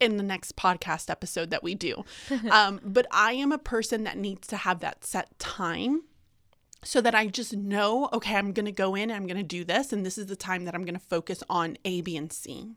in 0.00 0.16
the 0.16 0.22
next 0.22 0.56
podcast 0.56 1.10
episode 1.10 1.50
that 1.50 1.62
we 1.62 1.74
do. 1.74 2.04
um, 2.50 2.80
but 2.82 3.06
I 3.10 3.32
am 3.34 3.52
a 3.52 3.58
person 3.58 4.04
that 4.04 4.16
needs 4.16 4.48
to 4.48 4.56
have 4.56 4.80
that 4.80 5.04
set 5.04 5.38
time 5.38 6.02
so 6.82 7.00
that 7.00 7.14
I 7.14 7.26
just 7.26 7.56
know, 7.56 8.08
okay, 8.12 8.36
I'm 8.36 8.52
going 8.52 8.66
to 8.66 8.72
go 8.72 8.94
in 8.94 9.10
and 9.10 9.12
I'm 9.12 9.26
going 9.26 9.36
to 9.36 9.42
do 9.42 9.64
this. 9.64 9.92
And 9.92 10.06
this 10.06 10.18
is 10.18 10.26
the 10.26 10.36
time 10.36 10.64
that 10.64 10.74
I'm 10.74 10.84
going 10.84 10.94
to 10.94 11.00
focus 11.00 11.42
on 11.50 11.76
A, 11.84 12.00
B, 12.00 12.16
and 12.16 12.32
C. 12.32 12.76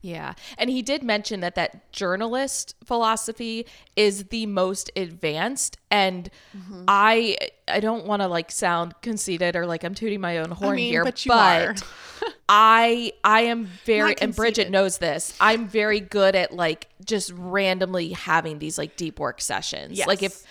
Yeah. 0.00 0.34
And 0.56 0.70
he 0.70 0.82
did 0.82 1.02
mention 1.02 1.40
that 1.40 1.54
that 1.56 1.92
journalist 1.92 2.76
philosophy 2.84 3.66
is 3.96 4.24
the 4.24 4.46
most 4.46 4.90
advanced 4.96 5.76
and 5.90 6.30
Mm-hmm. 6.56 6.84
I 6.88 7.36
I 7.66 7.80
don't 7.80 8.06
want 8.06 8.22
to 8.22 8.28
like 8.28 8.50
sound 8.50 8.94
conceited 9.02 9.56
or 9.56 9.66
like 9.66 9.84
I'm 9.84 9.94
tooting 9.94 10.20
my 10.20 10.38
own 10.38 10.50
horn 10.50 10.76
mean, 10.76 10.90
here, 10.90 11.04
but 11.04 11.26
are. 11.30 11.74
I 12.48 13.12
I 13.24 13.42
am 13.42 13.66
very 13.84 14.16
and 14.20 14.34
Bridget 14.34 14.70
knows 14.70 14.98
this. 14.98 15.34
I'm 15.40 15.68
very 15.68 16.00
good 16.00 16.34
at 16.34 16.52
like 16.52 16.88
just 17.04 17.32
randomly 17.32 18.10
having 18.10 18.58
these 18.58 18.78
like 18.78 18.96
deep 18.96 19.18
work 19.18 19.40
sessions. 19.40 20.04
Like 20.06 20.22
if 20.22 20.32
Yes. 20.32 20.44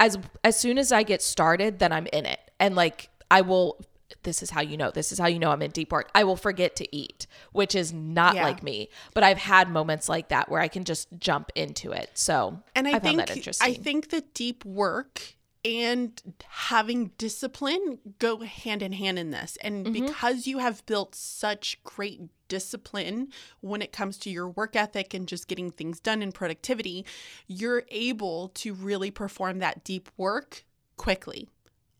As 0.00 0.18
as 0.44 0.58
soon 0.58 0.78
as 0.78 0.92
I 0.92 1.02
get 1.02 1.22
started, 1.22 1.78
then 1.78 1.92
I'm 1.92 2.06
in 2.12 2.26
it. 2.26 2.40
And 2.60 2.74
like 2.74 3.08
I 3.30 3.40
will 3.40 3.78
this 4.22 4.42
is 4.42 4.50
how 4.50 4.60
you 4.60 4.76
know. 4.76 4.90
This 4.90 5.10
is 5.12 5.18
how 5.18 5.26
you 5.26 5.38
know 5.38 5.50
I'm 5.50 5.62
in 5.62 5.70
deep 5.72 5.92
work. 5.92 6.10
I 6.14 6.24
will 6.24 6.36
forget 6.36 6.76
to 6.76 6.96
eat, 6.96 7.26
which 7.52 7.74
is 7.74 7.92
not 7.92 8.34
Yeah. 8.34 8.44
like 8.44 8.62
me. 8.62 8.88
But 9.14 9.22
I've 9.24 9.38
had 9.38 9.68
moments 9.70 10.08
like 10.08 10.28
that 10.28 10.48
where 10.48 10.60
I 10.60 10.68
can 10.68 10.84
just 10.84 11.08
jump 11.18 11.50
into 11.54 11.92
it. 11.92 12.10
So 12.14 12.60
And 12.74 12.86
I, 12.88 12.92
found 12.92 13.02
think 13.02 13.18
that 13.18 13.36
interesting. 13.36 13.68
I 13.68 13.74
think 13.74 14.10
that 14.10 14.32
deep 14.34 14.64
work 14.64 15.34
and 15.64 16.20
having 16.48 17.12
discipline 17.18 17.98
go 18.20 18.38
hand 18.38 18.82
in 18.82 18.92
hand 18.92 19.18
in 19.18 19.30
this. 19.30 19.58
And 19.60 19.86
Mm-hmm. 19.86 20.06
because 20.06 20.46
you 20.46 20.58
have 20.58 20.86
built 20.86 21.14
such 21.16 21.82
great 21.82 22.20
discipline 22.48 23.28
when 23.60 23.82
it 23.82 23.92
comes 23.92 24.18
to 24.18 24.30
your 24.30 24.48
work 24.48 24.76
ethic 24.76 25.14
and 25.14 25.26
just 25.28 25.48
getting 25.48 25.70
things 25.70 26.00
done 26.00 26.22
and 26.22 26.34
productivity, 26.34 27.04
you're 27.46 27.84
able 27.90 28.48
to 28.54 28.74
really 28.74 29.10
perform 29.10 29.58
that 29.60 29.84
deep 29.84 30.08
work 30.16 30.64
quickly. 30.96 31.48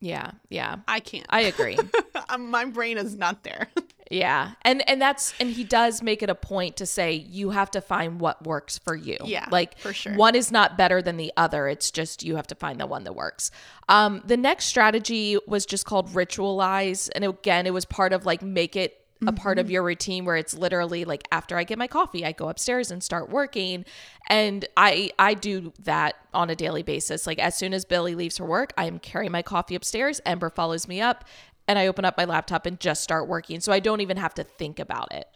yeah, 0.00 0.32
yeah. 0.50 0.76
I 0.86 1.00
can't. 1.00 1.26
I 1.30 1.40
agree. 1.42 1.78
My 2.38 2.64
brain 2.66 2.98
is 2.98 3.16
not 3.16 3.42
there. 3.44 3.68
Yeah. 4.08 4.52
And 4.62 4.88
and 4.88 5.02
that's 5.02 5.34
and 5.40 5.50
he 5.50 5.64
does 5.64 6.00
make 6.00 6.22
it 6.22 6.30
a 6.30 6.34
point 6.36 6.76
to 6.76 6.86
say 6.86 7.10
you 7.14 7.50
have 7.50 7.72
to 7.72 7.80
find 7.80 8.20
what 8.20 8.46
works 8.46 8.78
for 8.78 8.94
you. 8.94 9.16
Yeah, 9.24 9.48
Like 9.50 9.76
for 9.80 9.92
sure. 9.92 10.14
one 10.14 10.36
is 10.36 10.52
not 10.52 10.78
better 10.78 11.02
than 11.02 11.16
the 11.16 11.32
other. 11.36 11.66
It's 11.66 11.90
just 11.90 12.22
you 12.22 12.36
have 12.36 12.46
to 12.46 12.54
find 12.54 12.78
the 12.78 12.86
one 12.86 13.02
that 13.02 13.16
works. 13.16 13.50
Um 13.88 14.22
the 14.24 14.36
next 14.36 14.66
strategy 14.66 15.38
was 15.48 15.66
just 15.66 15.86
called 15.86 16.10
ritualize 16.10 17.10
and 17.16 17.24
again 17.24 17.66
it 17.66 17.72
was 17.74 17.84
part 17.84 18.12
of 18.12 18.24
like 18.24 18.42
make 18.42 18.76
it 18.76 19.04
a 19.26 19.32
part 19.32 19.56
Mm-hmm. 19.56 19.64
of 19.64 19.70
your 19.70 19.82
routine 19.82 20.24
where 20.24 20.36
it's 20.36 20.54
literally 20.54 21.04
like 21.04 21.26
after 21.32 21.56
I 21.56 21.64
get 21.64 21.78
my 21.78 21.86
coffee, 21.86 22.24
I 22.24 22.32
go 22.32 22.48
upstairs 22.48 22.90
and 22.90 23.02
start 23.02 23.30
working. 23.30 23.84
And 24.28 24.66
I 24.76 25.10
I 25.18 25.34
do 25.34 25.72
that 25.84 26.16
on 26.34 26.50
a 26.50 26.56
daily 26.56 26.82
basis. 26.82 27.26
Like 27.26 27.38
as 27.38 27.56
soon 27.56 27.72
as 27.72 27.84
Billy 27.84 28.14
leaves 28.14 28.36
for 28.38 28.44
work, 28.44 28.72
I 28.76 28.86
am 28.86 28.98
carrying 28.98 29.32
my 29.32 29.42
coffee 29.42 29.74
upstairs. 29.74 30.20
Ember 30.26 30.50
follows 30.50 30.86
me 30.86 31.00
up 31.00 31.24
and 31.68 31.78
I 31.78 31.86
open 31.86 32.04
up 32.04 32.16
my 32.16 32.24
laptop 32.24 32.66
and 32.66 32.78
just 32.78 33.02
start 33.02 33.26
working. 33.28 33.60
So 33.60 33.72
I 33.72 33.80
don't 33.80 34.00
even 34.00 34.16
have 34.18 34.34
to 34.34 34.44
think 34.44 34.78
about 34.78 35.12
it. 35.14 35.26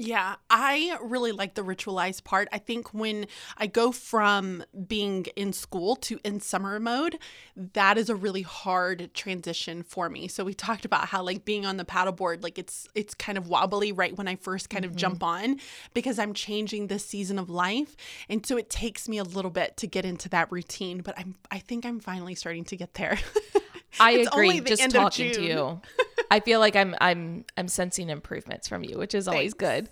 Yeah, 0.00 0.36
I 0.48 0.96
really 1.02 1.32
like 1.32 1.54
the 1.54 1.64
ritualized 1.64 2.22
part. 2.22 2.46
I 2.52 2.58
think 2.58 2.94
when 2.94 3.26
I 3.56 3.66
go 3.66 3.90
from 3.90 4.62
being 4.86 5.26
in 5.34 5.52
school 5.52 5.96
to 5.96 6.20
in 6.22 6.38
summer 6.38 6.78
mode, 6.78 7.18
that 7.56 7.98
is 7.98 8.08
a 8.08 8.14
really 8.14 8.42
hard 8.42 9.10
transition 9.12 9.82
for 9.82 10.08
me. 10.08 10.28
So 10.28 10.44
we 10.44 10.54
talked 10.54 10.84
about 10.84 11.08
how 11.08 11.24
like 11.24 11.44
being 11.44 11.66
on 11.66 11.78
the 11.78 11.84
paddleboard, 11.84 12.44
like 12.44 12.60
it's 12.60 12.86
it's 12.94 13.12
kind 13.12 13.36
of 13.36 13.48
wobbly 13.48 13.90
right 13.90 14.16
when 14.16 14.28
I 14.28 14.36
first 14.36 14.70
kind 14.70 14.84
of 14.84 14.94
jump 14.94 15.16
mm-hmm. 15.16 15.52
on 15.52 15.60
because 15.94 16.20
I'm 16.20 16.32
changing 16.32 16.86
this 16.86 17.04
season 17.04 17.36
of 17.36 17.50
life. 17.50 17.96
And 18.28 18.46
so 18.46 18.56
it 18.56 18.70
takes 18.70 19.08
me 19.08 19.18
a 19.18 19.24
little 19.24 19.50
bit 19.50 19.76
to 19.78 19.88
get 19.88 20.04
into 20.04 20.28
that 20.28 20.52
routine, 20.52 21.00
but 21.00 21.18
I'm 21.18 21.34
I 21.50 21.58
think 21.58 21.84
I'm 21.84 21.98
finally 21.98 22.36
starting 22.36 22.64
to 22.66 22.76
get 22.76 22.94
there. 22.94 23.18
I 24.00 24.12
It's 24.12 24.28
agree. 24.28 24.60
Just 24.60 24.90
talking 24.90 25.32
to 25.32 25.42
you, 25.42 25.80
I 26.30 26.40
feel 26.40 26.60
like 26.60 26.76
I'm 26.76 26.94
I'm 27.00 27.44
I'm 27.56 27.68
sensing 27.68 28.10
improvements 28.10 28.68
from 28.68 28.84
you, 28.84 28.98
which 28.98 29.14
is 29.14 29.28
always 29.28 29.54
good. 29.54 29.88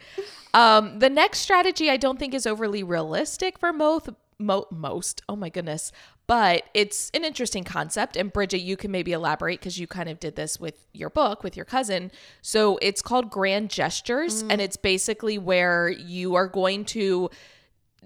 Um, 0.55 0.99
the 0.99 1.11
next 1.11 1.41
strategy 1.41 1.91
I 1.91 1.97
don't 1.97 2.19
think 2.19 2.35
is 2.35 2.47
overly 2.47 2.83
realistic 2.83 3.59
for 3.59 3.73
most. 3.73 4.09
Mo- 4.39 4.67
most. 4.71 5.23
Oh 5.31 5.37
my 5.37 5.49
goodness. 5.49 5.93
But 6.27 6.65
it's 6.75 7.11
an 7.15 7.25
interesting 7.25 7.65
concept. 7.65 8.17
And 8.17 8.33
Bridget, 8.33 8.59
you 8.59 8.77
can 8.77 8.91
maybe 8.91 9.13
elaborate 9.13 9.61
because 9.61 9.79
you 9.79 9.87
kind 9.87 10.09
of 10.09 10.19
did 10.21 10.35
this 10.37 10.59
with 10.61 10.87
your 10.93 11.09
book 11.09 11.43
with 11.45 11.57
your 11.57 11.65
cousin. 11.65 12.11
So 12.43 12.79
it's 12.83 13.01
called 13.01 13.31
Grand 13.31 13.71
Gestures. 13.71 14.43
And 14.51 14.61
it's 14.61 14.77
basically 14.77 15.39
where 15.39 15.89
you 15.89 16.35
are 16.35 16.49
going 16.49 16.85
to 16.87 17.31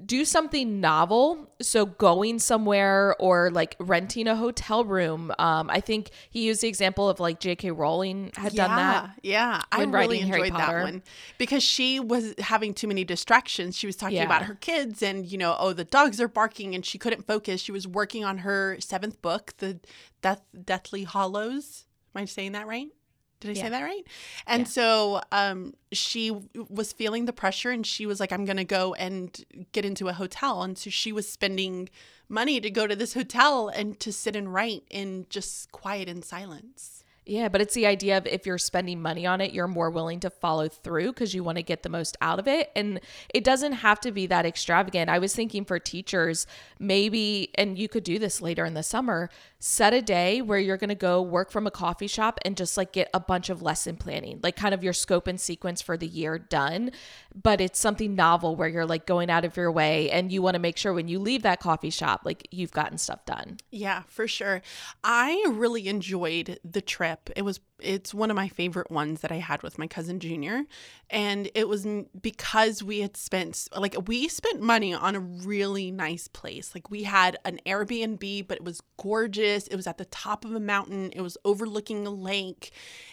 do 0.06 0.24
something 0.24 0.80
novel 0.80 1.50
so 1.60 1.86
going 1.86 2.38
somewhere 2.38 3.14
or 3.18 3.50
like 3.50 3.76
renting 3.78 4.26
a 4.26 4.34
hotel 4.36 4.84
room 4.84 5.32
um 5.38 5.68
i 5.70 5.80
think 5.80 6.10
he 6.30 6.46
used 6.46 6.62
the 6.62 6.68
example 6.68 7.08
of 7.08 7.20
like 7.20 7.38
jk 7.40 7.76
rowling 7.76 8.30
had 8.36 8.54
done 8.54 8.70
that 8.76 9.10
Yeah, 9.22 9.62
I 9.70 9.82
really 9.82 10.20
enjoyed 10.20 10.52
that 10.54 10.82
one 10.82 11.02
because 11.38 11.62
she 11.62 12.00
was 12.00 12.34
having 12.38 12.74
too 12.74 12.86
many 12.88 13.04
distractions. 13.04 13.76
She 13.76 13.86
was 13.86 13.96
talking 13.96 14.16
Yeah. 14.16 14.24
about 14.24 14.42
her 14.44 14.54
kids 14.54 15.02
and, 15.02 15.26
you 15.30 15.36
know, 15.38 15.56
oh, 15.58 15.72
the 15.72 15.84
dogs 15.84 16.20
are 16.20 16.28
barking 16.28 16.74
and 16.74 16.84
she 16.84 16.98
couldn't 16.98 17.26
focus. 17.26 17.60
She 17.60 17.72
was 17.72 17.86
working 17.86 18.24
on 18.24 18.38
her 18.38 18.76
seventh 18.80 19.20
book, 19.22 19.54
The 19.58 19.80
Death 20.22 20.42
Deathly 20.64 21.04
Hollows. 21.04 21.84
Am 22.14 22.22
I 22.22 22.24
saying 22.24 22.52
that 22.52 22.66
right? 22.66 22.88
Did 23.40 23.50
I 23.50 23.54
Yeah. 23.54 23.62
say 23.62 23.68
that 23.70 23.82
right? 23.82 24.06
And 24.46 24.60
Yeah. 24.62 24.68
so 24.68 25.20
um, 25.32 25.74
she 25.92 26.30
was 26.68 26.92
feeling 26.92 27.24
the 27.24 27.32
pressure 27.32 27.70
and 27.70 27.86
she 27.86 28.06
was 28.06 28.20
like, 28.20 28.32
I'm 28.32 28.44
going 28.44 28.58
to 28.58 28.64
go 28.64 28.94
and 28.94 29.44
get 29.72 29.84
into 29.84 30.08
a 30.08 30.12
hotel. 30.12 30.62
And 30.62 30.76
so 30.78 30.90
she 30.90 31.10
was 31.12 31.28
spending 31.28 31.88
money 32.28 32.60
to 32.60 32.70
go 32.70 32.86
to 32.86 32.94
this 32.94 33.14
hotel 33.14 33.68
and 33.68 33.98
to 34.00 34.12
sit 34.12 34.36
and 34.36 34.52
write 34.52 34.84
in 34.90 35.26
just 35.30 35.72
quiet 35.72 36.08
and 36.08 36.24
silence. 36.24 36.98
Yeah, 37.26 37.48
but 37.48 37.60
it's 37.60 37.74
the 37.74 37.86
idea 37.86 38.16
of 38.18 38.26
if 38.26 38.44
you're 38.44 38.58
spending 38.58 39.00
money 39.00 39.24
on 39.24 39.40
it, 39.40 39.52
you're 39.52 39.68
more 39.68 39.90
willing 39.90 40.18
to 40.20 40.30
follow 40.30 40.68
through 40.68 41.12
because 41.12 41.32
you 41.32 41.44
want 41.44 41.58
to 41.58 41.62
get 41.62 41.82
the 41.84 41.88
most 41.88 42.16
out 42.20 42.40
of 42.40 42.48
it. 42.48 42.72
And 42.74 42.98
it 43.32 43.44
doesn't 43.44 43.72
have 43.74 44.00
to 44.00 44.10
be 44.10 44.26
that 44.26 44.46
extravagant. 44.46 45.08
I 45.08 45.18
was 45.20 45.32
thinking 45.34 45.64
for 45.64 45.78
teachers, 45.78 46.46
maybe, 46.80 47.50
and 47.54 47.78
you 47.78 47.88
could 47.88 48.02
do 48.04 48.18
this 48.18 48.40
later 48.40 48.64
in 48.64 48.74
the 48.74 48.82
summer, 48.82 49.30
set 49.62 49.92
a 49.92 50.00
day 50.00 50.40
where 50.40 50.58
you're 50.58 50.78
going 50.78 50.88
to 50.88 50.94
go 50.94 51.20
work 51.20 51.50
from 51.50 51.66
a 51.66 51.70
coffee 51.70 52.06
shop 52.06 52.40
and 52.46 52.56
just 52.56 52.78
like 52.78 52.92
get 52.92 53.10
a 53.12 53.20
bunch 53.20 53.50
of 53.50 53.60
lesson 53.60 53.94
planning, 53.94 54.40
like 54.42 54.56
kind 54.56 54.72
of 54.72 54.82
your 54.82 54.94
scope 54.94 55.26
and 55.26 55.38
sequence 55.38 55.82
for 55.82 55.98
the 55.98 56.06
year 56.06 56.38
done. 56.38 56.90
But 57.34 57.60
it's 57.60 57.78
something 57.78 58.14
novel 58.14 58.56
where 58.56 58.68
you're 58.68 58.86
like 58.86 59.06
going 59.06 59.28
out 59.30 59.44
of 59.44 59.56
your 59.58 59.70
way 59.70 60.10
and 60.10 60.32
you 60.32 60.40
want 60.40 60.54
to 60.54 60.58
make 60.58 60.78
sure 60.78 60.94
when 60.94 61.08
you 61.08 61.18
leave 61.18 61.42
that 61.42 61.60
coffee 61.60 61.90
shop, 61.90 62.22
like 62.24 62.48
you've 62.50 62.72
gotten 62.72 62.96
stuff 62.96 63.26
done. 63.26 63.58
Yeah, 63.70 64.02
for 64.08 64.26
sure. 64.26 64.62
I 65.04 65.44
really 65.50 65.88
enjoyed 65.88 66.58
the 66.64 66.80
trip. 66.80 67.28
It 67.36 67.42
was 67.42 67.60
it's 67.82 68.12
one 68.12 68.30
of 68.30 68.36
my 68.36 68.48
favorite 68.48 68.90
ones 68.90 69.20
that 69.22 69.32
I 69.32 69.36
had 69.36 69.62
with 69.62 69.78
my 69.78 69.86
cousin 69.86 70.20
Junior, 70.20 70.64
and 71.08 71.50
it 71.54 71.68
was 71.68 71.86
because 72.20 72.82
we 72.82 73.00
had 73.00 73.16
spent 73.16 73.68
like 73.76 73.96
we 74.06 74.28
spent 74.28 74.60
money 74.60 74.94
on 74.94 75.16
a 75.16 75.20
really 75.20 75.90
nice 75.90 76.28
place. 76.28 76.74
Like 76.74 76.90
we 76.90 77.04
had 77.04 77.38
an 77.44 77.60
Airbnb, 77.66 78.46
but 78.48 78.58
it 78.58 78.64
was 78.64 78.82
gorgeous. 78.98 79.49
It 79.50 79.76
was 79.76 79.86
at 79.86 79.98
the 79.98 80.04
top 80.06 80.44
of 80.44 80.54
a 80.54 80.60
mountain. 80.60 81.10
It 81.12 81.20
was 81.20 81.36
overlooking 81.44 82.06
a 82.06 82.10
lake. 82.10 82.72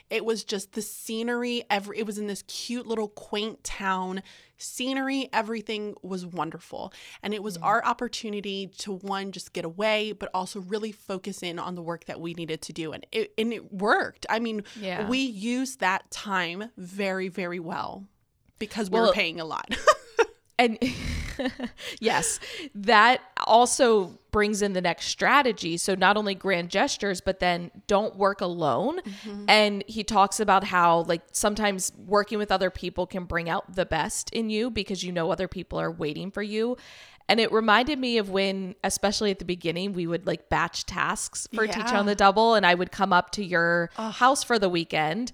It 0.10 0.24
was 0.24 0.44
just 0.44 0.74
the 0.74 0.82
scenery 0.82 1.64
every 1.70 2.00
it 2.00 2.06
was 2.06 2.18
in 2.18 2.28
this 2.28 2.44
cute 2.44 2.88
little 2.88 3.10
quaint 3.10 3.64
town. 3.64 4.24
Scenery 4.58 5.30
everything 5.34 5.96
was 6.02 6.26
wonderful. 6.26 6.94
And 7.22 7.34
it 7.34 7.44
was 7.44 7.58
mm. 7.58 7.64
our 7.64 7.84
opportunity 7.84 8.68
to 8.80 8.94
one 8.94 9.32
just 9.32 9.54
get 9.54 9.66
away 9.66 10.14
but 10.14 10.30
also 10.34 10.62
really 10.62 10.92
focus 10.92 11.44
in 11.44 11.60
on 11.60 11.76
the 11.76 11.82
work 11.82 12.06
that 12.06 12.22
we 12.22 12.34
needed 12.34 12.62
to 12.64 12.74
do. 12.74 12.94
And 12.94 13.06
it, 13.12 13.34
and 13.38 13.52
it 13.52 13.74
worked. 13.74 14.26
I 14.30 14.40
mean 14.40 14.64
Yeah. 14.80 15.08
we 15.08 15.20
used 15.20 15.80
that 15.82 16.10
time 16.12 16.72
very 16.78 17.28
very 17.28 17.60
well 17.60 18.06
because 18.60 18.90
we 18.90 19.00
Well- 19.00 19.08
were 19.08 19.14
paying 19.14 19.40
a 19.40 19.46
lot. 19.46 19.76
And 20.60 20.78
yes, 22.00 22.40
that 22.74 23.22
also 23.46 24.18
brings 24.38 24.62
in 24.62 24.74
the 24.74 24.82
next 24.82 25.08
strategy. 25.08 25.78
So 25.78 25.96
not 25.96 26.16
only 26.16 26.36
grand 26.36 26.70
gestures, 26.70 27.22
but 27.22 27.40
then 27.40 27.72
don't 27.88 28.16
work 28.16 28.40
alone. 28.40 29.00
Mm-hmm. 29.00 29.46
And 29.48 29.84
he 29.88 30.04
talks 30.04 30.40
about 30.40 30.64
how 30.64 31.06
like 31.08 31.24
sometimes 31.32 31.92
working 31.98 32.38
with 32.38 32.52
other 32.52 32.70
people 32.70 33.08
can 33.08 33.24
bring 33.24 33.50
out 33.50 33.74
the 33.74 33.84
best 33.84 34.30
in 34.30 34.52
you 34.52 34.70
because 34.70 35.04
you 35.04 35.12
know 35.12 35.32
other 35.32 35.48
people 35.48 35.80
are 35.80 35.90
waiting 35.90 36.30
for 36.30 36.44
you. 36.44 36.78
And 37.28 37.40
it 37.40 37.52
reminded 37.52 37.98
me 37.98 38.20
of 38.20 38.30
when, 38.30 38.76
especially 38.84 39.32
at 39.32 39.40
the 39.40 39.46
beginning, 39.46 39.94
we 39.94 40.06
would 40.06 40.28
like 40.28 40.50
batch 40.50 40.86
tasks 40.86 41.48
for 41.52 41.66
Teach 41.66 41.92
on 41.92 42.06
the 42.06 42.14
Double, 42.14 42.54
and 42.54 42.64
I 42.64 42.76
would 42.76 42.92
come 42.92 43.12
up 43.12 43.32
to 43.32 43.44
your 43.44 43.90
house 43.96 44.44
for 44.44 44.60
the 44.60 44.70
weekend. 44.70 45.32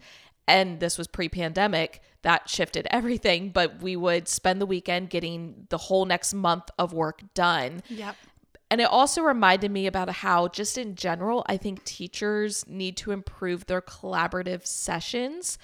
And 0.48 0.80
this 0.80 0.98
was 0.98 1.08
pre 1.08 1.28
pandemic. 1.28 2.02
That 2.22 2.50
shifted 2.50 2.88
everything, 2.90 3.50
but 3.50 3.82
we 3.82 3.98
would 3.98 4.30
spend 4.30 4.62
the 4.62 4.66
weekend 4.66 5.10
getting 5.10 5.68
the 5.68 5.78
whole 5.78 6.06
next 6.06 6.34
month 6.34 6.70
of 6.80 6.94
work 6.94 7.22
done. 7.34 7.84
yep 7.90 8.16
And 8.74 8.82
it 8.82 8.86
also 8.86 9.22
reminded 9.22 9.70
me 9.70 9.86
about 9.86 10.10
how, 10.10 10.48
just 10.48 10.80
in 10.80 10.96
general, 10.96 11.46
I 11.46 11.58
think 11.58 11.84
teachers 11.84 12.66
need 12.68 12.98
to 12.98 13.12
improve 13.12 13.68
their 13.68 13.84
collaborative 13.84 14.66
sessions. 14.66 15.60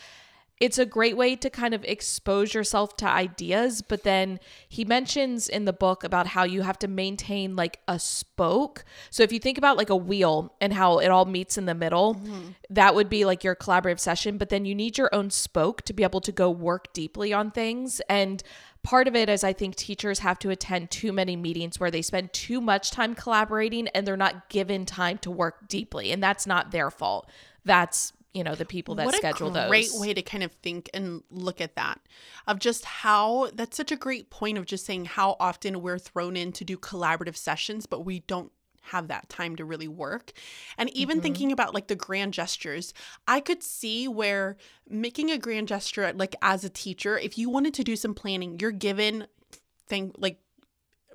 It's 0.60 0.78
a 0.78 0.86
great 0.86 1.18
way 1.18 1.36
to 1.38 1.50
kind 1.50 1.74
of 1.74 1.84
expose 1.86 2.54
yourself 2.54 2.98
to 2.98 3.08
ideas. 3.08 3.82
But 3.82 4.04
then 4.04 4.40
he 4.68 4.86
mentions 4.86 5.50
in 5.50 5.66
the 5.66 5.74
book 5.74 6.04
about 6.04 6.28
how 6.28 6.44
you 6.44 6.62
have 6.62 6.78
to 6.80 6.88
maintain 6.88 7.56
like 7.56 7.80
a 7.88 7.98
spoke. 7.98 8.86
So 9.10 9.24
if 9.24 9.32
you 9.32 9.40
think 9.40 9.58
about 9.58 9.78
like 9.78 9.90
a 9.90 9.96
wheel 9.96 10.54
and 10.62 10.72
how 10.72 11.00
it 11.00 11.08
all 11.08 11.26
meets 11.26 11.58
in 11.58 11.66
the 11.66 11.74
middle, 11.74 12.14
mm-hmm. 12.14 12.50
that 12.70 12.94
would 12.94 13.10
be 13.10 13.26
like 13.26 13.44
your 13.44 13.56
collaborative 13.56 14.00
session. 14.00 14.38
But 14.38 14.50
then 14.50 14.66
you 14.66 14.76
need 14.76 15.00
your 15.00 15.10
own 15.16 15.32
spoke 15.32 15.82
to 15.86 15.94
be 15.94 16.04
able 16.04 16.22
to 16.22 16.32
go 16.32 16.52
work 16.52 16.94
deeply 16.94 17.34
on 17.34 17.50
things. 17.50 18.02
And 18.08 18.44
part 18.90 19.08
of 19.08 19.16
it 19.16 19.30
is 19.30 19.44
I 19.44 19.54
think 19.54 19.76
teachers 19.76 20.18
have 20.18 20.40
to 20.40 20.50
attend 20.50 20.90
too 20.90 21.14
many 21.14 21.36
meetings 21.36 21.80
where 21.80 21.92
they 21.92 22.02
spend 22.02 22.34
too 22.34 22.60
much 22.60 22.90
time 22.90 23.14
collaborating 23.14 23.88
and 23.90 24.08
they're 24.08 24.18
not 24.18 24.50
given 24.50 24.84
time 24.84 25.20
to 25.20 25.30
work 25.30 25.68
deeply. 25.68 26.12
And 26.12 26.24
that's 26.24 26.48
not 26.48 26.72
their 26.72 26.90
fault. 26.90 27.30
That's, 27.64 28.14
you 28.34 28.44
know, 28.44 28.56
the 28.56 28.66
people 28.66 28.96
that 28.96 29.14
schedule 29.14 29.22
those. 29.22 29.22
what 29.22 29.36
schedule 29.36 29.48
a 29.50 29.52
those. 29.52 29.70
great 29.70 29.90
way 29.94 30.16
to 30.16 30.24
kind 30.24 30.42
of 30.42 30.52
think 30.64 30.90
and 30.92 31.22
look 31.30 31.62
at 31.62 31.76
that 31.76 32.00
of 32.48 32.58
just 32.58 32.84
how 32.84 33.52
that's 33.54 33.78
such 33.78 33.92
a 33.92 33.96
great 33.96 34.32
point 34.32 34.58
of 34.58 34.66
just 34.66 34.88
saying 34.88 35.06
how 35.06 35.38
often 35.40 35.84
we're 35.84 36.00
thrown 36.00 36.36
in 36.36 36.52
to 36.54 36.66
do 36.66 36.76
collaborative 36.76 37.38
sessions 37.38 37.86
but 37.86 38.04
we 38.04 38.22
don't 38.22 38.52
have 38.92 39.08
that 39.08 39.30
time 39.30 39.56
to 39.58 39.66
really 39.66 39.88
work. 39.88 40.32
And 40.78 40.90
even 40.96 41.20
Mm-hmm. 41.20 41.22
thinking 41.22 41.52
about 41.52 41.74
like 41.74 41.88
the 41.88 41.96
grand 41.96 42.34
gestures 42.34 42.94
i 43.28 43.40
could 43.40 43.64
see 43.64 44.08
where 44.08 44.58
making 44.90 45.32
a 45.32 45.38
grand 45.38 45.68
gesture 45.68 46.12
like 46.14 46.36
as 46.42 46.64
a 46.64 46.70
teacher 46.70 47.18
if 47.18 47.38
you 47.38 47.50
wanted 47.50 47.74
to 47.74 47.84
do 47.84 47.96
some 47.96 48.14
planning 48.14 48.58
you're 48.60 48.72
given 48.72 49.28
thing 49.88 50.14
like 50.18 50.40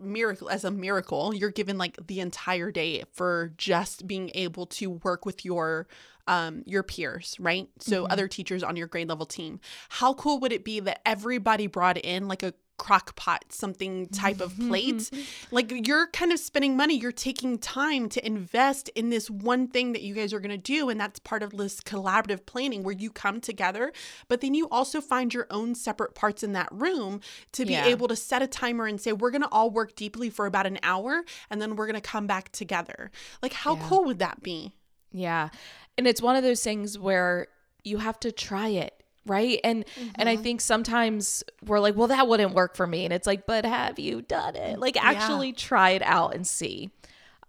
miracle 0.00 0.50
as 0.50 0.64
a 0.64 0.70
miracle 0.70 1.34
you're 1.34 1.50
given 1.50 1.78
like 1.78 1.96
the 2.06 2.20
entire 2.20 2.70
day 2.72 3.04
for 3.12 3.52
just 3.56 4.06
being 4.06 4.30
able 4.34 4.66
to 4.66 4.90
work 4.90 5.24
with 5.24 5.44
your 5.44 5.86
um 6.26 6.62
your 6.66 6.82
peers 6.82 7.36
right? 7.38 7.68
So 7.78 8.06
other 8.06 8.26
teachers 8.28 8.62
on 8.62 8.76
your 8.76 8.86
grade 8.88 9.08
level 9.08 9.26
team. 9.26 9.60
How 9.90 10.14
cool 10.14 10.40
would 10.40 10.52
it 10.52 10.64
be 10.64 10.80
that 10.80 11.00
everybody 11.06 11.66
brought 11.66 11.98
in 11.98 12.28
like 12.28 12.42
a 12.42 12.54
crock 12.76 13.14
pot 13.14 13.44
something 13.50 14.06
type 14.08 14.40
of 14.40 14.52
plate 14.58 15.10
like 15.52 15.72
you're 15.86 16.08
kind 16.08 16.32
of 16.32 16.38
spending 16.40 16.76
money 16.76 16.96
you're 16.96 17.12
taking 17.12 17.56
time 17.56 18.08
to 18.08 18.24
invest 18.26 18.88
in 18.90 19.10
this 19.10 19.30
one 19.30 19.68
thing 19.68 19.92
that 19.92 20.02
you 20.02 20.12
guys 20.12 20.32
are 20.32 20.40
going 20.40 20.50
to 20.50 20.58
do 20.58 20.88
and 20.88 20.98
that's 21.00 21.18
part 21.20 21.42
of 21.42 21.52
this 21.52 21.80
collaborative 21.80 22.44
planning 22.46 22.82
where 22.82 22.94
you 22.94 23.10
come 23.10 23.40
together 23.40 23.92
but 24.28 24.40
then 24.40 24.54
you 24.54 24.68
also 24.70 25.00
find 25.00 25.32
your 25.32 25.46
own 25.50 25.74
separate 25.74 26.14
parts 26.14 26.42
in 26.42 26.52
that 26.52 26.68
room 26.72 27.20
to 27.52 27.64
be 27.64 27.72
Yeah. 27.74 27.86
able 27.86 28.08
to 28.08 28.16
set 28.16 28.42
a 28.42 28.46
timer 28.48 28.86
and 28.86 29.00
say 29.00 29.12
we're 29.12 29.30
going 29.30 29.42
to 29.42 29.48
all 29.52 29.70
work 29.70 29.94
deeply 29.94 30.28
for 30.28 30.46
about 30.46 30.66
an 30.66 30.78
hour 30.82 31.22
and 31.50 31.62
then 31.62 31.76
we're 31.76 31.86
going 31.86 31.94
to 31.94 32.00
come 32.00 32.26
back 32.26 32.50
together 32.50 33.10
like 33.40 33.52
how 33.52 33.76
Yeah. 33.76 33.82
cool 33.88 34.04
would 34.04 34.18
that 34.18 34.42
be 34.42 34.72
Yeah. 35.12 35.50
And 35.96 36.08
it's 36.08 36.20
one 36.20 36.34
of 36.34 36.42
those 36.42 36.64
things 36.64 36.98
where 36.98 37.46
you 37.84 37.98
have 37.98 38.18
to 38.20 38.32
try 38.32 38.68
it, 38.68 39.03
right? 39.26 39.60
And 39.64 39.84
and 40.16 40.28
I 40.28 40.36
think 40.36 40.60
sometimes 40.60 41.44
we're 41.64 41.80
like, 41.80 41.96
well, 41.96 42.08
that 42.08 42.28
wouldn't 42.28 42.54
work 42.54 42.76
for 42.76 42.86
me. 42.86 43.04
And 43.04 43.12
it's 43.12 43.26
like, 43.26 43.46
but 43.46 43.64
have 43.64 43.98
you 43.98 44.22
done 44.22 44.56
it? 44.56 44.78
Like 44.78 45.02
actually 45.02 45.52
try 45.52 45.90
it 45.90 46.02
out 46.02 46.34
and 46.34 46.46
see. 46.46 46.90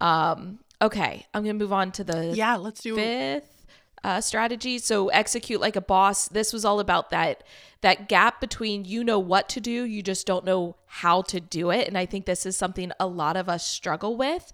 Um, 0.00 0.58
okay. 0.80 1.26
I'm 1.34 1.42
gonna 1.42 1.54
move 1.54 1.72
on 1.72 1.92
to 1.92 2.04
the 2.04 2.34
yeah 2.34 2.56
let's 2.56 2.80
do 2.80 2.94
fifth 2.94 3.66
uh, 4.04 4.20
strategy. 4.20 4.78
So 4.78 5.08
execute 5.08 5.60
like 5.60 5.76
a 5.76 5.80
boss. 5.80 6.28
This 6.28 6.52
was 6.52 6.64
all 6.64 6.80
about 6.80 7.10
that 7.10 7.42
that 7.82 8.08
gap 8.08 8.40
between 8.40 8.84
you 8.84 9.04
know 9.04 9.18
what 9.18 9.48
to 9.50 9.60
do, 9.60 9.84
you 9.84 10.02
just 10.02 10.26
don't 10.26 10.44
know 10.44 10.76
how 10.86 11.22
to 11.22 11.40
do 11.40 11.70
it. 11.70 11.86
And 11.86 11.96
I 11.98 12.06
think 12.06 12.24
this 12.24 12.46
is 12.46 12.56
something 12.56 12.90
a 12.98 13.06
lot 13.06 13.36
of 13.36 13.48
us 13.48 13.66
struggle 13.66 14.16
with. 14.16 14.52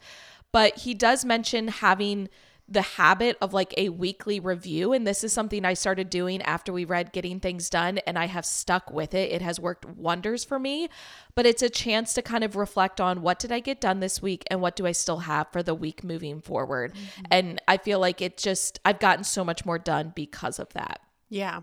But 0.53 0.79
he 0.79 0.93
does 0.93 1.25
mention 1.25 1.69
having 1.69 2.29
the 2.69 2.83
habit 2.83 3.37
of 3.41 3.53
like 3.53 3.75
a 3.77 3.91
weekly 3.91 4.41
review. 4.41 4.93
And 4.93 5.07
this 5.07 5.25
is 5.25 5.33
something 5.33 5.65
I 5.65 5.75
started 5.75 6.09
doing 6.09 6.41
after 6.43 6.73
we 6.73 6.85
read 6.85 7.13
Getting 7.13 7.41
Things 7.41 7.69
Done, 7.69 7.99
and 7.99 8.19
I 8.19 8.27
have 8.27 8.47
stuck 8.47 8.91
with 8.91 9.15
it. 9.15 9.31
It 9.31 9.43
has 9.43 9.61
worked 9.61 9.85
wonders 9.85 10.45
for 10.45 10.59
me. 10.59 10.89
But 11.35 11.47
it's 11.47 11.63
a 11.63 11.71
chance 11.71 12.15
to 12.15 12.23
kind 12.23 12.45
of 12.45 12.57
reflect 12.57 13.01
on 13.01 13.23
what 13.23 13.39
did 13.39 13.53
I 13.53 13.61
get 13.61 13.81
done 13.81 14.01
this 14.01 14.21
week 14.21 14.45
and 14.51 14.61
what 14.61 14.77
do 14.77 14.87
I 14.87 14.93
still 14.93 15.21
have 15.21 15.51
for 15.53 15.63
the 15.63 15.75
week 15.75 16.05
moving 16.05 16.41
forward. 16.41 16.95
Mm-hmm. 16.95 17.23
And 17.31 17.63
I 17.67 17.77
feel 17.79 18.01
like 18.01 18.21
it 18.21 18.37
just, 18.37 18.81
I've 18.85 19.01
gotten 19.01 19.25
so 19.25 19.45
much 19.45 19.65
more 19.65 19.79
done 19.79 20.13
because 20.15 20.59
of 20.59 20.73
that. 20.75 21.01
Yeah, 21.29 21.63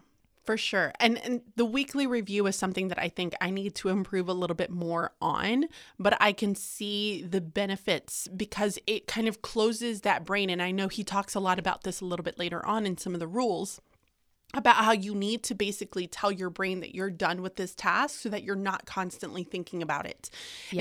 for 0.49 0.57
sure. 0.57 0.91
And 0.99 1.23
and 1.23 1.41
the 1.57 1.63
weekly 1.63 2.07
review 2.07 2.47
is 2.47 2.55
something 2.55 2.87
that 2.87 2.97
I 2.97 3.07
think 3.07 3.35
I 3.39 3.51
need 3.51 3.75
to 3.75 3.89
improve 3.89 4.27
a 4.27 4.33
little 4.33 4.55
bit 4.55 4.71
more 4.71 5.11
on, 5.21 5.65
but 5.99 6.19
I 6.19 6.31
can 6.31 6.55
see 6.55 7.21
the 7.21 7.39
benefits 7.39 8.27
because 8.35 8.79
it 8.87 9.05
kind 9.05 9.27
of 9.27 9.43
closes 9.43 10.01
that 10.01 10.25
brain 10.25 10.49
and 10.49 10.59
I 10.59 10.71
know 10.71 10.87
he 10.87 11.03
talks 11.03 11.35
a 11.35 11.39
lot 11.39 11.59
about 11.59 11.83
this 11.83 12.01
a 12.01 12.05
little 12.05 12.23
bit 12.23 12.39
later 12.39 12.65
on 12.65 12.87
in 12.87 12.97
some 12.97 13.13
of 13.13 13.19
the 13.19 13.27
rules 13.27 13.79
about 14.55 14.77
how 14.77 14.91
you 14.91 15.13
need 15.13 15.43
to 15.43 15.53
basically 15.53 16.07
tell 16.07 16.31
your 16.31 16.49
brain 16.49 16.79
that 16.79 16.95
you're 16.95 17.11
done 17.11 17.43
with 17.43 17.55
this 17.55 17.75
task 17.75 18.19
so 18.19 18.29
that 18.29 18.41
you're 18.41 18.55
not 18.55 18.87
constantly 18.87 19.43
thinking 19.43 19.83
about 19.83 20.07
it. 20.07 20.31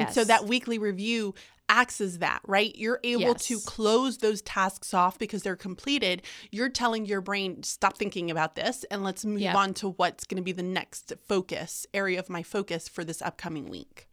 And 0.06 0.14
so 0.14 0.24
that 0.24 0.46
weekly 0.46 0.78
review 0.78 1.34
acts 1.68 2.00
as 2.00 2.18
that, 2.18 2.40
right? 2.46 2.74
You're 2.76 3.00
able 3.04 3.34
to 3.34 3.60
close 3.60 4.18
those 4.18 4.42
tasks 4.42 4.94
off 4.94 5.18
because 5.18 5.42
they're 5.42 5.56
completed. 5.56 6.22
You're 6.50 6.68
telling 6.70 7.06
your 7.06 7.20
brain, 7.20 7.62
stop 7.62 7.96
thinking 7.96 8.30
about 8.30 8.54
this 8.54 8.84
and 8.90 9.04
let's 9.04 9.24
move 9.24 9.40
Yep. 9.40 9.54
on 9.54 9.74
to 9.74 9.90
what's 9.90 10.24
going 10.24 10.36
to 10.38 10.42
be 10.42 10.52
the 10.52 10.62
next 10.62 11.12
focus, 11.26 11.86
area 11.94 12.18
of 12.18 12.28
my 12.30 12.42
focus 12.42 12.88
for 12.88 13.04
this 13.04 13.22
upcoming 13.22 13.68
week. 13.68 14.07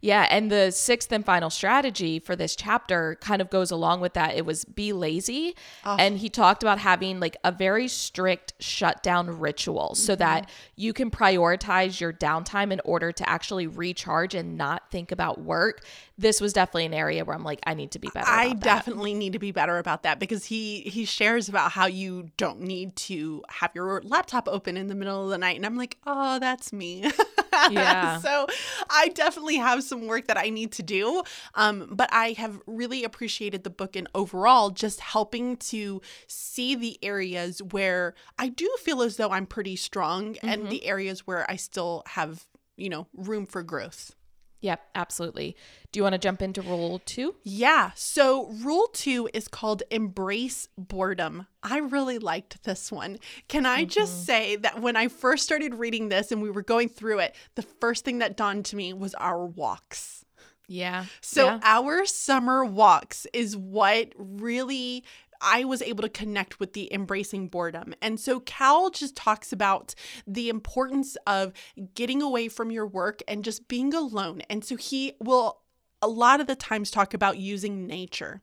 Yeah, 0.00 0.26
and 0.30 0.50
the 0.50 0.70
sixth 0.70 1.12
and 1.12 1.24
final 1.24 1.50
strategy 1.50 2.18
for 2.18 2.34
this 2.34 2.56
chapter 2.56 3.16
kind 3.20 3.42
of 3.42 3.50
goes 3.50 3.70
along 3.70 4.00
with 4.00 4.14
that. 4.14 4.34
It 4.34 4.46
was 4.46 4.64
be 4.64 4.92
lazy. 4.92 5.54
Ah. 5.84 5.96
And 5.98 6.18
he 6.18 6.28
talked 6.28 6.62
about 6.62 6.78
having 6.78 7.20
like 7.20 7.36
a 7.44 7.52
very 7.52 7.86
strict 7.88 8.54
shutdown 8.58 9.38
ritual 9.38 9.94
so 9.94 10.12
mm-hmm. 10.12 10.20
that 10.20 10.50
you 10.76 10.92
can 10.92 11.10
prioritize 11.10 12.00
your 12.00 12.12
downtime 12.12 12.72
in 12.72 12.80
order 12.84 13.12
to 13.12 13.28
actually 13.28 13.66
recharge 13.66 14.34
and 14.34 14.56
not 14.56 14.90
think 14.90 15.12
about 15.12 15.40
work. 15.40 15.84
This 16.16 16.40
was 16.40 16.52
definitely 16.52 16.86
an 16.86 16.94
area 16.94 17.24
where 17.24 17.36
I'm 17.36 17.44
like, 17.44 17.60
I 17.66 17.74
need 17.74 17.90
to 17.92 17.98
be 17.98 18.08
better. 18.12 18.28
I 18.28 18.48
that. 18.48 18.60
definitely 18.60 19.14
need 19.14 19.34
to 19.34 19.38
be 19.38 19.52
better 19.52 19.78
about 19.78 20.02
that 20.04 20.18
because 20.18 20.46
he 20.46 20.80
he 20.80 21.04
shares 21.04 21.48
about 21.48 21.72
how 21.72 21.86
you 21.86 22.30
don't 22.36 22.60
need 22.60 22.96
to 22.96 23.42
have 23.48 23.70
your 23.74 24.00
laptop 24.02 24.48
open 24.48 24.76
in 24.76 24.88
the 24.88 24.94
middle 24.94 25.24
of 25.24 25.30
the 25.30 25.38
night 25.38 25.56
and 25.56 25.66
I'm 25.66 25.76
like, 25.76 25.98
"Oh, 26.06 26.38
that's 26.38 26.72
me." 26.72 27.10
Yeah. 27.70 28.18
so, 28.18 28.46
I 28.88 29.08
definitely 29.08 29.56
have 29.56 29.82
some 29.84 30.06
work 30.06 30.26
that 30.26 30.36
I 30.38 30.50
need 30.50 30.72
to 30.72 30.82
do. 30.82 31.22
Um 31.54 31.88
but 31.92 32.08
I 32.12 32.32
have 32.32 32.60
really 32.66 33.04
appreciated 33.04 33.64
the 33.64 33.70
book 33.70 33.96
and 33.96 34.08
overall 34.14 34.70
just 34.70 35.00
helping 35.00 35.56
to 35.72 36.00
see 36.26 36.74
the 36.74 36.98
areas 37.02 37.62
where 37.62 38.14
I 38.38 38.48
do 38.48 38.68
feel 38.80 39.02
as 39.02 39.16
though 39.16 39.30
I'm 39.30 39.46
pretty 39.46 39.76
strong 39.76 40.36
and 40.42 40.68
the 40.70 40.84
areas 40.86 41.26
where 41.26 41.50
I 41.50 41.56
still 41.56 42.02
have, 42.06 42.46
you 42.76 42.88
know, 42.88 43.06
room 43.14 43.46
for 43.46 43.62
growth. 43.62 44.14
Yep, 44.60 44.80
absolutely. 44.94 45.56
Do 45.90 45.98
you 45.98 46.02
want 46.02 46.12
to 46.12 46.18
jump 46.18 46.42
into 46.42 46.60
rule 46.60 47.00
two? 47.04 47.36
Yeah. 47.42 47.92
So, 47.94 48.48
rule 48.62 48.88
two 48.92 49.28
is 49.32 49.48
called 49.48 49.82
embrace 49.90 50.68
boredom. 50.76 51.46
I 51.62 51.78
really 51.78 52.18
liked 52.18 52.64
this 52.64 52.92
one. 52.92 53.18
Can 53.48 53.64
I 53.64 53.84
just 53.84 54.12
mm-hmm. 54.12 54.24
say 54.24 54.56
that 54.56 54.80
when 54.80 54.96
I 54.96 55.08
first 55.08 55.44
started 55.44 55.74
reading 55.74 56.10
this 56.10 56.30
and 56.30 56.42
we 56.42 56.50
were 56.50 56.62
going 56.62 56.88
through 56.90 57.20
it, 57.20 57.34
the 57.54 57.62
first 57.62 58.04
thing 58.04 58.18
that 58.18 58.36
dawned 58.36 58.66
to 58.66 58.76
me 58.76 58.92
was 58.92 59.14
our 59.14 59.46
walks. 59.46 60.24
Yeah. 60.68 61.06
So, 61.20 61.46
yeah. 61.46 61.60
our 61.62 62.04
summer 62.04 62.64
walks 62.64 63.26
is 63.32 63.56
what 63.56 64.12
really 64.16 65.04
I 65.40 65.64
was 65.64 65.82
able 65.82 66.02
to 66.02 66.08
connect 66.08 66.60
with 66.60 66.72
the 66.72 66.92
embracing 66.92 67.48
boredom. 67.48 67.94
And 68.02 68.18
so, 68.20 68.40
Cal 68.40 68.90
just 68.90 69.16
talks 69.16 69.52
about 69.52 69.94
the 70.26 70.48
importance 70.48 71.16
of 71.26 71.52
getting 71.94 72.22
away 72.22 72.48
from 72.48 72.70
your 72.70 72.86
work 72.86 73.22
and 73.26 73.44
just 73.44 73.68
being 73.68 73.94
alone. 73.94 74.42
And 74.50 74.64
so, 74.64 74.76
he 74.76 75.14
will 75.20 75.60
a 76.02 76.08
lot 76.08 76.40
of 76.40 76.46
the 76.46 76.56
times 76.56 76.90
talk 76.90 77.12
about 77.12 77.38
using 77.38 77.86
nature. 77.86 78.40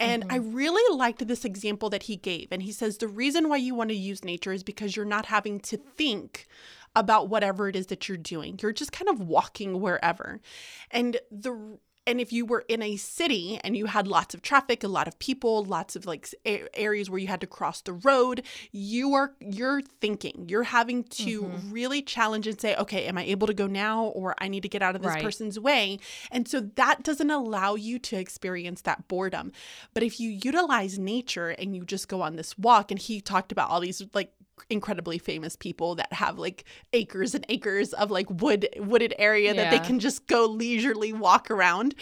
And 0.00 0.24
mm-hmm. 0.24 0.32
I 0.32 0.36
really 0.36 0.96
liked 0.96 1.26
this 1.26 1.44
example 1.44 1.90
that 1.90 2.04
he 2.04 2.16
gave. 2.16 2.48
And 2.50 2.62
he 2.62 2.72
says 2.72 2.98
the 2.98 3.08
reason 3.08 3.48
why 3.48 3.58
you 3.58 3.74
want 3.74 3.90
to 3.90 3.96
use 3.96 4.24
nature 4.24 4.52
is 4.52 4.64
because 4.64 4.96
you're 4.96 5.04
not 5.04 5.26
having 5.26 5.60
to 5.60 5.76
think 5.76 6.46
about 6.96 7.28
whatever 7.28 7.68
it 7.68 7.76
is 7.76 7.86
that 7.88 8.08
you're 8.08 8.16
doing. 8.16 8.58
You're 8.60 8.72
just 8.72 8.90
kind 8.90 9.08
of 9.08 9.20
walking 9.20 9.80
wherever. 9.80 10.40
And 10.90 11.18
the 11.30 11.78
and 12.06 12.20
if 12.20 12.32
you 12.32 12.46
were 12.46 12.64
in 12.68 12.82
a 12.82 12.96
city 12.96 13.60
and 13.64 13.76
you 13.76 13.86
had 13.86 14.06
lots 14.06 14.34
of 14.34 14.42
traffic, 14.42 14.84
a 14.84 14.88
lot 14.88 15.08
of 15.08 15.18
people, 15.18 15.64
lots 15.64 15.96
of 15.96 16.06
like 16.06 16.28
a- 16.46 16.68
areas 16.78 17.10
where 17.10 17.18
you 17.18 17.26
had 17.26 17.40
to 17.40 17.46
cross 17.46 17.80
the 17.80 17.92
road, 17.92 18.42
you 18.70 19.14
are 19.14 19.32
you're 19.40 19.82
thinking. 19.82 20.46
You're 20.48 20.62
having 20.62 21.04
to 21.04 21.42
mm-hmm. 21.42 21.72
really 21.72 22.02
challenge 22.02 22.46
and 22.46 22.60
say, 22.60 22.76
"Okay, 22.76 23.06
am 23.06 23.18
I 23.18 23.24
able 23.24 23.46
to 23.46 23.54
go 23.54 23.66
now 23.66 24.04
or 24.04 24.34
I 24.38 24.48
need 24.48 24.62
to 24.62 24.68
get 24.68 24.82
out 24.82 24.94
of 24.94 25.02
this 25.02 25.12
Right. 25.12 25.22
person's 25.22 25.58
way?" 25.58 25.98
And 26.30 26.46
so 26.46 26.60
that 26.60 27.02
doesn't 27.02 27.30
allow 27.30 27.74
you 27.74 27.98
to 27.98 28.16
experience 28.16 28.82
that 28.82 29.08
boredom. 29.08 29.52
But 29.92 30.02
if 30.02 30.20
you 30.20 30.30
utilize 30.30 30.98
nature 30.98 31.48
and 31.48 31.74
you 31.74 31.84
just 31.84 32.08
go 32.08 32.22
on 32.22 32.36
this 32.36 32.56
walk 32.58 32.90
and 32.90 33.00
he 33.00 33.20
talked 33.20 33.50
about 33.50 33.70
all 33.70 33.80
these 33.80 34.02
like 34.14 34.32
incredibly 34.70 35.18
famous 35.18 35.56
people 35.56 35.94
that 35.96 36.12
have 36.12 36.38
like 36.38 36.64
acres 36.92 37.34
and 37.34 37.44
acres 37.48 37.92
of 37.92 38.10
like 38.10 38.28
wood 38.30 38.68
wooded 38.78 39.14
area 39.18 39.54
that 39.54 39.70
they 39.70 39.78
can 39.78 39.98
just 39.98 40.26
go 40.26 40.46
leisurely 40.46 41.12
walk 41.12 41.50
around. 41.50 41.94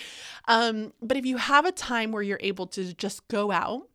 Um 0.47 0.93
but 1.03 1.17
if 1.17 1.27
you 1.27 1.37
have 1.37 1.65
a 1.65 1.73
time 1.73 2.13
where 2.13 2.23
you're 2.23 2.39
able 2.41 2.67
to 2.69 2.95
just 2.95 3.27
go 3.29 3.51
out 3.51 3.89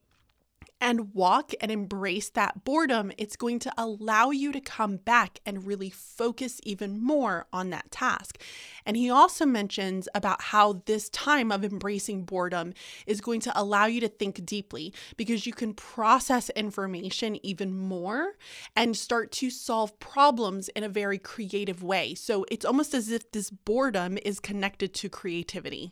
and 0.81 1.13
walk 1.13 1.51
and 1.59 1.71
embrace 1.71 2.29
that 2.29 2.63
boredom, 2.63 3.11
it's 3.17 3.35
going 3.35 3.59
to 3.59 3.73
allow 3.77 4.29
you 4.31 4.51
to 4.51 4.61
come 4.61 4.97
back 4.97 5.39
and 5.45 5.65
really 5.67 5.89
focus 5.89 6.59
even 6.63 6.99
more 6.99 7.47
on 7.51 7.69
that 7.69 7.91
task. 7.91 8.41
And 8.85 8.95
he 8.95 9.09
also 9.09 9.45
mentions 9.45 10.07
about 10.15 10.41
how 10.41 10.81
this 10.85 11.09
time 11.09 11.51
of 11.51 11.63
embracing 11.63 12.23
boredom 12.23 12.73
is 13.05 13.21
going 13.21 13.41
to 13.41 13.59
allow 13.59 13.85
you 13.85 13.99
to 14.01 14.07
think 14.07 14.45
deeply 14.45 14.93
because 15.17 15.45
you 15.45 15.53
can 15.53 15.73
process 15.73 16.49
information 16.51 17.43
even 17.45 17.77
more 17.77 18.33
and 18.75 18.95
start 18.95 19.31
to 19.33 19.49
solve 19.49 19.99
problems 19.99 20.69
in 20.69 20.83
a 20.83 20.89
very 20.89 21.17
creative 21.17 21.83
way. 21.83 22.15
So 22.15 22.45
it's 22.49 22.65
almost 22.65 22.93
as 22.93 23.09
if 23.11 23.31
this 23.31 23.49
boredom 23.49 24.17
is 24.23 24.39
connected 24.39 24.93
to 24.95 25.09
creativity, 25.09 25.91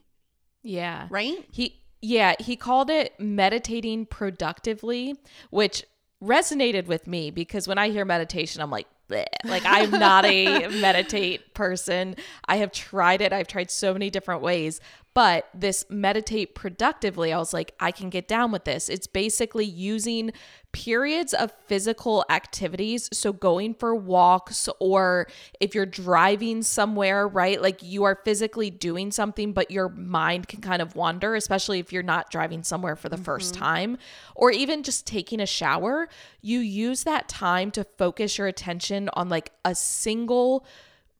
Yeah. 0.64 1.08
right? 1.10 1.46
He 1.52 1.82
yeah, 2.02 2.36
he 2.40 2.56
called 2.56 2.90
it 2.90 3.20
meditating 3.20 4.06
productively, 4.06 5.16
which 5.50 5.84
resonated 6.24 6.88
with 6.88 7.08
me 7.08 7.32
because 7.32 7.68
when 7.68 7.78
I 7.78 7.90
hear 7.90 8.06
meditation, 8.06 8.62
I'm 8.62 8.72
like, 8.72 8.88
Bleh. 9.10 9.26
like 9.46 9.64
I'm 9.66 9.92
not 9.92 10.26
a 10.26 10.68
meditate 10.82 11.54
person. 11.54 12.16
I 12.46 12.58
have 12.58 12.72
tried 12.72 13.22
it. 13.22 13.32
I've 13.32 13.48
tried 13.48 13.72
so 13.72 13.94
many 13.94 14.10
different 14.10 14.42
ways, 14.42 14.82
but 15.14 15.48
this 15.54 15.86
meditate 15.90 16.56
productively, 16.56 17.32
I 17.32 17.38
was 17.38 17.54
like, 17.54 17.74
I 17.80 17.92
can 17.92 18.10
get 18.10 18.28
down 18.28 18.52
with 18.52 18.66
this. 18.66 18.90
It's 18.90 19.08
basically 19.08 19.66
using 19.66 20.32
periods 20.78 21.34
of 21.34 21.52
physical 21.66 22.24
activities. 22.30 23.10
So 23.12 23.34
going 23.34 23.74
for 23.74 23.96
walks 23.96 24.70
or 24.80 25.28
if 25.60 25.74
you're 25.74 25.88
driving 25.88 26.62
somewhere, 26.62 27.28
right? 27.28 27.60
Like 27.60 27.82
you 27.82 28.04
are 28.04 28.22
physically 28.24 28.70
doing 28.70 29.10
something, 29.10 29.54
but 29.54 29.72
your 29.72 29.90
mind 29.90 30.48
can 30.48 30.62
kind 30.62 30.80
of 30.80 30.96
wander, 30.96 31.34
especially 31.34 31.80
if 31.80 31.92
you're 31.92 32.04
not 32.04 32.30
driving 32.30 32.62
somewhere 32.62 32.96
for 32.96 33.10
the 33.10 33.18
first 33.18 33.56
mm-hmm. 33.56 33.64
time, 33.64 33.98
or 34.36 34.52
even 34.52 34.84
just 34.84 35.08
taking 35.08 35.40
a 35.40 35.48
shower. 35.48 36.10
You 36.42 36.60
use 36.60 37.06
that 37.06 37.28
time 37.28 37.72
to 37.72 37.84
focus 37.84 38.38
your 38.38 38.46
attention 38.46 39.10
on 39.14 39.30
like 39.30 39.54
a 39.66 39.74
single 39.74 40.64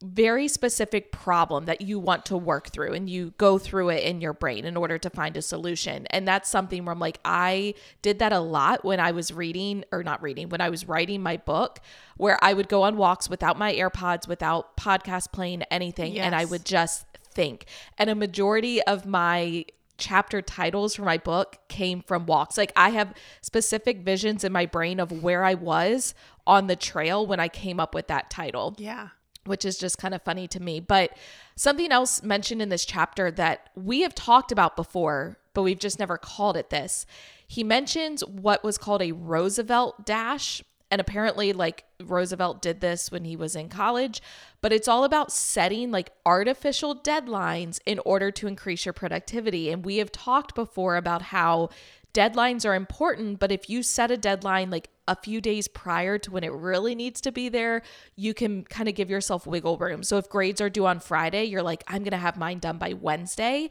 very 0.04 0.48
specific 0.48 1.12
problem 1.12 1.66
that 1.66 1.82
you 1.82 1.98
want 1.98 2.26
to 2.26 2.38
work 2.38 2.70
through 2.70 2.94
and 2.94 3.10
you 3.10 3.34
go 3.38 3.58
through 3.58 3.90
it 3.90 4.04
in 4.04 4.22
your 4.22 4.34
brain 4.34 4.64
in 4.64 4.78
order 4.78 4.98
to 5.00 5.10
find 5.10 5.36
a 5.36 5.42
solution. 5.42 6.06
And 6.08 6.28
that's 6.28 6.50
something 6.50 6.86
where 6.86 6.94
I'm 6.94 7.00
like, 7.00 7.20
I 7.26 7.74
did 8.04 8.20
that 8.20 8.32
a 8.32 8.40
lot 8.40 8.86
when 8.86 9.00
I 9.00 9.12
was 9.12 9.34
reading 9.34 9.84
or 9.92 10.04
not 10.04 10.22
reading, 10.22 10.50
when 10.50 10.62
I 10.62 10.70
was 10.70 10.88
writing 10.88 11.24
my 11.24 11.38
book, 11.38 11.80
where 12.16 12.38
I 12.44 12.54
would 12.54 12.70
go 12.70 12.84
on 12.84 12.96
walks 12.96 13.28
without 13.28 13.58
my 13.58 13.74
AirPods, 13.74 14.28
without 14.28 14.78
podcast 14.78 15.32
playing, 15.32 15.64
anything, 15.64 16.14
yes. 16.14 16.26
and 16.26 16.36
I 16.36 16.46
would 16.46 16.64
just 16.64 17.06
think. 17.34 17.66
And 17.98 18.10
a 18.10 18.16
majority 18.16 18.84
of 18.84 19.08
my 19.08 19.66
chapter 19.98 20.44
titles 20.44 20.94
for 20.94 21.02
my 21.02 21.18
book 21.18 21.58
came 21.70 22.04
from 22.04 22.28
walks. 22.28 22.56
Like 22.56 22.72
I 22.76 22.92
have 22.92 23.16
specific 23.42 24.02
visions 24.02 24.44
in 24.44 24.52
my 24.52 24.68
brain 24.68 25.00
of 25.00 25.24
where 25.24 25.44
I 25.44 25.56
was 25.56 26.14
on 26.46 26.68
the 26.68 26.76
trail 26.76 27.26
when 27.26 27.40
I 27.40 27.48
came 27.48 27.80
up 27.80 27.96
with 27.96 28.08
that 28.10 28.30
title. 28.30 28.76
Yeah 28.78 29.10
which 29.48 29.66
is 29.66 29.78
just 29.78 29.98
kind 29.98 30.14
of 30.14 30.22
funny 30.22 30.48
to 30.50 30.62
me. 30.62 30.80
But 30.80 31.18
something 31.56 31.92
else 31.92 32.22
mentioned 32.24 32.62
in 32.62 32.70
this 32.70 32.86
chapter 32.86 33.32
that 33.32 33.70
we 33.76 34.02
have 34.02 34.14
talked 34.14 34.52
about 34.52 34.76
before, 34.76 35.38
but 35.54 35.64
we've 35.64 35.80
just 35.80 36.00
never 36.00 36.18
called 36.18 36.58
it 36.58 36.70
this. 36.70 37.06
He 37.48 37.64
mentions 37.64 38.22
what 38.26 38.64
was 38.64 38.78
called 38.78 39.02
a 39.02 39.14
Roosevelt 39.14 40.06
dash. 40.06 40.62
And 40.90 41.02
apparently, 41.02 41.52
like 41.52 41.84
Roosevelt 42.02 42.62
did 42.62 42.80
this 42.80 43.12
when 43.12 43.26
he 43.26 43.36
was 43.36 43.58
in 43.58 43.68
college, 43.68 44.22
but 44.62 44.72
it's 44.72 44.88
all 44.88 45.04
about 45.04 45.34
setting 45.34 45.92
like 45.92 46.12
artificial 46.26 46.96
deadlines 46.96 47.82
in 47.86 48.00
order 48.06 48.32
to 48.32 48.48
increase 48.48 48.86
your 48.86 48.94
productivity. 48.94 49.70
And 49.70 49.84
we 49.84 49.98
have 49.98 50.14
talked 50.14 50.56
before 50.56 50.96
about 50.96 51.24
how 51.24 51.70
deadlines 52.18 52.66
are 52.68 52.74
important, 52.74 53.38
but 53.38 53.52
if 53.52 53.70
you 53.70 53.84
set 53.84 54.10
a 54.10 54.18
deadline 54.18 54.72
like 54.72 54.90
a 55.08 55.16
few 55.16 55.40
days 55.40 55.68
prior 55.68 56.18
to 56.18 56.32
when 56.32 56.44
it 56.44 56.52
really 56.52 56.96
needs 56.96 57.22
to 57.22 57.32
be 57.32 57.48
there, 57.48 57.84
you 58.16 58.34
can 58.34 58.64
kind 58.64 58.90
of 58.90 58.96
give 58.96 59.08
yourself 59.08 59.46
wiggle 59.46 59.78
room. 59.78 60.02
So 60.02 60.18
if 60.18 60.28
grades 60.28 60.60
are 60.60 60.70
due 60.70 60.88
on 60.88 61.00
Friday, 61.00 61.44
you're 61.44 61.62
like, 61.62 61.84
I'm 61.88 62.00
going 62.00 62.12
to 62.12 62.18
have 62.18 62.36
mine 62.36 62.58
done 62.58 62.80
by 62.80 62.94
Wednesday. 62.94 63.70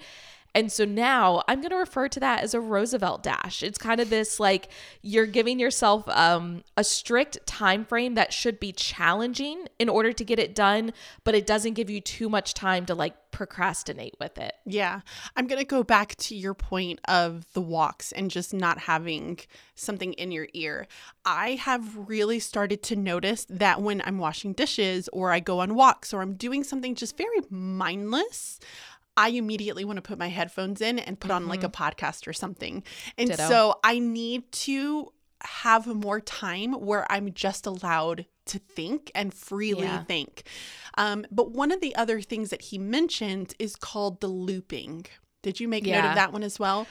And 0.56 0.72
so 0.72 0.86
now 0.86 1.42
I'm 1.48 1.60
going 1.60 1.70
to 1.70 1.76
refer 1.76 2.08
to 2.08 2.20
that 2.20 2.42
as 2.42 2.54
a 2.54 2.60
Roosevelt 2.60 3.22
dash. 3.22 3.62
It's 3.62 3.76
kind 3.76 4.00
of 4.00 4.08
this 4.08 4.40
like 4.40 4.70
you're 5.02 5.26
giving 5.26 5.60
yourself 5.60 6.08
um, 6.08 6.64
a 6.78 6.82
strict 6.82 7.46
time 7.46 7.84
frame 7.84 8.14
that 8.14 8.32
should 8.32 8.58
be 8.58 8.72
challenging 8.72 9.68
in 9.78 9.90
order 9.90 10.14
to 10.14 10.24
get 10.24 10.38
it 10.38 10.54
done, 10.54 10.94
but 11.24 11.34
it 11.34 11.46
doesn't 11.46 11.74
give 11.74 11.90
you 11.90 12.00
too 12.00 12.30
much 12.30 12.54
time 12.54 12.86
to 12.86 12.94
like 12.94 13.14
procrastinate 13.32 14.14
with 14.18 14.38
it. 14.38 14.54
Yeah. 14.64 15.02
I'm 15.36 15.46
going 15.46 15.58
to 15.60 15.66
go 15.66 15.82
back 15.82 16.16
to 16.16 16.34
your 16.34 16.54
point 16.54 17.00
of 17.06 17.44
the 17.52 17.60
walks 17.60 18.10
and 18.12 18.30
just 18.30 18.54
not 18.54 18.78
having 18.78 19.40
something 19.74 20.14
in 20.14 20.32
your 20.32 20.48
ear. 20.54 20.86
I 21.26 21.50
have 21.56 22.08
really 22.08 22.40
started 22.40 22.82
to 22.84 22.96
notice 22.96 23.46
that 23.50 23.82
when 23.82 24.00
I'm 24.06 24.16
washing 24.16 24.54
dishes 24.54 25.10
or 25.12 25.32
I 25.32 25.40
go 25.40 25.60
on 25.60 25.74
walks 25.74 26.14
or 26.14 26.22
I'm 26.22 26.32
doing 26.32 26.64
something 26.64 26.94
just 26.94 27.18
very 27.18 27.42
mindless, 27.50 28.58
I 29.16 29.30
immediately 29.30 29.84
want 29.84 29.96
to 29.96 30.02
put 30.02 30.18
my 30.18 30.28
headphones 30.28 30.80
in 30.80 30.98
and 30.98 31.18
put 31.18 31.30
mm-hmm. 31.30 31.44
on 31.44 31.48
like 31.48 31.64
a 31.64 31.68
mm-hmm. 31.68 31.82
podcast 31.82 32.26
or 32.26 32.32
something. 32.32 32.82
And 33.16 33.30
Ditto. 33.30 33.48
so 33.48 33.80
I 33.82 33.98
need 33.98 34.50
to 34.52 35.12
have 35.42 35.86
more 35.86 36.20
time 36.20 36.72
where 36.72 37.10
I'm 37.10 37.32
just 37.32 37.66
allowed 37.66 38.26
to 38.46 38.58
think 38.58 39.10
and 39.14 39.34
freely 39.34 39.82
yeah. 39.82 40.04
think. 40.04 40.44
Um, 40.96 41.26
but 41.30 41.50
one 41.50 41.72
of 41.72 41.80
the 41.80 41.94
other 41.96 42.20
things 42.20 42.50
that 42.50 42.62
he 42.62 42.78
mentioned 42.78 43.54
is 43.58 43.76
called 43.76 44.20
the 44.20 44.28
looping. 44.28 45.06
Did 45.42 45.60
you 45.60 45.68
make 45.68 45.86
yeah. 45.86 46.00
note 46.00 46.08
of 46.10 46.14
that 46.16 46.32
one 46.32 46.42
as 46.42 46.58
well? 46.58 46.86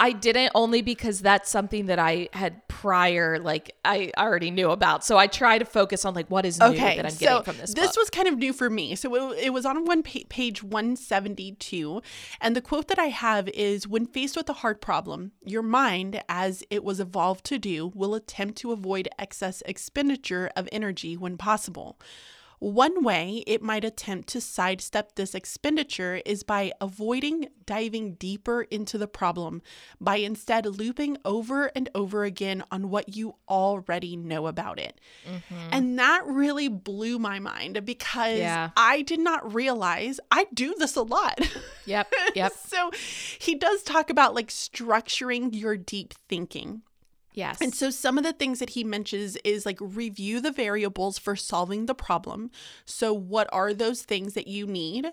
I 0.00 0.12
didn't 0.12 0.52
only 0.54 0.80
because 0.80 1.20
that's 1.20 1.50
something 1.50 1.86
that 1.86 1.98
I 1.98 2.28
had 2.32 2.66
prior, 2.68 3.38
like 3.40 3.74
I 3.84 4.12
already 4.16 4.52
knew 4.52 4.70
about. 4.70 5.04
So 5.04 5.18
I 5.18 5.26
try 5.26 5.58
to 5.58 5.64
focus 5.64 6.04
on 6.04 6.14
like 6.14 6.30
what 6.30 6.46
is 6.46 6.60
new 6.60 6.66
okay, 6.66 6.96
that 6.96 7.04
I'm 7.04 7.10
so 7.10 7.18
getting 7.18 7.42
from 7.42 7.56
this. 7.58 7.74
This 7.74 7.88
book. 7.88 7.96
was 7.96 8.10
kind 8.10 8.28
of 8.28 8.38
new 8.38 8.52
for 8.52 8.70
me. 8.70 8.94
So 8.94 9.32
it, 9.32 9.46
it 9.46 9.50
was 9.50 9.66
on 9.66 9.84
one 9.84 10.04
pa- 10.04 10.20
page 10.28 10.62
172, 10.62 12.00
and 12.40 12.54
the 12.54 12.60
quote 12.60 12.86
that 12.88 12.98
I 12.98 13.06
have 13.06 13.48
is: 13.48 13.88
"When 13.88 14.06
faced 14.06 14.36
with 14.36 14.48
a 14.48 14.54
hard 14.54 14.80
problem, 14.80 15.32
your 15.44 15.62
mind, 15.62 16.22
as 16.28 16.62
it 16.70 16.84
was 16.84 17.00
evolved 17.00 17.44
to 17.46 17.58
do, 17.58 17.90
will 17.94 18.14
attempt 18.14 18.58
to 18.58 18.70
avoid 18.70 19.08
excess 19.18 19.62
expenditure 19.66 20.50
of 20.54 20.68
energy 20.70 21.16
when 21.16 21.36
possible." 21.36 21.98
One 22.58 23.04
way 23.04 23.44
it 23.46 23.62
might 23.62 23.84
attempt 23.84 24.28
to 24.30 24.40
sidestep 24.40 25.14
this 25.14 25.34
expenditure 25.34 26.20
is 26.26 26.42
by 26.42 26.72
avoiding 26.80 27.48
diving 27.66 28.14
deeper 28.14 28.62
into 28.62 28.98
the 28.98 29.06
problem, 29.06 29.62
by 30.00 30.16
instead 30.16 30.66
looping 30.66 31.18
over 31.24 31.66
and 31.66 31.88
over 31.94 32.24
again 32.24 32.64
on 32.70 32.90
what 32.90 33.14
you 33.14 33.36
already 33.48 34.16
know 34.16 34.46
about 34.46 34.80
it. 34.80 35.00
Mm-hmm. 35.28 35.68
And 35.72 35.98
that 35.98 36.26
really 36.26 36.68
blew 36.68 37.18
my 37.18 37.38
mind 37.38 37.84
because 37.84 38.38
yeah. 38.38 38.70
I 38.76 39.02
did 39.02 39.20
not 39.20 39.54
realize 39.54 40.18
I 40.30 40.46
do 40.52 40.74
this 40.78 40.96
a 40.96 41.02
lot. 41.02 41.40
Yep. 41.86 42.12
Yep. 42.34 42.52
so 42.66 42.90
he 43.38 43.54
does 43.54 43.82
talk 43.82 44.10
about 44.10 44.34
like 44.34 44.48
structuring 44.48 45.48
your 45.52 45.76
deep 45.76 46.14
thinking. 46.28 46.82
Yes. 47.38 47.60
And 47.60 47.72
so 47.72 47.90
some 47.90 48.18
of 48.18 48.24
the 48.24 48.32
things 48.32 48.58
that 48.58 48.70
he 48.70 48.82
mentions 48.82 49.36
is 49.44 49.64
like 49.64 49.78
review 49.80 50.40
the 50.40 50.50
variables 50.50 51.18
for 51.18 51.36
solving 51.36 51.86
the 51.86 51.94
problem. 51.94 52.50
So, 52.84 53.12
what 53.12 53.48
are 53.52 53.72
those 53.72 54.02
things 54.02 54.34
that 54.34 54.48
you 54.48 54.66
need? 54.66 55.12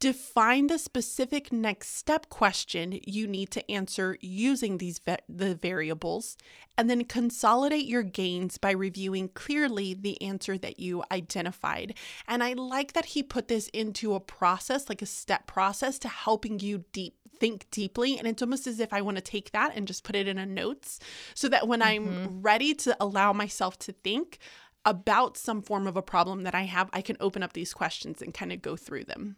Define 0.00 0.68
the 0.68 0.78
specific 0.78 1.52
next 1.52 1.94
step 1.94 2.30
question 2.30 2.98
you 3.06 3.26
need 3.26 3.50
to 3.50 3.70
answer 3.70 4.16
using 4.22 4.78
these 4.78 4.98
va- 4.98 5.18
the 5.28 5.54
variables 5.54 6.38
and 6.78 6.88
then 6.88 7.04
consolidate 7.04 7.84
your 7.84 8.02
gains 8.02 8.56
by 8.56 8.70
reviewing 8.70 9.28
clearly 9.28 9.92
the 9.92 10.20
answer 10.22 10.56
that 10.56 10.80
you 10.80 11.04
identified. 11.12 11.98
And 12.26 12.42
I 12.42 12.54
like 12.54 12.94
that 12.94 13.04
he 13.04 13.22
put 13.22 13.48
this 13.48 13.68
into 13.68 14.14
a 14.14 14.20
process, 14.20 14.88
like 14.88 15.02
a 15.02 15.06
step 15.06 15.46
process 15.46 15.98
to 15.98 16.08
helping 16.08 16.60
you 16.60 16.84
deep 16.92 17.16
think 17.38 17.66
deeply 17.70 18.18
and 18.18 18.28
it's 18.28 18.42
almost 18.42 18.66
as 18.66 18.80
if 18.80 18.92
I 18.92 19.00
want 19.00 19.16
to 19.16 19.22
take 19.22 19.52
that 19.52 19.72
and 19.74 19.88
just 19.88 20.04
put 20.04 20.14
it 20.14 20.28
in 20.28 20.36
a 20.36 20.44
notes 20.44 21.00
so 21.34 21.48
that 21.48 21.66
when 21.66 21.80
mm-hmm. 21.80 22.08
I'm 22.08 22.42
ready 22.42 22.74
to 22.74 22.94
allow 23.00 23.32
myself 23.32 23.78
to 23.80 23.92
think 23.92 24.38
about 24.84 25.38
some 25.38 25.62
form 25.62 25.86
of 25.86 25.96
a 25.96 26.02
problem 26.02 26.42
that 26.42 26.54
I 26.54 26.62
have, 26.62 26.90
I 26.92 27.00
can 27.00 27.16
open 27.18 27.42
up 27.42 27.54
these 27.54 27.72
questions 27.72 28.20
and 28.20 28.34
kind 28.34 28.52
of 28.52 28.60
go 28.60 28.76
through 28.76 29.04
them. 29.04 29.36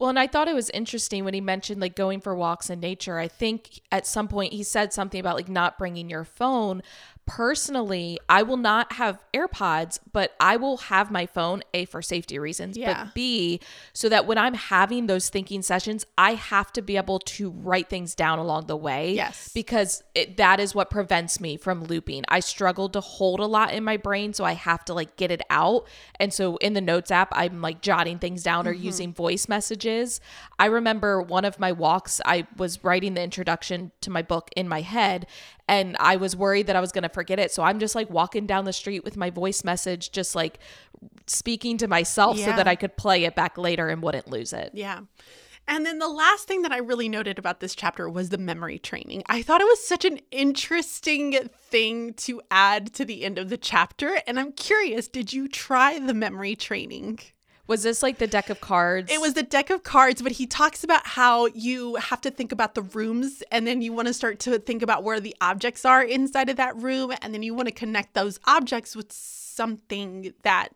Well, 0.00 0.08
and 0.08 0.18
I 0.18 0.26
thought 0.26 0.48
it 0.48 0.54
was 0.54 0.70
interesting 0.70 1.26
when 1.26 1.34
he 1.34 1.42
mentioned 1.42 1.82
like 1.82 1.94
going 1.94 2.22
for 2.22 2.34
walks 2.34 2.70
in 2.70 2.80
nature. 2.80 3.18
I 3.18 3.28
think 3.28 3.82
at 3.92 4.06
some 4.06 4.28
point 4.28 4.54
he 4.54 4.62
said 4.62 4.94
something 4.94 5.20
about 5.20 5.36
like 5.36 5.50
not 5.50 5.76
bringing 5.76 6.08
your 6.08 6.24
phone, 6.24 6.82
personally, 7.30 8.18
I 8.28 8.42
will 8.42 8.56
not 8.56 8.94
have 8.94 9.22
AirPods, 9.32 10.00
but 10.12 10.34
I 10.40 10.56
will 10.56 10.78
have 10.78 11.12
my 11.12 11.26
phone 11.26 11.62
A 11.72 11.84
for 11.84 12.02
safety 12.02 12.40
reasons, 12.40 12.76
yeah. 12.76 13.04
but 13.04 13.14
B 13.14 13.60
so 13.92 14.08
that 14.08 14.26
when 14.26 14.36
I'm 14.36 14.54
having 14.54 15.06
those 15.06 15.28
thinking 15.28 15.62
sessions, 15.62 16.04
I 16.18 16.34
have 16.34 16.72
to 16.72 16.82
be 16.82 16.96
able 16.96 17.20
to 17.20 17.50
write 17.50 17.88
things 17.88 18.16
down 18.16 18.40
along 18.40 18.66
the 18.66 18.76
way. 18.76 19.12
Yes. 19.14 19.52
Because 19.54 20.02
it, 20.16 20.38
that 20.38 20.58
is 20.58 20.74
what 20.74 20.90
prevents 20.90 21.40
me 21.40 21.56
from 21.56 21.84
looping. 21.84 22.24
I 22.26 22.40
struggle 22.40 22.88
to 22.88 23.00
hold 23.00 23.38
a 23.38 23.46
lot 23.46 23.72
in 23.72 23.84
my 23.84 23.96
brain, 23.96 24.32
so 24.32 24.42
I 24.44 24.54
have 24.54 24.84
to 24.86 24.94
like 24.94 25.14
get 25.14 25.30
it 25.30 25.42
out. 25.50 25.86
And 26.18 26.34
so 26.34 26.56
in 26.56 26.72
the 26.72 26.80
notes 26.80 27.12
app, 27.12 27.28
I'm 27.30 27.62
like 27.62 27.80
jotting 27.80 28.18
things 28.18 28.42
down 28.42 28.66
or 28.66 28.74
mm-hmm. 28.74 28.82
using 28.82 29.12
voice 29.12 29.48
messages. 29.48 30.20
I 30.58 30.66
remember 30.66 31.22
one 31.22 31.44
of 31.44 31.60
my 31.60 31.70
walks, 31.70 32.20
I 32.24 32.48
was 32.56 32.82
writing 32.82 33.14
the 33.14 33.22
introduction 33.22 33.92
to 34.00 34.10
my 34.10 34.22
book 34.22 34.50
in 34.56 34.68
my 34.68 34.80
head 34.80 35.28
and 35.70 35.96
I 36.00 36.16
was 36.16 36.34
worried 36.34 36.66
that 36.66 36.74
I 36.74 36.80
was 36.80 36.90
going 36.90 37.04
to 37.04 37.08
forget 37.08 37.38
it. 37.38 37.52
So 37.52 37.62
I'm 37.62 37.78
just 37.78 37.94
like 37.94 38.10
walking 38.10 38.44
down 38.44 38.64
the 38.64 38.72
street 38.72 39.04
with 39.04 39.16
my 39.16 39.30
voice 39.30 39.62
message, 39.62 40.10
just 40.10 40.34
like 40.34 40.58
speaking 41.28 41.78
to 41.78 41.86
myself 41.86 42.36
yeah. 42.36 42.46
so 42.46 42.56
that 42.56 42.66
I 42.66 42.74
could 42.74 42.96
play 42.96 43.24
it 43.24 43.36
back 43.36 43.56
later 43.56 43.88
and 43.88 44.02
wouldn't 44.02 44.28
lose 44.28 44.52
it. 44.52 44.72
Yeah. 44.74 45.02
And 45.68 45.86
then 45.86 46.00
the 46.00 46.08
last 46.08 46.48
thing 46.48 46.62
that 46.62 46.72
I 46.72 46.78
really 46.78 47.08
noted 47.08 47.38
about 47.38 47.60
this 47.60 47.76
chapter 47.76 48.10
was 48.10 48.30
the 48.30 48.38
memory 48.38 48.80
training. 48.80 49.22
I 49.28 49.42
thought 49.42 49.60
it 49.60 49.68
was 49.68 49.86
such 49.86 50.04
an 50.04 50.18
interesting 50.32 51.38
thing 51.56 52.14
to 52.14 52.42
add 52.50 52.92
to 52.94 53.04
the 53.04 53.24
end 53.24 53.38
of 53.38 53.48
the 53.48 53.56
chapter. 53.56 54.20
And 54.26 54.40
I'm 54.40 54.50
curious, 54.50 55.06
did 55.06 55.32
you 55.32 55.46
try 55.46 56.00
the 56.00 56.14
memory 56.14 56.56
training? 56.56 57.20
Was 57.70 57.84
this 57.84 58.02
like 58.02 58.18
the 58.18 58.26
deck 58.26 58.50
of 58.50 58.60
cards? 58.60 59.12
It 59.12 59.20
was 59.20 59.34
the 59.34 59.44
deck 59.44 59.70
of 59.70 59.84
cards, 59.84 60.22
but 60.22 60.32
he 60.32 60.44
talks 60.44 60.82
about 60.82 61.06
how 61.06 61.46
you 61.46 61.94
have 61.94 62.20
to 62.22 62.30
think 62.32 62.50
about 62.50 62.74
the 62.74 62.82
rooms 62.82 63.44
and 63.52 63.64
then 63.64 63.80
you 63.80 63.92
want 63.92 64.08
to 64.08 64.12
start 64.12 64.40
to 64.40 64.58
think 64.58 64.82
about 64.82 65.04
where 65.04 65.20
the 65.20 65.36
objects 65.40 65.84
are 65.84 66.02
inside 66.02 66.48
of 66.48 66.56
that 66.56 66.74
room 66.74 67.12
and 67.22 67.32
then 67.32 67.44
you 67.44 67.54
want 67.54 67.68
to 67.68 67.72
connect 67.72 68.14
those 68.14 68.40
objects 68.44 68.96
with 68.96 69.12
something 69.12 70.34
that 70.42 70.70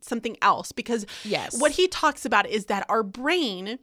something 0.00 0.36
else 0.42 0.72
because 0.72 1.06
yes. 1.22 1.60
what 1.60 1.70
he 1.70 1.86
talks 1.86 2.24
about 2.24 2.48
is 2.48 2.64
that 2.64 2.84
our 2.88 3.04
brain 3.04 3.78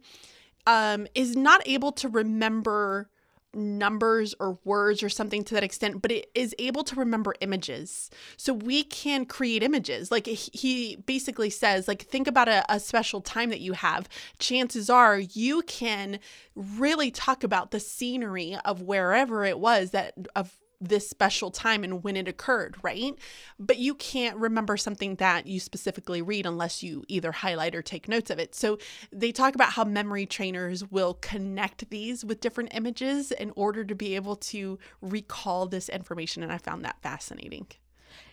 um, 0.66 1.06
is 1.14 1.36
not 1.36 1.66
able 1.66 1.90
to 1.92 2.06
remember 2.06 3.08
numbers 3.54 4.34
or 4.38 4.58
words 4.64 5.02
or 5.02 5.08
something 5.08 5.42
to 5.44 5.54
that 5.54 5.64
extent, 5.64 6.02
but 6.02 6.12
it 6.12 6.30
is 6.34 6.54
able 6.58 6.84
to 6.84 6.96
remember 6.96 7.34
images. 7.40 8.10
So 8.36 8.52
we 8.52 8.82
can 8.82 9.24
create 9.24 9.62
images. 9.62 10.10
Like 10.10 10.26
he 10.26 10.96
basically 10.96 11.50
says, 11.50 11.88
like, 11.88 12.02
think 12.02 12.26
about 12.26 12.48
a, 12.48 12.64
a 12.68 12.78
special 12.78 13.20
time 13.20 13.50
that 13.50 13.60
you 13.60 13.72
have. 13.72 14.08
Chances 14.38 14.90
are 14.90 15.18
you 15.18 15.62
can 15.62 16.18
really 16.54 17.10
talk 17.10 17.42
about 17.42 17.70
the 17.70 17.80
scenery 17.80 18.56
of 18.64 18.82
wherever 18.82 19.44
it 19.44 19.58
was 19.58 19.90
that 19.90 20.14
of 20.34 20.56
this 20.80 21.08
special 21.08 21.50
time 21.50 21.84
and 21.84 22.02
when 22.04 22.16
it 22.16 22.28
occurred, 22.28 22.76
right? 22.82 23.16
But 23.58 23.78
you 23.78 23.94
can't 23.94 24.36
remember 24.36 24.76
something 24.76 25.16
that 25.16 25.46
you 25.46 25.60
specifically 25.60 26.22
read 26.22 26.46
unless 26.46 26.82
you 26.82 27.04
either 27.08 27.32
highlight 27.32 27.74
or 27.74 27.82
take 27.82 28.08
notes 28.08 28.30
of 28.30 28.38
it. 28.38 28.54
So 28.54 28.78
they 29.12 29.32
talk 29.32 29.54
about 29.54 29.72
how 29.72 29.84
memory 29.84 30.26
trainers 30.26 30.90
will 30.90 31.14
connect 31.14 31.90
these 31.90 32.24
with 32.24 32.40
different 32.40 32.74
images 32.74 33.32
in 33.32 33.52
order 33.56 33.84
to 33.84 33.94
be 33.94 34.14
able 34.16 34.36
to 34.36 34.78
recall 35.00 35.66
this 35.66 35.88
information. 35.88 36.42
And 36.42 36.52
I 36.52 36.58
found 36.58 36.84
that 36.84 37.00
fascinating. 37.02 37.66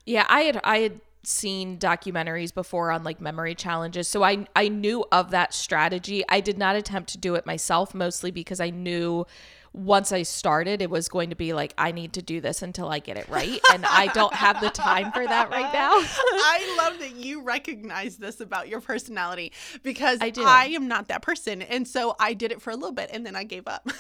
Yeah, 0.05 0.25
I 0.29 0.41
had 0.41 0.59
I 0.63 0.79
had 0.79 1.01
seen 1.25 1.77
documentaries 1.77 2.53
before 2.53 2.91
on 2.91 3.03
like 3.03 3.21
memory 3.21 3.55
challenges. 3.55 4.07
So 4.07 4.23
I 4.23 4.45
I 4.55 4.67
knew 4.67 5.05
of 5.11 5.31
that 5.31 5.53
strategy. 5.53 6.23
I 6.27 6.41
did 6.41 6.57
not 6.57 6.75
attempt 6.75 7.11
to 7.11 7.17
do 7.17 7.35
it 7.35 7.45
myself 7.45 7.93
mostly 7.93 8.31
because 8.31 8.59
I 8.59 8.69
knew 8.69 9.25
once 9.73 10.11
I 10.11 10.23
started 10.23 10.81
it 10.81 10.89
was 10.89 11.09
going 11.09 11.31
to 11.31 11.35
be 11.35 11.53
like 11.53 11.73
I 11.77 11.91
need 11.91 12.13
to 12.13 12.21
do 12.21 12.39
this 12.39 12.61
until 12.61 12.89
I 12.89 12.99
get 12.99 13.17
it 13.17 13.27
right 13.27 13.59
and 13.73 13.85
I 13.85 14.07
don't 14.13 14.33
have 14.33 14.61
the 14.61 14.69
time 14.69 15.11
for 15.11 15.25
that 15.25 15.49
right 15.49 15.61
now. 15.73 15.91
I 15.93 16.75
love 16.77 16.99
that 16.99 17.15
you 17.15 17.41
recognize 17.41 18.17
this 18.17 18.39
about 18.39 18.67
your 18.67 18.81
personality 18.81 19.51
because 19.81 20.19
I, 20.21 20.29
do. 20.29 20.43
I 20.45 20.65
am 20.67 20.87
not 20.87 21.07
that 21.07 21.21
person 21.21 21.61
and 21.61 21.87
so 21.87 22.15
I 22.19 22.33
did 22.33 22.51
it 22.51 22.61
for 22.61 22.69
a 22.69 22.75
little 22.75 22.91
bit 22.91 23.09
and 23.11 23.25
then 23.25 23.35
I 23.35 23.43
gave 23.43 23.67
up. 23.67 23.89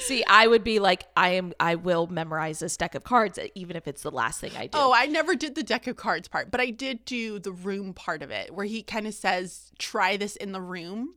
See, 0.00 0.24
I 0.28 0.46
would 0.46 0.64
be 0.64 0.78
like, 0.78 1.04
I 1.16 1.30
am, 1.30 1.52
I 1.60 1.74
will 1.74 2.06
memorize 2.06 2.60
this 2.60 2.76
deck 2.76 2.94
of 2.94 3.04
cards, 3.04 3.38
even 3.54 3.76
if 3.76 3.86
it's 3.88 4.02
the 4.02 4.10
last 4.10 4.40
thing 4.40 4.52
I 4.56 4.68
do. 4.68 4.78
Oh, 4.78 4.92
I 4.94 5.06
never 5.06 5.34
did 5.34 5.54
the 5.54 5.62
deck 5.62 5.86
of 5.86 5.96
cards 5.96 6.28
part, 6.28 6.50
but 6.50 6.60
I 6.60 6.70
did 6.70 7.04
do 7.04 7.38
the 7.38 7.52
room 7.52 7.92
part 7.92 8.22
of 8.22 8.30
it, 8.30 8.54
where 8.54 8.66
he 8.66 8.82
kind 8.82 9.06
of 9.06 9.14
says, 9.14 9.72
"Try 9.78 10.16
this 10.16 10.36
in 10.36 10.52
the 10.52 10.60
room." 10.60 11.14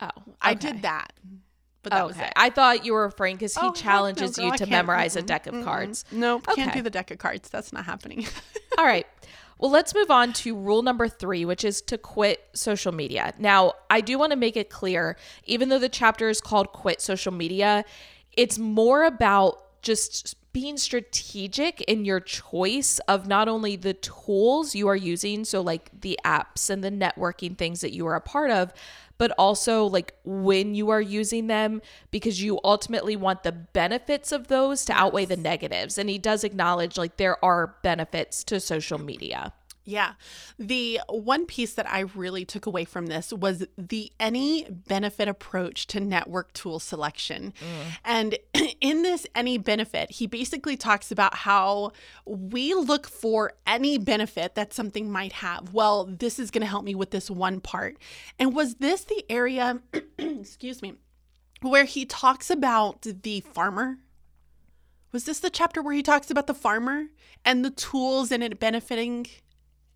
Oh, 0.00 0.06
okay. 0.06 0.32
I 0.40 0.54
did 0.54 0.82
that. 0.82 1.12
But 1.82 1.92
that 1.92 2.04
okay. 2.04 2.30
I 2.34 2.48
thought 2.48 2.86
you 2.86 2.94
were 2.94 3.02
referring 3.02 3.36
because 3.36 3.54
he 3.54 3.60
oh, 3.62 3.72
challenges 3.72 4.38
no, 4.38 4.44
girl, 4.44 4.52
you 4.52 4.58
to 4.58 4.66
memorize 4.66 5.12
mm-hmm, 5.12 5.24
a 5.24 5.26
deck 5.26 5.46
of 5.46 5.54
mm-hmm. 5.54 5.64
cards. 5.64 6.04
No, 6.10 6.36
okay. 6.36 6.54
can't 6.54 6.72
do 6.72 6.80
the 6.80 6.90
deck 6.90 7.10
of 7.10 7.18
cards. 7.18 7.50
That's 7.50 7.72
not 7.72 7.84
happening. 7.84 8.26
All 8.78 8.86
right. 8.86 9.06
Well, 9.58 9.70
let's 9.70 9.94
move 9.94 10.10
on 10.10 10.32
to 10.34 10.56
rule 10.56 10.82
number 10.82 11.08
three, 11.08 11.44
which 11.44 11.64
is 11.64 11.80
to 11.82 11.98
quit 11.98 12.42
social 12.54 12.90
media. 12.90 13.34
Now, 13.38 13.74
I 13.90 14.00
do 14.00 14.18
want 14.18 14.32
to 14.32 14.36
make 14.36 14.56
it 14.56 14.70
clear, 14.70 15.16
even 15.44 15.68
though 15.68 15.78
the 15.78 15.88
chapter 15.88 16.28
is 16.28 16.40
called 16.40 16.72
Quit 16.72 17.00
Social 17.00 17.32
Media, 17.32 17.84
it's 18.32 18.58
more 18.58 19.04
about 19.04 19.80
just 19.82 20.36
being 20.54 20.78
strategic 20.78 21.80
in 21.82 22.04
your 22.04 22.20
choice 22.20 23.00
of 23.08 23.26
not 23.26 23.48
only 23.48 23.74
the 23.74 23.92
tools 23.92 24.74
you 24.74 24.86
are 24.86 24.96
using, 24.96 25.44
so 25.44 25.60
like 25.60 25.90
the 26.00 26.18
apps 26.24 26.70
and 26.70 26.82
the 26.82 26.92
networking 26.92 27.58
things 27.58 27.80
that 27.80 27.92
you 27.92 28.06
are 28.06 28.14
a 28.14 28.20
part 28.20 28.52
of, 28.52 28.72
but 29.18 29.32
also 29.32 29.84
like 29.84 30.14
when 30.24 30.76
you 30.76 30.90
are 30.90 31.00
using 31.00 31.48
them 31.48 31.82
because 32.12 32.40
you 32.40 32.60
ultimately 32.62 33.16
want 33.16 33.42
the 33.42 33.50
benefits 33.50 34.30
of 34.30 34.46
those 34.46 34.84
to 34.84 34.92
outweigh 34.92 35.24
the 35.24 35.36
negatives. 35.36 35.98
And 35.98 36.08
he 36.08 36.18
does 36.18 36.44
acknowledge 36.44 36.96
like 36.96 37.16
there 37.16 37.44
are 37.44 37.74
benefits 37.82 38.44
to 38.44 38.60
social 38.60 38.98
media. 38.98 39.52
Yeah. 39.84 40.12
The 40.58 41.00
one 41.08 41.44
piece 41.44 41.74
that 41.74 41.90
I 41.90 42.00
really 42.00 42.44
took 42.44 42.64
away 42.64 42.84
from 42.84 43.06
this 43.06 43.32
was 43.32 43.66
the 43.76 44.10
any 44.18 44.66
benefit 44.70 45.28
approach 45.28 45.86
to 45.88 46.00
network 46.00 46.52
tool 46.54 46.78
selection. 46.80 47.52
Mm. 47.60 47.98
And 48.04 48.38
in 48.80 49.02
this 49.02 49.26
any 49.34 49.58
benefit, 49.58 50.10
he 50.10 50.26
basically 50.26 50.76
talks 50.76 51.10
about 51.10 51.34
how 51.34 51.92
we 52.24 52.72
look 52.72 53.06
for 53.06 53.52
any 53.66 53.98
benefit 53.98 54.54
that 54.54 54.72
something 54.72 55.10
might 55.10 55.32
have. 55.32 55.74
Well, 55.74 56.06
this 56.06 56.38
is 56.38 56.50
going 56.50 56.62
to 56.62 56.68
help 56.68 56.84
me 56.84 56.94
with 56.94 57.10
this 57.10 57.30
one 57.30 57.60
part. 57.60 57.98
And 58.38 58.54
was 58.54 58.76
this 58.76 59.04
the 59.04 59.24
area, 59.28 59.80
excuse 60.18 60.80
me, 60.80 60.94
where 61.60 61.84
he 61.84 62.06
talks 62.06 62.48
about 62.48 63.02
the 63.02 63.40
farmer? 63.40 63.98
Was 65.12 65.24
this 65.24 65.40
the 65.40 65.50
chapter 65.50 65.80
where 65.80 65.94
he 65.94 66.02
talks 66.02 66.30
about 66.30 66.46
the 66.46 66.54
farmer 66.54 67.04
and 67.44 67.64
the 67.64 67.70
tools 67.70 68.32
and 68.32 68.42
it 68.42 68.58
benefiting 68.58 69.26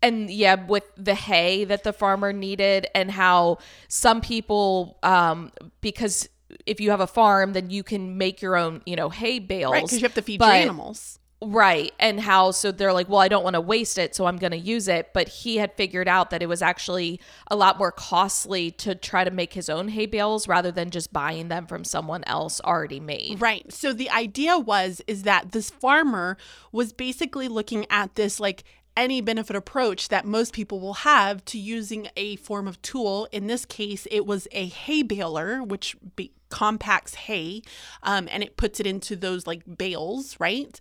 and 0.01 0.29
yeah 0.29 0.55
with 0.65 0.83
the 0.95 1.15
hay 1.15 1.63
that 1.63 1.83
the 1.83 1.93
farmer 1.93 2.31
needed 2.33 2.87
and 2.95 3.11
how 3.11 3.57
some 3.87 4.21
people 4.21 4.97
um 5.03 5.51
because 5.81 6.29
if 6.65 6.79
you 6.79 6.91
have 6.91 7.01
a 7.01 7.07
farm 7.07 7.53
then 7.53 7.69
you 7.69 7.83
can 7.83 8.17
make 8.17 8.41
your 8.41 8.55
own 8.55 8.81
you 8.85 8.95
know 8.95 9.09
hay 9.09 9.39
bales. 9.39 9.73
Right 9.73 9.83
because 9.83 9.99
you 9.99 10.05
have 10.05 10.15
to 10.15 10.21
feed 10.21 10.39
but, 10.39 10.47
your 10.47 10.63
animals. 10.63 11.19
Right 11.41 11.93
and 11.99 12.19
how 12.19 12.51
so 12.51 12.69
they're 12.73 12.91
like 12.91 13.07
well 13.07 13.19
i 13.19 13.29
don't 13.29 13.45
want 13.45 13.53
to 13.53 13.61
waste 13.61 13.97
it 13.97 14.13
so 14.13 14.25
i'm 14.25 14.35
going 14.35 14.51
to 14.51 14.57
use 14.57 14.87
it. 14.89 15.13
But 15.13 15.29
he 15.29 15.57
had 15.57 15.73
figured 15.75 16.07
out 16.07 16.31
that 16.31 16.41
it 16.41 16.47
was 16.47 16.61
actually 16.61 17.21
a 17.47 17.55
lot 17.55 17.77
more 17.77 17.93
costly 17.93 18.71
to 18.71 18.93
try 18.93 19.23
to 19.23 19.31
make 19.31 19.53
his 19.53 19.69
own 19.69 19.87
hay 19.89 20.05
bales 20.05 20.47
rather 20.49 20.71
than 20.71 20.89
just 20.89 21.13
buying 21.13 21.47
them 21.47 21.65
from 21.65 21.83
someone 21.85 22.23
else 22.25 22.59
already 22.61 22.99
made. 22.99 23.39
Right 23.39 23.71
so 23.71 23.93
the 23.93 24.09
idea 24.09 24.57
was 24.57 25.01
is 25.07 25.23
that 25.23 25.53
this 25.53 25.69
farmer 25.69 26.35
was 26.73 26.91
basically 26.91 27.47
looking 27.47 27.85
at 27.89 28.15
this 28.15 28.39
like 28.39 28.63
any 28.95 29.21
benefit 29.21 29.55
approach 29.55 30.09
that 30.09 30.25
most 30.25 30.53
people 30.53 30.79
will 30.79 30.93
have 30.93 31.43
to 31.45 31.57
using 31.57 32.09
a 32.15 32.35
form 32.37 32.67
of 32.67 32.81
tool. 32.81 33.27
In 33.31 33.47
this 33.47 33.65
case, 33.65 34.07
it 34.11 34.25
was 34.25 34.47
a 34.51 34.67
hay 34.67 35.03
baler, 35.03 35.63
which 35.63 35.95
be- 36.15 36.33
compacts 36.49 37.13
hay 37.13 37.61
um, 38.03 38.27
and 38.31 38.43
it 38.43 38.57
puts 38.57 38.79
it 38.79 38.87
into 38.87 39.15
those 39.15 39.47
like 39.47 39.77
bales, 39.77 40.35
right? 40.39 40.79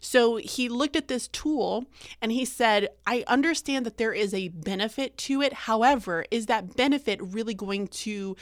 So 0.00 0.36
he 0.36 0.68
looked 0.68 0.96
at 0.96 1.08
this 1.08 1.28
tool 1.28 1.84
and 2.22 2.32
he 2.32 2.44
said, 2.44 2.88
I 3.06 3.22
understand 3.26 3.84
that 3.86 3.98
there 3.98 4.14
is 4.14 4.32
a 4.32 4.48
benefit 4.48 5.16
to 5.18 5.42
it. 5.42 5.52
However, 5.52 6.24
is 6.30 6.46
that 6.46 6.74
benefit 6.74 7.20
really 7.22 7.54
going 7.54 7.88
to 7.88 8.36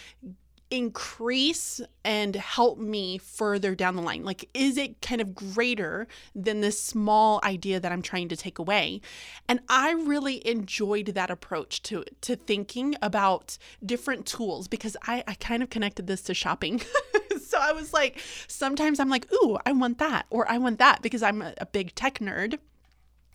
increase 0.70 1.80
and 2.04 2.34
help 2.36 2.78
me 2.78 3.18
further 3.18 3.74
down 3.74 3.96
the 3.96 4.02
line? 4.02 4.24
Like, 4.24 4.48
is 4.54 4.76
it 4.76 5.00
kind 5.00 5.20
of 5.20 5.34
greater 5.34 6.06
than 6.34 6.60
this 6.60 6.80
small 6.80 7.40
idea 7.42 7.80
that 7.80 7.92
I'm 7.92 8.02
trying 8.02 8.28
to 8.28 8.36
take 8.36 8.58
away? 8.58 9.00
And 9.48 9.60
I 9.68 9.92
really 9.92 10.46
enjoyed 10.46 11.06
that 11.06 11.30
approach 11.30 11.82
to 11.84 12.04
to 12.22 12.36
thinking 12.36 12.96
about 13.02 13.58
different 13.84 14.26
tools 14.26 14.68
because 14.68 14.96
I, 15.06 15.24
I 15.26 15.34
kind 15.34 15.62
of 15.62 15.70
connected 15.70 16.06
this 16.06 16.22
to 16.22 16.34
shopping. 16.34 16.80
so 17.42 17.58
I 17.60 17.72
was 17.72 17.92
like, 17.92 18.20
sometimes 18.46 19.00
I'm 19.00 19.08
like, 19.08 19.30
ooh, 19.32 19.58
I 19.64 19.72
want 19.72 19.98
that, 19.98 20.26
or 20.30 20.50
I 20.50 20.58
want 20.58 20.78
that 20.78 21.02
because 21.02 21.22
I'm 21.22 21.42
a, 21.42 21.54
a 21.58 21.66
big 21.66 21.94
tech 21.94 22.18
nerd 22.18 22.58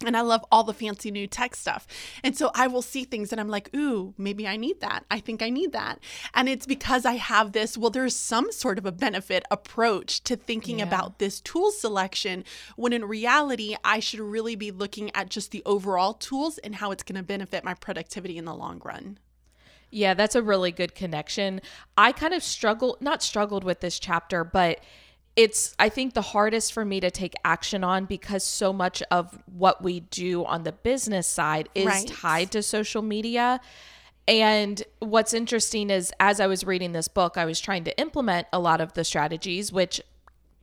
and 0.05 0.15
I 0.15 0.21
love 0.21 0.45
all 0.51 0.63
the 0.63 0.73
fancy 0.73 1.11
new 1.11 1.27
tech 1.27 1.55
stuff. 1.55 1.87
And 2.23 2.37
so 2.37 2.51
I 2.53 2.67
will 2.67 2.81
see 2.81 3.03
things 3.03 3.31
and 3.31 3.39
I'm 3.39 3.49
like, 3.49 3.73
ooh, 3.75 4.13
maybe 4.17 4.47
I 4.47 4.57
need 4.57 4.81
that. 4.81 5.05
I 5.09 5.19
think 5.19 5.41
I 5.41 5.49
need 5.49 5.71
that. 5.73 5.99
And 6.33 6.49
it's 6.49 6.65
because 6.65 7.05
I 7.05 7.13
have 7.13 7.51
this, 7.51 7.77
well, 7.77 7.89
there's 7.89 8.15
some 8.15 8.51
sort 8.51 8.77
of 8.77 8.85
a 8.85 8.91
benefit 8.91 9.43
approach 9.51 10.23
to 10.25 10.35
thinking 10.35 10.79
yeah. 10.79 10.85
about 10.85 11.19
this 11.19 11.41
tool 11.41 11.71
selection 11.71 12.43
when 12.75 12.93
in 12.93 13.05
reality, 13.05 13.75
I 13.83 13.99
should 13.99 14.19
really 14.19 14.55
be 14.55 14.71
looking 14.71 15.11
at 15.15 15.29
just 15.29 15.51
the 15.51 15.63
overall 15.65 16.13
tools 16.13 16.57
and 16.59 16.75
how 16.75 16.91
it's 16.91 17.03
going 17.03 17.15
to 17.15 17.23
benefit 17.23 17.63
my 17.63 17.73
productivity 17.73 18.37
in 18.37 18.45
the 18.45 18.53
long 18.53 18.81
run. 18.83 19.17
Yeah, 19.89 20.15
that's 20.15 20.35
a 20.35 20.41
really 20.41 20.71
good 20.71 20.95
connection. 20.95 21.61
I 21.95 22.13
kind 22.13 22.33
of 22.33 22.41
struggled, 22.41 22.99
not 22.99 23.21
struggled 23.21 23.63
with 23.63 23.79
this 23.79 23.99
chapter, 23.99 24.43
but 24.43 24.79
it's 25.35 25.75
i 25.79 25.89
think 25.89 26.13
the 26.13 26.21
hardest 26.21 26.73
for 26.73 26.85
me 26.85 26.99
to 26.99 27.09
take 27.09 27.33
action 27.43 27.83
on 27.83 28.05
because 28.05 28.43
so 28.43 28.71
much 28.71 29.01
of 29.11 29.37
what 29.45 29.83
we 29.83 29.99
do 29.99 30.45
on 30.45 30.63
the 30.63 30.71
business 30.71 31.27
side 31.27 31.69
is 31.73 31.85
right. 31.85 32.07
tied 32.07 32.51
to 32.51 32.61
social 32.61 33.01
media 33.01 33.59
and 34.27 34.83
what's 34.99 35.33
interesting 35.33 35.89
is 35.89 36.13
as 36.19 36.39
i 36.39 36.47
was 36.47 36.63
reading 36.63 36.91
this 36.91 37.07
book 37.07 37.37
i 37.37 37.45
was 37.45 37.59
trying 37.59 37.83
to 37.83 37.97
implement 37.99 38.47
a 38.53 38.59
lot 38.59 38.79
of 38.79 38.93
the 38.93 39.03
strategies 39.03 39.71
which 39.71 40.01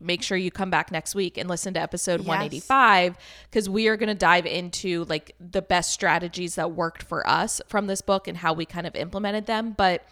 make 0.01 0.23
sure 0.23 0.39
you 0.39 0.51
come 0.51 0.71
back 0.71 0.91
next 0.91 1.14
week 1.14 1.37
and 1.37 1.49
listen 1.49 1.75
to 1.75 1.81
episode 1.81 2.21
yes. 2.21 2.29
185 2.29 3.16
because 3.51 3.68
we 3.68 3.87
are 3.89 3.97
going 3.97 4.09
to 4.09 4.14
dive 4.14 4.47
into 4.47 5.05
like 5.05 5.35
the 5.39 5.61
best 5.61 5.93
strategies 5.93 6.55
that 6.55 6.73
worked 6.73 7.03
for 7.03 7.29
us 7.29 7.61
from 7.66 7.87
this 7.87 8.01
book 8.01 8.27
and 8.27 8.39
how 8.39 8.53
we 8.53 8.64
kind 8.64 8.87
of 8.87 8.95
implemented 8.95 9.47
them 9.47 9.73
but 9.73 10.07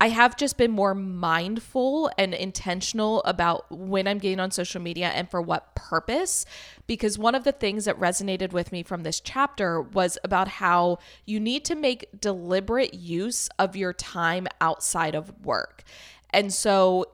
I 0.00 0.10
have 0.10 0.36
just 0.36 0.56
been 0.56 0.70
more 0.70 0.94
mindful 0.94 2.10
and 2.16 2.32
intentional 2.32 3.22
about 3.24 3.66
when 3.70 4.06
I'm 4.06 4.18
getting 4.18 4.38
on 4.38 4.52
social 4.52 4.80
media 4.80 5.08
and 5.08 5.28
for 5.28 5.42
what 5.42 5.74
purpose. 5.74 6.44
Because 6.86 7.18
one 7.18 7.34
of 7.34 7.42
the 7.42 7.52
things 7.52 7.86
that 7.86 7.98
resonated 7.98 8.52
with 8.52 8.70
me 8.70 8.84
from 8.84 9.02
this 9.02 9.18
chapter 9.20 9.80
was 9.80 10.16
about 10.22 10.46
how 10.46 10.98
you 11.26 11.40
need 11.40 11.64
to 11.64 11.74
make 11.74 12.08
deliberate 12.20 12.94
use 12.94 13.48
of 13.58 13.74
your 13.74 13.92
time 13.92 14.46
outside 14.60 15.16
of 15.16 15.44
work. 15.44 15.82
And 16.30 16.52
so 16.52 17.06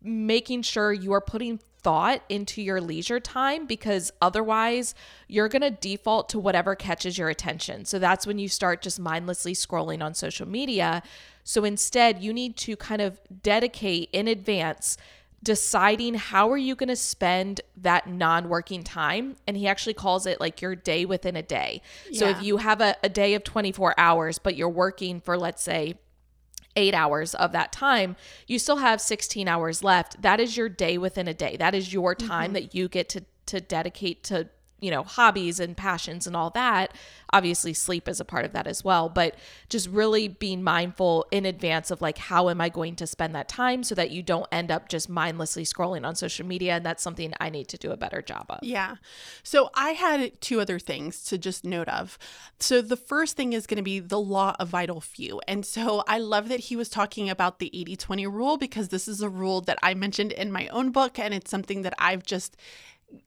making 0.00 0.62
sure 0.62 0.92
you 0.92 1.12
are 1.12 1.20
putting 1.20 1.58
thought 1.80 2.22
into 2.28 2.60
your 2.60 2.80
leisure 2.80 3.20
time 3.20 3.66
because 3.66 4.10
otherwise 4.20 4.94
you're 5.28 5.48
going 5.48 5.62
to 5.62 5.70
default 5.70 6.28
to 6.28 6.38
whatever 6.38 6.74
catches 6.74 7.16
your 7.16 7.28
attention. 7.28 7.84
So 7.84 7.98
that's 7.98 8.26
when 8.26 8.38
you 8.38 8.48
start 8.48 8.82
just 8.82 8.98
mindlessly 8.98 9.54
scrolling 9.54 10.02
on 10.02 10.14
social 10.14 10.46
media 10.46 11.02
so 11.48 11.64
instead, 11.64 12.22
you 12.22 12.34
need 12.34 12.58
to 12.58 12.76
kind 12.76 13.00
of 13.00 13.18
dedicate 13.42 14.10
in 14.12 14.28
advance 14.28 14.98
deciding 15.42 16.12
how 16.12 16.50
are 16.50 16.58
you 16.58 16.74
going 16.74 16.90
to 16.90 16.96
spend 16.96 17.62
that 17.74 18.06
non-working 18.06 18.82
time 18.82 19.34
and 19.46 19.56
he 19.56 19.66
actually 19.66 19.94
calls 19.94 20.26
it 20.26 20.40
like 20.40 20.60
your 20.60 20.74
day 20.74 21.06
within 21.06 21.36
a 21.36 21.42
day 21.42 21.80
yeah. 22.10 22.18
so 22.18 22.28
if 22.28 22.42
you 22.42 22.56
have 22.56 22.80
a, 22.80 22.96
a 23.04 23.08
day 23.08 23.34
of 23.34 23.44
24 23.44 23.94
hours 23.96 24.36
but 24.38 24.56
you're 24.56 24.68
working 24.68 25.20
for 25.20 25.38
let's 25.38 25.62
say 25.62 25.94
eight 26.76 26.94
hours 26.94 27.34
of 27.34 27.52
that 27.52 27.72
time, 27.72 28.14
you 28.46 28.58
still 28.58 28.76
have 28.76 29.00
16 29.00 29.48
hours 29.48 29.82
left. 29.82 30.22
That 30.22 30.38
is 30.38 30.56
your 30.56 30.68
day 30.68 30.96
within 30.96 31.26
a 31.26 31.34
day. 31.34 31.56
That 31.56 31.74
is 31.74 31.92
your 31.92 32.14
time 32.14 32.46
mm-hmm. 32.46 32.52
that 32.52 32.74
you 32.74 32.88
get 32.88 33.08
to 33.10 33.24
to 33.46 33.60
dedicate 33.60 34.22
to 34.22 34.48
you 34.80 34.90
know, 34.90 35.02
hobbies 35.02 35.60
and 35.60 35.76
passions 35.76 36.26
and 36.26 36.36
all 36.36 36.50
that. 36.50 36.92
Obviously, 37.32 37.74
sleep 37.74 38.08
is 38.08 38.20
a 38.20 38.24
part 38.24 38.44
of 38.44 38.52
that 38.52 38.66
as 38.66 38.84
well, 38.84 39.08
but 39.08 39.34
just 39.68 39.88
really 39.88 40.28
being 40.28 40.62
mindful 40.62 41.26
in 41.30 41.44
advance 41.44 41.90
of 41.90 42.00
like, 42.00 42.18
how 42.18 42.48
am 42.48 42.60
I 42.60 42.68
going 42.68 42.96
to 42.96 43.06
spend 43.06 43.34
that 43.34 43.48
time 43.48 43.82
so 43.82 43.94
that 43.94 44.10
you 44.10 44.22
don't 44.22 44.46
end 44.52 44.70
up 44.70 44.88
just 44.88 45.08
mindlessly 45.08 45.64
scrolling 45.64 46.06
on 46.06 46.14
social 46.14 46.46
media. 46.46 46.76
And 46.76 46.86
that's 46.86 47.02
something 47.02 47.32
I 47.40 47.50
need 47.50 47.68
to 47.68 47.78
do 47.78 47.90
a 47.90 47.96
better 47.96 48.22
job 48.22 48.46
of. 48.48 48.60
Yeah. 48.62 48.96
So 49.42 49.70
I 49.74 49.90
had 49.90 50.40
two 50.40 50.60
other 50.60 50.78
things 50.78 51.24
to 51.24 51.38
just 51.38 51.64
note 51.64 51.88
of. 51.88 52.18
So 52.60 52.80
the 52.80 52.96
first 52.96 53.36
thing 53.36 53.52
is 53.52 53.66
going 53.66 53.76
to 53.76 53.82
be 53.82 54.00
the 54.00 54.20
law 54.20 54.54
of 54.58 54.68
vital 54.68 55.00
few. 55.00 55.40
And 55.48 55.64
so 55.64 56.04
I 56.06 56.18
love 56.18 56.48
that 56.48 56.60
he 56.60 56.76
was 56.76 56.88
talking 56.88 57.28
about 57.28 57.58
the 57.58 57.70
80 57.72 57.96
20 57.96 58.26
rule 58.26 58.56
because 58.56 58.88
this 58.88 59.08
is 59.08 59.20
a 59.20 59.28
rule 59.28 59.60
that 59.62 59.78
I 59.82 59.94
mentioned 59.94 60.32
in 60.32 60.52
my 60.52 60.68
own 60.68 60.90
book. 60.90 61.18
And 61.18 61.34
it's 61.34 61.50
something 61.50 61.82
that 61.82 61.94
I've 61.98 62.22
just 62.22 62.56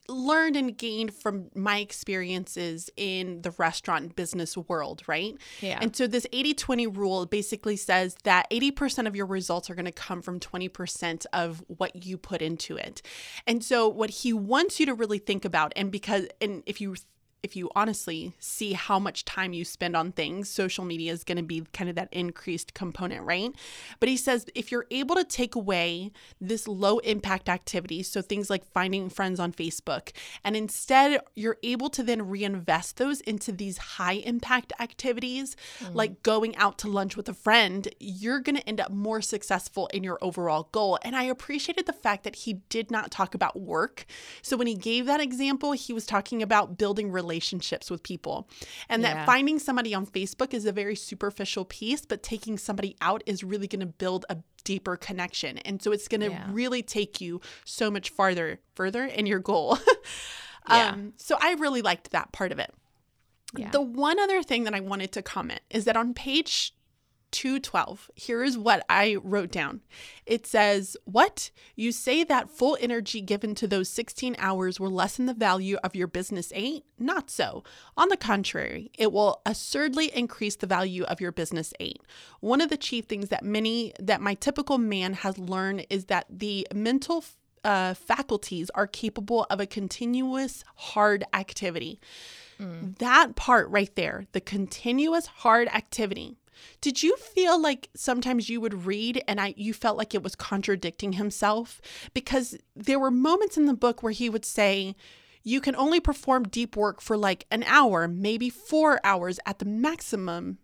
learned 0.07 0.55
and 0.55 0.77
gained 0.77 1.13
from 1.13 1.49
my 1.55 1.79
experiences 1.79 2.89
in 2.97 3.41
the 3.41 3.51
restaurant 3.51 4.15
business 4.15 4.55
world, 4.55 5.01
right? 5.07 5.35
Yeah. 5.59 5.79
And 5.81 5.95
so 5.95 6.07
this 6.07 6.27
80-20 6.31 6.95
rule 6.95 7.25
basically 7.25 7.77
says 7.77 8.15
that 8.23 8.49
80% 8.51 9.07
of 9.07 9.15
your 9.15 9.25
results 9.25 9.69
are 9.69 9.75
going 9.75 9.85
to 9.85 9.91
come 9.91 10.21
from 10.21 10.39
20% 10.39 11.25
of 11.33 11.63
what 11.67 12.05
you 12.05 12.17
put 12.17 12.41
into 12.41 12.77
it. 12.77 13.01
And 13.47 13.63
so 13.63 13.87
what 13.87 14.09
he 14.09 14.33
wants 14.33 14.79
you 14.79 14.85
to 14.85 14.93
really 14.93 15.19
think 15.19 15.45
about 15.45 15.73
and 15.75 15.91
because 15.91 16.27
and 16.39 16.63
if 16.65 16.81
you 16.81 16.95
if 17.43 17.55
you 17.55 17.71
honestly 17.75 18.33
see 18.39 18.73
how 18.73 18.99
much 18.99 19.25
time 19.25 19.51
you 19.51 19.65
spend 19.65 19.95
on 19.95 20.11
things, 20.11 20.47
social 20.47 20.85
media 20.85 21.11
is 21.11 21.23
going 21.23 21.37
to 21.37 21.43
be 21.43 21.63
kind 21.73 21.89
of 21.89 21.95
that 21.95 22.09
increased 22.11 22.75
component, 22.75 23.23
right? 23.23 23.51
But 23.99 24.09
he 24.09 24.17
says 24.17 24.45
if 24.53 24.71
you're 24.71 24.85
able 24.91 25.15
to 25.15 25.23
take 25.23 25.55
away 25.55 26.11
this 26.39 26.67
low 26.67 26.99
impact 26.99 27.49
activity, 27.49 28.03
so 28.03 28.21
things 28.21 28.51
like 28.51 28.63
finding 28.63 29.09
friends 29.09 29.39
on 29.39 29.53
Facebook, 29.53 30.11
and 30.43 30.55
instead 30.55 31.19
you're 31.33 31.57
able 31.63 31.89
to 31.89 32.03
then 32.03 32.27
reinvest 32.27 32.97
those 32.97 33.21
into 33.21 33.51
these 33.51 33.77
high 33.77 34.13
impact 34.13 34.71
activities, 34.79 35.55
mm. 35.79 35.95
like 35.95 36.21
going 36.21 36.55
out 36.57 36.77
to 36.79 36.87
lunch 36.87 37.17
with 37.17 37.27
a 37.27 37.33
friend, 37.33 37.87
you're 37.99 38.39
going 38.39 38.57
to 38.57 38.69
end 38.69 38.79
up 38.79 38.91
more 38.91 39.21
successful 39.21 39.87
in 39.87 40.03
your 40.03 40.19
overall 40.21 40.69
goal. 40.71 40.99
And 41.01 41.15
I 41.15 41.23
appreciated 41.23 41.87
the 41.87 41.93
fact 41.93 42.23
that 42.23 42.35
he 42.35 42.53
did 42.69 42.91
not 42.91 43.09
talk 43.09 43.33
about 43.33 43.59
work. 43.59 44.05
So 44.43 44.57
when 44.57 44.67
he 44.67 44.75
gave 44.75 45.07
that 45.07 45.19
example, 45.19 45.71
he 45.71 45.91
was 45.91 46.05
talking 46.05 46.43
about 46.43 46.77
building 46.77 47.11
relationships 47.11 47.30
relationships 47.31 47.89
with 47.89 48.03
people. 48.03 48.49
And 48.89 49.01
yeah. 49.01 49.13
that 49.13 49.25
finding 49.25 49.59
somebody 49.59 49.93
on 49.93 50.05
Facebook 50.05 50.53
is 50.53 50.65
a 50.65 50.71
very 50.71 50.95
superficial 50.95 51.65
piece, 51.65 52.05
but 52.05 52.23
taking 52.23 52.57
somebody 52.57 52.95
out 53.01 53.23
is 53.25 53.43
really 53.43 53.67
going 53.67 53.79
to 53.79 53.85
build 53.85 54.25
a 54.29 54.37
deeper 54.63 54.97
connection. 54.97 55.57
And 55.59 55.81
so 55.81 55.91
it's 55.91 56.07
going 56.07 56.21
to 56.21 56.31
yeah. 56.31 56.47
really 56.51 56.83
take 56.83 57.21
you 57.21 57.41
so 57.65 57.89
much 57.89 58.09
farther 58.09 58.59
further 58.75 59.05
in 59.05 59.25
your 59.25 59.39
goal. 59.39 59.77
yeah. 60.69 60.89
Um, 60.89 61.13
so 61.17 61.37
I 61.39 61.53
really 61.53 61.81
liked 61.81 62.11
that 62.11 62.31
part 62.31 62.51
of 62.51 62.59
it. 62.59 62.73
Yeah. 63.55 63.71
The 63.71 63.81
one 63.81 64.19
other 64.19 64.43
thing 64.43 64.63
that 64.65 64.73
I 64.73 64.79
wanted 64.79 65.11
to 65.13 65.21
comment 65.21 65.61
is 65.69 65.85
that 65.85 65.97
on 65.97 66.13
page 66.13 66.73
212. 67.31 68.11
Here 68.15 68.43
is 68.43 68.57
what 68.57 68.85
I 68.89 69.17
wrote 69.23 69.51
down. 69.51 69.81
It 70.25 70.45
says, 70.45 70.97
What? 71.05 71.51
You 71.75 71.91
say 71.91 72.23
that 72.23 72.49
full 72.49 72.77
energy 72.79 73.21
given 73.21 73.55
to 73.55 73.67
those 73.67 73.89
16 73.89 74.35
hours 74.37 74.79
will 74.79 74.91
lessen 74.91 75.25
the 75.25 75.33
value 75.33 75.77
of 75.83 75.95
your 75.95 76.07
business 76.07 76.51
eight? 76.55 76.83
Not 76.99 77.29
so. 77.29 77.63
On 77.97 78.09
the 78.09 78.17
contrary, 78.17 78.91
it 78.97 79.11
will 79.11 79.41
assuredly 79.45 80.15
increase 80.15 80.55
the 80.55 80.67
value 80.67 81.03
of 81.03 81.21
your 81.21 81.31
business 81.31 81.73
eight. 81.79 82.01
One 82.39 82.61
of 82.61 82.69
the 82.69 82.77
chief 82.77 83.05
things 83.05 83.29
that 83.29 83.43
many, 83.43 83.93
that 83.99 84.21
my 84.21 84.33
typical 84.35 84.77
man 84.77 85.13
has 85.13 85.37
learned 85.37 85.87
is 85.89 86.05
that 86.05 86.25
the 86.29 86.67
mental 86.73 87.23
uh, 87.63 87.93
faculties 87.93 88.69
are 88.75 88.87
capable 88.87 89.45
of 89.49 89.59
a 89.59 89.65
continuous 89.65 90.63
hard 90.75 91.23
activity. 91.33 91.99
Mm. 92.59 92.97
That 92.99 93.35
part 93.35 93.69
right 93.69 93.93
there, 93.95 94.25
the 94.31 94.41
continuous 94.41 95.27
hard 95.27 95.67
activity 95.69 96.37
did 96.81 97.03
you 97.03 97.15
feel 97.17 97.61
like 97.61 97.89
sometimes 97.95 98.49
you 98.49 98.61
would 98.61 98.85
read 98.85 99.23
and 99.27 99.39
I 99.39 99.53
you 99.57 99.73
felt 99.73 99.97
like 99.97 100.13
it 100.13 100.23
was 100.23 100.35
contradicting 100.35 101.13
himself 101.13 101.81
because 102.13 102.57
there 102.75 102.99
were 102.99 103.11
moments 103.11 103.57
in 103.57 103.65
the 103.65 103.73
book 103.73 104.01
where 104.01 104.11
he 104.11 104.29
would 104.29 104.45
say 104.45 104.95
you 105.43 105.61
can 105.61 105.75
only 105.75 105.99
perform 105.99 106.43
deep 106.43 106.75
work 106.75 107.01
for 107.01 107.17
like 107.17 107.45
an 107.51 107.63
hour, 107.63 108.07
maybe 108.07 108.49
4 108.49 108.99
hours 109.03 109.39
at 109.45 109.59
the 109.59 109.65
maximum. 109.65 110.59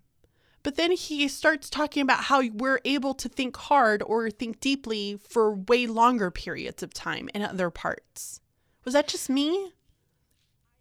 But 0.64 0.76
then 0.76 0.92
he 0.92 1.28
starts 1.28 1.70
talking 1.70 2.02
about 2.02 2.26
how 2.26 2.46
we're 2.46 2.82
able 2.84 3.14
to 3.16 3.30
think 3.30 3.56
hard 3.56 4.04
or 4.04 4.30
think 4.30 4.60
deeply 4.60 5.18
for 5.18 5.56
way 5.56 5.88
longer 5.88 6.30
periods 6.30 6.84
of 6.84 6.94
time 6.94 7.30
in 7.34 7.42
other 7.42 7.70
parts. 7.70 8.42
Was 8.84 8.94
that 8.94 9.08
just 9.08 9.30
me? 9.30 9.74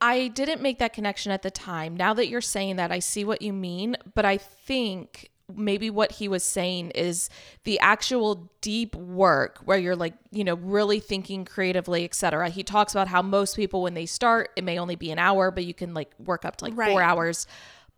I 0.01 0.29
didn't 0.29 0.61
make 0.61 0.79
that 0.79 0.93
connection 0.93 1.33
at 1.33 1.43
the 1.43 1.51
time. 1.51 1.97
Now 1.97 2.15
that 2.15 2.29
you're 2.29 2.41
saying 2.41 2.77
that, 2.77 2.93
I 2.93 2.99
see 2.99 3.25
what 3.25 3.43
you 3.43 3.53
mean, 3.53 3.97
but 4.15 4.25
I 4.25 4.37
think 4.37 5.31
maybe 5.55 5.91
what 5.91 6.13
he 6.13 6.27
was 6.27 6.43
saying 6.43 6.91
is 6.91 7.31
the 7.65 7.79
actual 7.79 8.51
deep 8.61 8.97
work 8.97 9.61
where 9.65 9.79
you're 9.79 9.97
like, 9.97 10.15
you 10.33 10.43
know, 10.43 10.55
really 10.57 10.99
thinking 10.99 11.45
creatively, 11.45 12.05
etc. 12.05 12.51
He 12.51 12.63
talks 12.65 12.93
about 12.93 13.09
how 13.09 13.23
most 13.23 13.57
people 13.57 13.83
when 13.83 13.95
they 13.95 14.07
start, 14.07 14.51
it 14.57 14.65
may 14.65 14.79
only 14.79 14.97
be 14.97 15.11
an 15.13 15.19
hour, 15.19 15.51
but 15.51 15.65
you 15.65 15.73
can 15.73 15.95
like 15.95 16.11
work 16.19 16.45
up 16.45 16.57
to 16.57 16.65
like 16.65 16.77
right. 16.77 16.91
4 16.91 17.01
hours. 17.01 17.47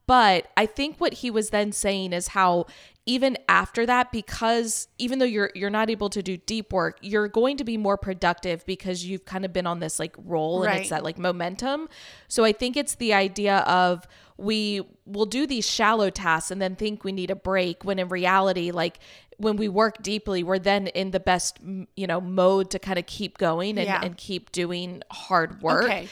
But 0.07 0.49
I 0.57 0.66
think 0.66 0.99
what 0.99 1.14
he 1.14 1.30
was 1.30 1.51
then 1.51 1.72
saying 1.72 2.12
is 2.12 2.28
how 2.28 2.66
even 3.09 3.38
after 3.48 3.86
that 3.86 4.12
because 4.12 4.86
even 4.98 5.18
though 5.18 5.24
you're 5.24 5.50
you're 5.54 5.70
not 5.70 5.88
able 5.88 6.11
to 6.11 6.22
do 6.22 6.36
deep 6.36 6.74
work 6.74 6.98
you're 7.00 7.26
going 7.26 7.56
to 7.56 7.64
be 7.64 7.78
more 7.78 7.96
productive 7.96 8.64
because 8.66 9.02
you've 9.02 9.24
kind 9.24 9.46
of 9.46 9.52
been 9.52 9.66
on 9.66 9.80
this 9.80 9.98
like 9.98 10.14
roll 10.18 10.62
and 10.62 10.78
it's 10.78 10.90
that 10.90 11.02
like 11.02 11.18
momentum. 11.18 11.88
So 12.28 12.44
i 12.44 12.52
think 12.52 12.76
it's 12.76 12.96
the 12.96 13.14
idea 13.14 13.59
of 13.61 14.06
we 14.36 14.82
will 15.06 15.26
do 15.26 15.46
these 15.46 15.66
shallow 15.66 16.11
tasks 16.11 16.50
and 16.50 16.61
then 16.61 16.76
think 16.76 17.02
we 17.02 17.11
need 17.11 17.30
a 17.30 17.34
break 17.34 17.82
when 17.82 17.98
in 17.98 18.09
reality 18.09 18.70
like 18.70 19.00
when 19.38 19.56
we 19.56 19.68
work 19.68 20.02
deeply 20.02 20.42
we're 20.42 20.59
then 20.59 20.88
in 20.88 21.11
the 21.11 21.20
best 21.20 21.59
you 21.96 22.06
know 22.06 22.20
mode 22.20 22.70
to 22.70 22.78
kind 22.78 22.98
of 22.98 23.06
keep 23.06 23.38
going 23.38 23.78
and, 23.78 23.86
yeah. 23.86 24.00
and 24.04 24.18
keep 24.18 24.52
doing 24.52 25.02
hard 25.11 25.62
work. 25.62 25.84
Okay 25.84 26.09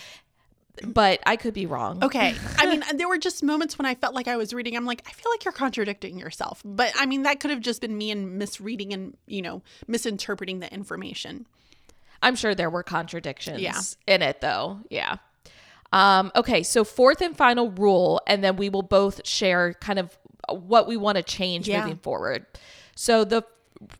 but 0.84 1.20
I 1.26 1.36
could 1.36 1.54
be 1.54 1.66
wrong. 1.66 2.02
Okay. 2.02 2.34
I 2.58 2.66
mean, 2.66 2.82
there 2.96 3.08
were 3.08 3.18
just 3.18 3.42
moments 3.42 3.78
when 3.78 3.86
I 3.86 3.94
felt 3.94 4.14
like 4.14 4.28
I 4.28 4.36
was 4.36 4.52
reading. 4.52 4.76
I'm 4.76 4.84
like, 4.84 5.02
I 5.06 5.12
feel 5.12 5.30
like 5.32 5.44
you're 5.44 5.52
contradicting 5.52 6.18
yourself. 6.18 6.62
But 6.64 6.92
I 6.96 7.06
mean, 7.06 7.22
that 7.22 7.40
could 7.40 7.50
have 7.50 7.60
just 7.60 7.80
been 7.80 7.96
me 7.96 8.10
and 8.10 8.38
misreading 8.38 8.92
and, 8.92 9.16
you 9.26 9.42
know, 9.42 9.62
misinterpreting 9.86 10.60
the 10.60 10.72
information. 10.72 11.46
I'm 12.22 12.36
sure 12.36 12.54
there 12.54 12.70
were 12.70 12.82
contradictions 12.82 13.60
yeah. 13.60 13.80
in 14.06 14.22
it, 14.22 14.40
though. 14.40 14.80
Yeah. 14.90 15.16
Um, 15.92 16.32
okay. 16.34 16.62
So, 16.62 16.84
fourth 16.84 17.20
and 17.20 17.36
final 17.36 17.70
rule, 17.70 18.20
and 18.26 18.42
then 18.42 18.56
we 18.56 18.68
will 18.68 18.82
both 18.82 19.26
share 19.26 19.74
kind 19.74 19.98
of 19.98 20.16
what 20.48 20.88
we 20.88 20.96
want 20.96 21.16
to 21.16 21.22
change 21.22 21.68
yeah. 21.68 21.82
moving 21.82 21.98
forward. 21.98 22.46
So, 22.94 23.24
the 23.24 23.44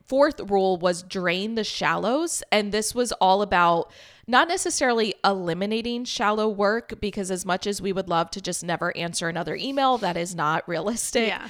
fourth 0.07 0.41
rule 0.41 0.77
was 0.77 1.03
drain 1.03 1.55
the 1.55 1.65
shallows. 1.65 2.43
And 2.51 2.73
this 2.73 2.95
was 2.95 3.13
all 3.13 3.43
about 3.43 3.91
not 4.27 4.49
necessarily 4.49 5.15
eliminating 5.25 6.05
shallow 6.05 6.49
work, 6.49 7.01
because 7.01 7.31
as 7.31 7.47
much 7.47 7.67
as 7.67 7.81
we 7.81 7.93
would 7.93 8.09
love 8.09 8.31
to 8.33 8.41
just 8.41 8.65
never 8.65 8.97
answer 8.97 9.29
another 9.29 9.57
email, 9.57 9.99
that 9.99 10.17
is 10.17 10.35
not 10.35 10.67
realistic. 10.69 11.29
Yeah. 11.29 11.49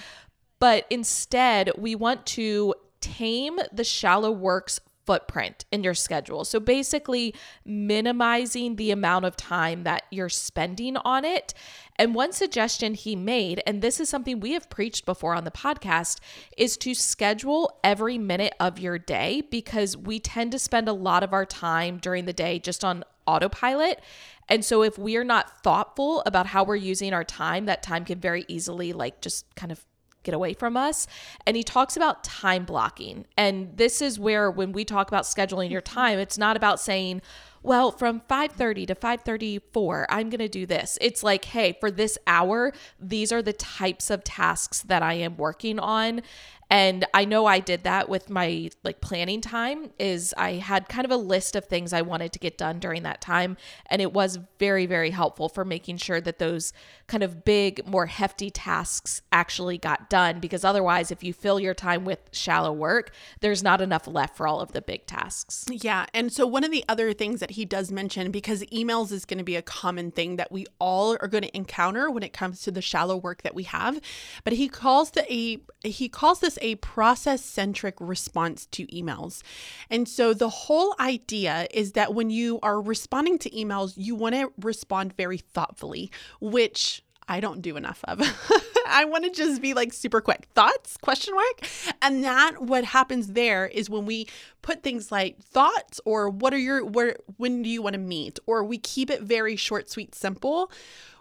But 0.58 0.86
instead, 0.90 1.70
we 1.76 1.94
want 1.94 2.26
to 2.26 2.74
tame 3.00 3.58
the 3.72 3.84
shallow 3.84 4.30
works 4.30 4.80
footprint 5.06 5.64
in 5.70 5.84
your 5.84 5.94
schedule. 5.94 6.44
So 6.44 6.60
basically, 6.60 7.34
minimizing 7.64 8.76
the 8.76 8.90
amount 8.90 9.24
of 9.24 9.36
time 9.36 9.84
that 9.84 10.02
you're 10.10 10.28
spending 10.28 10.96
on 10.98 11.24
it. 11.24 11.54
And 11.96 12.14
one 12.14 12.32
suggestion 12.32 12.94
he 12.94 13.16
made, 13.16 13.62
and 13.66 13.80
this 13.80 14.00
is 14.00 14.08
something 14.08 14.40
we 14.40 14.52
have 14.52 14.68
preached 14.68 15.06
before 15.06 15.34
on 15.34 15.44
the 15.44 15.50
podcast, 15.50 16.18
is 16.58 16.76
to 16.78 16.94
schedule 16.94 17.78
every 17.82 18.18
minute 18.18 18.54
of 18.60 18.78
your 18.78 18.98
day 18.98 19.42
because 19.50 19.96
we 19.96 20.18
tend 20.18 20.52
to 20.52 20.58
spend 20.58 20.88
a 20.88 20.92
lot 20.92 21.22
of 21.22 21.32
our 21.32 21.46
time 21.46 21.98
during 21.98 22.26
the 22.26 22.32
day 22.32 22.58
just 22.58 22.84
on 22.84 23.04
autopilot. 23.26 24.00
And 24.48 24.64
so 24.64 24.82
if 24.82 24.98
we 24.98 25.16
are 25.16 25.24
not 25.24 25.62
thoughtful 25.62 26.22
about 26.26 26.46
how 26.46 26.64
we're 26.64 26.76
using 26.76 27.12
our 27.12 27.24
time, 27.24 27.66
that 27.66 27.82
time 27.82 28.04
can 28.04 28.20
very 28.20 28.44
easily 28.48 28.92
like 28.92 29.20
just 29.20 29.54
kind 29.56 29.72
of 29.72 29.84
get 30.26 30.34
away 30.34 30.52
from 30.52 30.76
us. 30.76 31.06
And 31.46 31.56
he 31.56 31.62
talks 31.62 31.96
about 31.96 32.22
time 32.22 32.64
blocking. 32.64 33.26
And 33.36 33.76
this 33.76 34.02
is 34.02 34.18
where, 34.18 34.50
when 34.50 34.72
we 34.72 34.84
talk 34.84 35.08
about 35.08 35.24
scheduling 35.24 35.70
your 35.70 35.80
mm-hmm. 35.80 35.94
time, 35.94 36.18
it's 36.18 36.36
not 36.36 36.56
about 36.56 36.78
saying, 36.80 37.22
well, 37.62 37.90
from 37.90 38.20
5:30 38.30 38.86
to 38.86 38.94
5:34, 38.94 40.06
I'm 40.08 40.30
going 40.30 40.38
to 40.38 40.48
do 40.48 40.66
this. 40.66 40.98
It's 41.00 41.24
like, 41.24 41.46
hey, 41.46 41.76
for 41.80 41.90
this 41.90 42.16
hour, 42.26 42.72
these 43.00 43.32
are 43.32 43.42
the 43.42 43.52
types 43.52 44.08
of 44.08 44.22
tasks 44.22 44.82
that 44.82 45.02
I 45.02 45.14
am 45.14 45.36
working 45.36 45.80
on 45.80 46.22
and 46.68 47.04
I 47.14 47.24
know 47.24 47.46
I 47.46 47.60
did 47.60 47.84
that 47.84 48.08
with 48.08 48.28
my 48.28 48.70
like 48.82 49.00
planning 49.00 49.40
time 49.40 49.90
is 49.98 50.34
I 50.36 50.54
had 50.54 50.88
kind 50.88 51.04
of 51.04 51.12
a 51.12 51.16
list 51.16 51.54
of 51.54 51.66
things 51.66 51.92
I 51.92 52.02
wanted 52.02 52.32
to 52.32 52.38
get 52.40 52.58
done 52.58 52.80
during 52.80 53.04
that 53.04 53.20
time. 53.20 53.56
And 53.86 54.02
it 54.02 54.12
was 54.12 54.40
very 54.58 54.86
very 54.86 55.10
helpful 55.10 55.48
for 55.48 55.64
making 55.64 55.98
sure 55.98 56.20
that 56.20 56.38
those 56.38 56.72
kind 57.06 57.22
of 57.22 57.44
big 57.44 57.86
more 57.86 58.06
hefty 58.06 58.50
tasks 58.50 59.22
actually 59.30 59.78
got 59.78 60.10
done. 60.10 60.40
Because 60.40 60.64
otherwise 60.64 61.10
if 61.12 61.22
you 61.22 61.32
fill 61.32 61.60
your 61.60 61.74
time 61.74 62.04
with 62.04 62.18
shallow 62.32 62.72
work 62.72 63.12
there's 63.40 63.62
not 63.62 63.80
enough 63.80 64.08
left 64.08 64.36
for 64.36 64.48
all 64.48 64.60
of 64.60 64.72
the 64.72 64.82
big 64.82 65.06
tasks. 65.06 65.66
Yeah, 65.70 66.06
and 66.12 66.32
so 66.32 66.46
one 66.46 66.64
of 66.64 66.72
the 66.72 66.84
other 66.88 67.12
things 67.12 67.38
that 67.40 67.52
he 67.52 67.64
does 67.64 67.92
mention 67.92 68.32
because 68.32 68.62
emails 68.64 69.12
is 69.12 69.24
going 69.24 69.38
to 69.38 69.44
be 69.44 69.56
a 69.56 69.62
common 69.62 70.10
thing 70.10 70.36
that 70.36 70.50
we 70.50 70.66
all 70.80 71.16
are 71.20 71.28
going 71.28 71.44
to 71.44 71.56
encounter 71.56 72.10
when 72.10 72.24
it 72.24 72.32
comes 72.32 72.62
to 72.62 72.72
the 72.72 72.82
shallow 72.82 73.16
work 73.16 73.42
that 73.42 73.54
we 73.54 73.62
have, 73.62 74.00
but 74.42 74.54
he 74.54 74.68
calls 74.68 75.12
the 75.12 75.32
a 75.32 75.60
he 75.84 76.08
calls 76.08 76.40
this 76.40 76.55
a 76.62 76.76
process 76.76 77.44
centric 77.44 77.94
response 78.00 78.66
to 78.66 78.86
emails. 78.86 79.42
And 79.90 80.08
so 80.08 80.34
the 80.34 80.48
whole 80.48 80.94
idea 80.98 81.66
is 81.72 81.92
that 81.92 82.14
when 82.14 82.30
you 82.30 82.58
are 82.62 82.80
responding 82.80 83.38
to 83.40 83.50
emails, 83.50 83.94
you 83.96 84.14
want 84.14 84.34
to 84.34 84.52
respond 84.60 85.14
very 85.16 85.38
thoughtfully, 85.38 86.10
which 86.40 87.02
I 87.28 87.40
don't 87.40 87.60
do 87.60 87.76
enough 87.76 88.04
of. 88.04 88.20
I 88.88 89.04
want 89.04 89.24
to 89.24 89.30
just 89.30 89.60
be 89.60 89.74
like 89.74 89.92
super 89.92 90.20
quick. 90.20 90.46
Thoughts? 90.54 90.96
Question 90.96 91.34
mark. 91.34 91.68
And 92.00 92.22
that 92.22 92.62
what 92.62 92.84
happens 92.84 93.28
there 93.28 93.66
is 93.66 93.90
when 93.90 94.06
we 94.06 94.28
put 94.62 94.82
things 94.82 95.10
like 95.10 95.42
thoughts 95.42 96.00
or 96.04 96.28
what 96.28 96.54
are 96.54 96.58
your 96.58 96.84
where 96.84 97.16
when 97.36 97.62
do 97.62 97.68
you 97.68 97.82
want 97.82 97.94
to 97.94 98.00
meet 98.00 98.38
or 98.46 98.62
we 98.62 98.78
keep 98.78 99.10
it 99.10 99.22
very 99.22 99.56
short, 99.56 99.90
sweet, 99.90 100.14
simple 100.14 100.70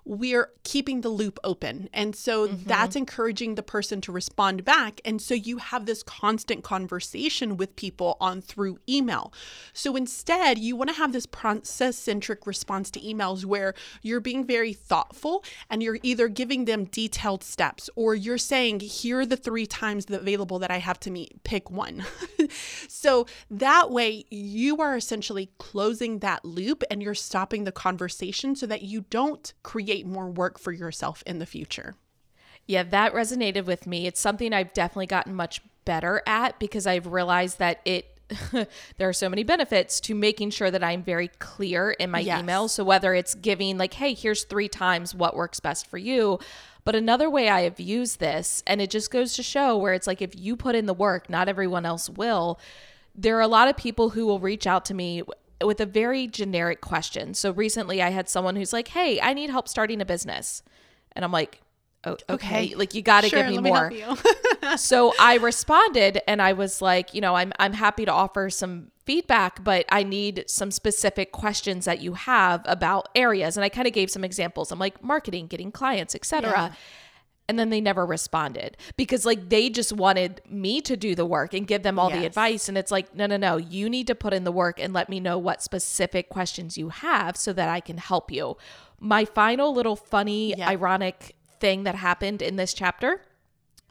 we're 0.06 0.52
keeping 0.64 1.02
the 1.02 1.10
loop 1.10 1.40
open. 1.44 1.90
And 1.92 2.16
so 2.16 2.48
mm-hmm. 2.48 2.68
that's 2.68 2.96
encouraging 2.96 3.56
the 3.56 3.64
person 3.64 4.02
to 4.02 4.12
respond 4.12 4.64
back. 4.64 5.02
And 5.04 5.20
so 5.20 5.34
you 5.34 5.58
have 5.58 5.88
this 5.88 6.04
constant 6.04 6.64
conversation 6.64 7.58
with 7.58 7.76
people 7.76 8.16
on 8.22 8.42
through 8.42 8.78
email. 8.88 9.34
So 9.74 9.96
instead, 9.96 10.60
you 10.60 10.76
want 10.76 10.92
to 10.92 10.96
have 10.96 11.12
this 11.12 11.26
process 11.26 11.98
centric 11.98 12.46
response 12.46 12.92
to 12.92 13.00
emails 13.00 13.46
where 13.46 13.74
you're 14.04 14.20
being 14.20 14.46
very 14.46 14.74
thoughtful 14.74 15.44
and 15.70 15.82
you're 15.82 16.00
either 16.04 16.28
giving 16.28 16.66
them 16.66 16.86
detailed 16.86 17.44
steps 17.44 17.90
or 17.96 18.14
you're 18.14 18.38
saying, 18.38 18.82
here 18.82 19.22
are 19.22 19.26
the 19.26 19.38
three 19.38 19.66
times 19.66 20.06
available 20.10 20.60
that 20.60 20.72
I 20.72 20.78
have 20.78 21.00
to 21.02 21.12
meet, 21.12 21.44
pick 21.44 21.72
one. 21.72 22.06
so 22.88 23.26
that 23.50 23.90
way, 23.90 24.26
you 24.30 24.78
are 24.78 24.96
essentially 24.96 25.50
closing 25.58 26.20
that 26.20 26.46
loop 26.46 26.84
and 26.92 27.02
you're 27.02 27.16
stopping 27.16 27.64
the 27.64 27.72
conversation 27.72 28.56
so 28.56 28.68
that 28.68 28.84
you 28.84 29.06
don't 29.10 29.54
create 29.64 29.95
create 29.96 30.06
more 30.06 30.30
work 30.30 30.60
for 30.60 30.72
yourself 30.72 31.24
in 31.26 31.40
the 31.40 31.46
future. 31.46 31.96
Yeah, 32.68 32.84
that 32.84 33.14
resonated 33.14 33.66
with 33.66 33.88
me. 33.88 34.08
It's 34.08 34.20
something 34.20 34.54
I've 34.54 34.74
definitely 34.74 35.06
gotten 35.06 35.36
much 35.36 35.62
better 35.86 36.22
at 36.26 36.60
because 36.60 36.88
I've 36.88 37.08
realized 37.08 37.60
that 37.60 37.80
it 37.86 38.12
there 38.52 39.08
are 39.08 39.14
so 39.14 39.30
many 39.30 39.44
benefits 39.44 40.00
to 40.00 40.16
making 40.16 40.50
sure 40.50 40.72
that 40.72 40.84
I'm 40.84 41.04
very 41.04 41.28
clear 41.38 41.92
in 41.92 42.10
my 42.10 42.22
yes. 42.22 42.42
emails. 42.42 42.72
So 42.72 42.84
whether 42.84 43.14
it's 43.14 43.36
giving 43.36 43.78
like, 43.78 43.94
hey, 43.94 44.16
here's 44.16 44.44
three 44.44 44.68
times 44.68 45.14
what 45.14 45.36
works 45.36 45.60
best 45.60 45.86
for 45.86 46.00
you. 46.00 46.40
But 46.86 46.96
another 46.96 47.30
way 47.30 47.50
I 47.50 47.62
have 47.62 47.80
used 47.80 48.20
this, 48.20 48.64
and 48.66 48.82
it 48.82 48.90
just 48.90 49.12
goes 49.12 49.36
to 49.36 49.44
show 49.44 49.78
where 49.78 49.94
it's 49.94 50.08
like 50.08 50.24
if 50.24 50.36
you 50.36 50.56
put 50.56 50.76
in 50.76 50.88
the 50.88 50.94
work, 50.94 51.30
not 51.30 51.48
everyone 51.48 51.86
else 51.86 52.10
will. 52.10 52.60
There 53.14 53.38
are 53.38 53.42
a 53.42 53.48
lot 53.48 53.68
of 53.68 53.78
people 53.78 54.10
who 54.10 54.26
will 54.26 54.40
reach 54.40 54.66
out 54.66 54.86
to 54.86 54.94
me 54.96 55.22
with 55.64 55.80
a 55.80 55.86
very 55.86 56.28
generic 56.28 56.82
question. 56.82 57.34
So 57.34 57.52
recently 57.52 58.02
I 58.02 58.10
had 58.10 58.30
someone 58.30 58.56
who's 58.56 58.74
like, 58.74 58.90
"Hey, 58.90 59.20
I 59.22 59.34
need 59.34 59.50
help 59.50 59.68
starting 59.68 60.02
a 60.02 60.06
business." 60.06 60.64
And 61.14 61.24
I'm 61.24 61.32
like, 61.32 61.62
oh, 62.04 62.18
okay. 62.30 62.34
okay. 62.34 62.76
Like 62.76 62.94
you 62.94 63.02
got 63.02 63.22
to 63.22 63.30
sure, 63.30 63.44
give 63.44 63.64
me 63.64 63.70
more. 63.70 63.90
Me 63.90 64.04
so 64.78 65.14
I 65.20 65.38
responded 65.38 66.22
and 66.28 66.42
I 66.42 66.54
was 66.54 66.82
like, 66.82 67.14
you 67.14 67.22
know, 67.22 67.36
I'm 67.36 67.54
I'm 67.60 67.74
happy 67.74 68.06
to 68.06 68.12
offer 68.12 68.50
some 68.50 68.92
feedback, 69.06 69.64
but 69.64 69.86
I 69.90 70.04
need 70.04 70.46
some 70.48 70.72
specific 70.72 71.32
questions 71.32 71.86
that 71.86 72.02
you 72.02 72.14
have 72.14 72.62
about 72.66 73.10
areas. 73.16 73.56
And 73.56 73.64
I 73.64 73.70
kind 73.70 73.88
of 73.88 73.94
gave 73.94 74.10
some 74.10 74.24
examples. 74.24 74.72
I'm 74.72 74.80
like 74.80 75.04
marketing, 75.04 75.48
getting 75.48 75.72
clients, 75.72 76.16
etc. 76.16 76.52
Yeah 76.52 76.74
and 77.48 77.60
then 77.60 77.70
they 77.70 77.82
never 77.82 78.06
responded 78.06 78.78
because 78.98 79.26
like 79.26 79.50
they 79.50 79.70
just 79.70 79.94
wanted 79.94 80.42
me 80.50 80.82
to 80.82 80.98
do 80.98 81.16
the 81.16 81.26
work 81.26 81.54
and 81.54 81.68
give 81.68 81.84
them 81.84 82.00
all 82.00 82.10
yes. 82.10 82.20
the 82.20 82.26
advice 82.26 82.70
and 82.70 82.78
it's 82.78 82.92
like 82.92 83.16
no 83.16 83.26
no 83.26 83.38
no 83.38 83.58
you 83.58 83.90
need 83.90 84.08
to 84.08 84.16
put 84.16 84.34
in 84.34 84.44
the 84.44 84.52
work 84.52 84.80
and 84.80 84.94
let 84.94 85.10
me 85.10 85.20
know 85.20 85.38
what 85.38 85.62
specific 85.62 86.30
questions 86.30 86.78
you 86.78 86.90
have 86.90 87.38
so 87.38 87.54
that 87.54 87.70
I 87.70 87.80
can 87.80 87.98
help 87.98 88.32
you 88.32 88.58
my 89.00 89.26
final 89.26 89.74
little 89.74 89.96
funny 89.96 90.56
yeah. 90.56 90.70
ironic 90.70 91.36
thing 91.60 91.84
that 91.84 91.96
happened 91.96 92.42
in 92.42 92.56
this 92.56 92.74
chapter 92.74 93.22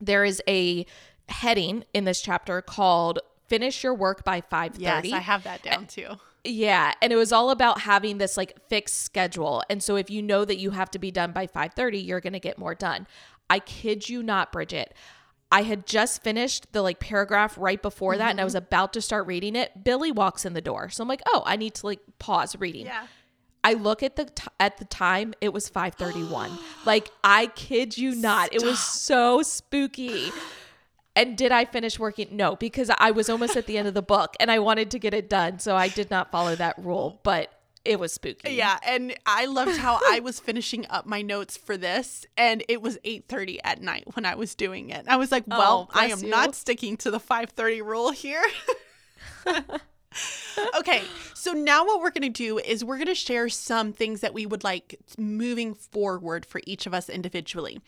there 0.01 0.25
is 0.25 0.43
a 0.49 0.87
heading 1.29 1.85
in 1.95 2.05
this 2.05 2.21
chapter 2.21 2.61
called 2.61 3.19
finish 3.47 3.83
your 3.83 3.95
work 3.95 4.25
by 4.25 4.41
5:30 4.41 4.79
yes 4.79 5.13
I 5.13 5.19
have 5.19 5.45
that 5.45 5.63
down 5.63 5.87
too 5.87 6.17
yeah, 6.47 6.93
and 7.01 7.11
it 7.11 7.17
was 7.17 7.33
all 7.33 7.51
about 7.51 7.81
having 7.81 8.19
this 8.19 8.37
like 8.37 8.55
fixed 8.69 9.03
schedule. 9.03 9.63
And 9.71 9.83
so 9.83 9.97
if 9.97 10.11
you 10.11 10.21
know 10.21 10.45
that 10.45 10.59
you 10.59 10.71
have 10.73 10.91
to 10.91 10.99
be 10.99 11.11
done 11.11 11.33
by 11.33 11.47
5:30, 11.47 12.05
you're 12.05 12.21
going 12.21 12.35
to 12.35 12.41
get 12.41 12.59
more 12.59 12.75
done. 12.75 13.07
I 13.51 13.59
kid 13.59 14.09
you 14.09 14.23
not, 14.23 14.53
Bridget. 14.53 14.95
I 15.53 15.63
had 15.63 15.87
just 15.87 16.23
finished 16.25 16.73
the 16.73 16.83
like 16.83 16.99
paragraph 16.99 17.57
right 17.59 17.81
before 17.81 18.13
mm-hmm. 18.13 18.21
that 18.21 18.31
and 18.31 18.41
I 18.41 18.45
was 18.45 18.55
mm-hmm. 18.55 18.65
about 18.65 18.93
to 18.95 19.01
start 19.01 19.27
reading 19.27 19.55
it. 19.55 19.85
Billy 19.85 20.11
walks 20.11 20.45
in 20.45 20.53
the 20.53 20.61
door. 20.61 20.91
So 20.91 21.03
I'm 21.03 21.09
like, 21.09 21.23
"Oh, 21.29 21.43
I 21.47 21.57
need 21.57 21.75
to 21.75 21.87
like 21.87 22.01
pause 22.19 22.57
reading." 22.57 22.87
Yeah. 22.87 23.07
I 23.63 23.75
look 23.75 24.03
at 24.03 24.17
the 24.17 24.27
t- 24.27 24.49
at 24.61 24.79
the 24.79 24.85
time, 24.85 25.33
it 25.41 25.53
was 25.53 25.71
5:31. 25.71 26.59
like 26.87 27.11
I 27.23 27.47
kid 27.47 27.97
you 27.97 28.15
not. 28.15 28.49
Stop. 28.49 28.63
It 28.63 28.65
was 28.65 28.81
so 28.81 29.43
spooky. 29.43 30.33
And 31.17 31.37
did 31.37 31.53
I 31.53 31.65
finish 31.65 31.99
working? 31.99 32.29
No, 32.33 32.57
because 32.57 32.91
I 32.99 33.13
was 33.13 33.31
almost 33.31 33.57
at 33.57 33.67
the 33.67 33.79
end 33.79 33.87
of 33.87 33.95
the 33.95 34.03
book 34.03 34.35
and 34.41 34.51
I 34.51 34.59
wanted 34.59 34.91
to 34.91 34.99
get 34.99 35.15
it 35.15 35.31
done, 35.31 35.61
so 35.61 35.77
I 35.77 35.87
did 35.87 36.11
not 36.11 36.33
follow 36.33 36.57
that 36.57 36.77
rule. 36.79 37.21
But 37.23 37.53
it 37.85 38.01
was 38.01 38.13
spooky. 38.13 38.53
Yeah, 38.53 38.79
and 38.83 39.15
I 39.27 39.47
loved 39.47 39.77
how 39.79 40.01
I 40.07 40.21
was 40.21 40.41
finishing 40.41 40.87
up 40.89 41.07
my 41.07 41.23
notes 41.23 41.57
for 41.57 41.77
this 41.77 42.27
and 42.37 42.65
it 42.69 42.81
was 42.81 42.99
8:30 43.05 43.59
at 43.65 43.81
night 43.83 44.05
when 44.15 44.25
I 44.25 44.35
was 44.35 44.55
doing 44.55 44.91
it. 44.91 45.05
I 45.09 45.17
was 45.17 45.31
like, 45.31 45.45
oh, 45.51 45.59
"Well, 45.59 45.91
oh, 45.91 45.99
I 45.99 46.07
am 46.07 46.21
you. 46.21 46.31
not 46.31 46.55
sticking 46.55 46.97
to 46.99 47.11
the 47.11 47.21
5:30 47.21 47.83
rule 47.83 48.11
here." 48.11 48.43
okay, 50.79 51.03
so 51.35 51.53
now 51.53 51.85
what 51.85 52.01
we're 52.01 52.11
going 52.11 52.23
to 52.23 52.29
do 52.29 52.59
is 52.59 52.85
we're 52.85 52.97
going 52.97 53.07
to 53.07 53.15
share 53.15 53.49
some 53.49 53.93
things 53.93 54.21
that 54.21 54.33
we 54.33 54.47
would 54.47 54.65
like 54.65 54.99
moving 55.19 55.75
forward 55.75 56.47
for 56.47 56.61
each 56.67 56.87
of 56.87 56.95
us 56.95 57.09
individually. 57.09 57.81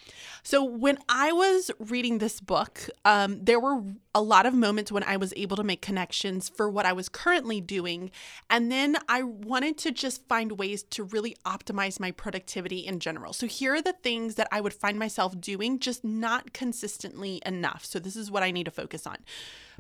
So 0.42 0.64
when 0.64 0.98
I 1.08 1.32
was 1.32 1.70
reading 1.78 2.18
this 2.18 2.40
book, 2.40 2.88
um, 3.04 3.44
there 3.44 3.60
were 3.60 3.82
a 4.16 4.22
lot 4.22 4.46
of 4.46 4.54
moments 4.54 4.90
when 4.90 5.02
I 5.02 5.18
was 5.18 5.34
able 5.36 5.58
to 5.58 5.62
make 5.62 5.82
connections 5.82 6.48
for 6.48 6.70
what 6.70 6.86
I 6.86 6.94
was 6.94 7.10
currently 7.10 7.60
doing. 7.60 8.10
And 8.48 8.72
then 8.72 8.96
I 9.10 9.22
wanted 9.22 9.76
to 9.78 9.90
just 9.90 10.26
find 10.26 10.52
ways 10.52 10.82
to 10.84 11.04
really 11.04 11.36
optimize 11.44 12.00
my 12.00 12.12
productivity 12.12 12.78
in 12.78 12.98
general. 12.98 13.34
So 13.34 13.46
here 13.46 13.74
are 13.74 13.82
the 13.82 13.92
things 13.92 14.36
that 14.36 14.48
I 14.50 14.62
would 14.62 14.72
find 14.72 14.98
myself 14.98 15.38
doing, 15.38 15.78
just 15.78 16.02
not 16.02 16.54
consistently 16.54 17.42
enough. 17.44 17.84
So 17.84 17.98
this 17.98 18.16
is 18.16 18.30
what 18.30 18.42
I 18.42 18.52
need 18.52 18.64
to 18.64 18.70
focus 18.70 19.06
on 19.06 19.18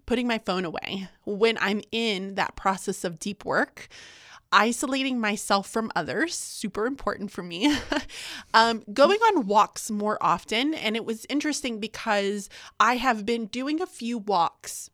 putting 0.04 0.26
my 0.26 0.38
phone 0.38 0.66
away 0.66 1.08
when 1.24 1.56
I'm 1.58 1.80
in 1.90 2.34
that 2.34 2.56
process 2.56 3.04
of 3.04 3.18
deep 3.18 3.42
work. 3.42 3.88
Isolating 4.52 5.20
myself 5.20 5.68
from 5.68 5.90
others, 5.96 6.34
super 6.34 6.86
important 6.86 7.30
for 7.30 7.42
me. 7.42 7.76
um, 8.54 8.82
going 8.92 9.18
on 9.18 9.46
walks 9.46 9.90
more 9.90 10.18
often. 10.20 10.72
And 10.74 10.96
it 10.96 11.04
was 11.04 11.26
interesting 11.28 11.80
because 11.80 12.48
I 12.78 12.96
have 12.96 13.26
been 13.26 13.46
doing 13.46 13.80
a 13.80 13.86
few 13.86 14.18
walks 14.18 14.90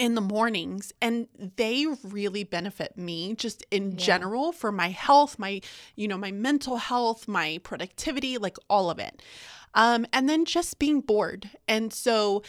in 0.00 0.14
the 0.14 0.20
mornings 0.22 0.94
and 1.02 1.28
they 1.56 1.86
really 2.02 2.42
benefit 2.42 2.96
me 2.96 3.34
just 3.34 3.62
in 3.70 3.90
yeah. 3.90 3.98
general 3.98 4.50
for 4.50 4.72
my 4.72 4.88
health 4.88 5.38
my 5.38 5.60
you 5.94 6.08
know 6.08 6.16
my 6.16 6.30
mental 6.30 6.78
health 6.78 7.28
my 7.28 7.60
productivity 7.64 8.38
like 8.38 8.56
all 8.70 8.88
of 8.88 8.98
it 8.98 9.22
um, 9.74 10.06
and 10.12 10.28
then 10.28 10.44
just 10.44 10.78
being 10.78 11.00
bored. 11.00 11.50
And 11.68 11.92
so 11.92 12.42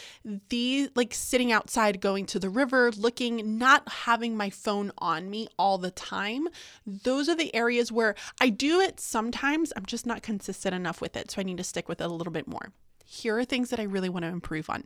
the 0.48 0.90
like 0.94 1.14
sitting 1.14 1.52
outside, 1.52 2.00
going 2.00 2.26
to 2.26 2.38
the 2.38 2.50
river, 2.50 2.90
looking, 2.96 3.58
not 3.58 3.88
having 3.88 4.36
my 4.36 4.50
phone 4.50 4.92
on 4.98 5.30
me 5.30 5.48
all 5.58 5.78
the 5.78 5.90
time, 5.90 6.48
those 6.86 7.28
are 7.28 7.36
the 7.36 7.54
areas 7.54 7.92
where 7.92 8.14
I 8.40 8.48
do 8.48 8.80
it 8.80 9.00
sometimes. 9.00 9.72
I'm 9.76 9.86
just 9.86 10.06
not 10.06 10.22
consistent 10.22 10.74
enough 10.74 11.00
with 11.00 11.16
it. 11.16 11.30
So 11.30 11.40
I 11.40 11.44
need 11.44 11.58
to 11.58 11.64
stick 11.64 11.88
with 11.88 12.00
it 12.00 12.04
a 12.04 12.08
little 12.08 12.32
bit 12.32 12.46
more. 12.46 12.72
Here 13.04 13.38
are 13.38 13.44
things 13.44 13.70
that 13.70 13.80
I 13.80 13.84
really 13.84 14.08
want 14.08 14.24
to 14.24 14.28
improve 14.28 14.70
on. 14.70 14.84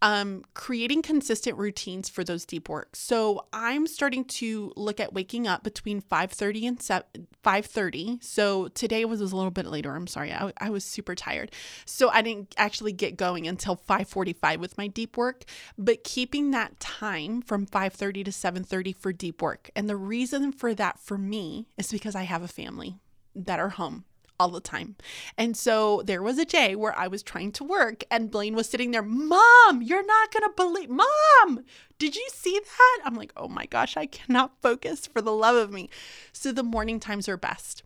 Um, 0.00 0.44
creating 0.54 1.02
consistent 1.02 1.58
routines 1.58 2.08
for 2.08 2.22
those 2.22 2.44
deep 2.44 2.68
work. 2.68 2.94
So 2.94 3.46
I'm 3.52 3.86
starting 3.86 4.24
to 4.24 4.72
look 4.76 5.00
at 5.00 5.12
waking 5.12 5.46
up 5.46 5.64
between 5.64 6.00
5:30 6.00 6.68
and 6.68 6.82
7, 6.82 7.26
5:30. 7.44 8.22
So 8.22 8.68
today 8.68 9.04
was, 9.04 9.20
was 9.20 9.32
a 9.32 9.36
little 9.36 9.50
bit 9.50 9.66
later. 9.66 9.94
I'm 9.94 10.06
sorry. 10.06 10.32
I, 10.32 10.52
I 10.58 10.70
was 10.70 10.84
super 10.84 11.14
tired. 11.14 11.50
So 11.84 12.10
I 12.10 12.22
didn't 12.22 12.54
actually 12.56 12.92
get 12.92 13.16
going 13.16 13.46
until 13.48 13.76
5:45 13.76 14.58
with 14.58 14.78
my 14.78 14.86
deep 14.86 15.16
work, 15.16 15.44
but 15.76 16.04
keeping 16.04 16.50
that 16.52 16.78
time 16.78 17.42
from 17.42 17.66
5:30 17.66 18.24
to 18.24 18.30
7:30 18.30 18.94
for 18.94 19.12
deep 19.12 19.42
work. 19.42 19.70
And 19.74 19.88
the 19.88 19.96
reason 19.96 20.52
for 20.52 20.74
that 20.74 20.98
for 21.00 21.18
me 21.18 21.66
is 21.76 21.90
because 21.90 22.14
I 22.14 22.22
have 22.22 22.42
a 22.42 22.48
family 22.48 23.00
that 23.34 23.58
are 23.58 23.70
home 23.70 24.04
all 24.38 24.48
the 24.48 24.60
time. 24.60 24.96
And 25.36 25.56
so 25.56 26.02
there 26.04 26.22
was 26.22 26.38
a 26.38 26.44
day 26.44 26.76
where 26.76 26.96
I 26.96 27.08
was 27.08 27.22
trying 27.22 27.52
to 27.52 27.64
work 27.64 28.04
and 28.10 28.30
Blaine 28.30 28.54
was 28.54 28.68
sitting 28.68 28.90
there, 28.90 29.02
Mom, 29.02 29.82
you're 29.82 30.06
not 30.06 30.32
going 30.32 30.44
to 30.44 30.52
believe, 30.56 30.90
Mom, 30.90 31.64
did 31.98 32.14
you 32.14 32.28
see 32.32 32.58
that? 32.58 33.00
I'm 33.04 33.14
like, 33.14 33.32
oh 33.36 33.48
my 33.48 33.66
gosh, 33.66 33.96
I 33.96 34.06
cannot 34.06 34.60
focus 34.62 35.06
for 35.06 35.20
the 35.20 35.32
love 35.32 35.56
of 35.56 35.72
me. 35.72 35.90
So 36.32 36.52
the 36.52 36.62
morning 36.62 37.00
times 37.00 37.28
are 37.28 37.36
best 37.36 37.82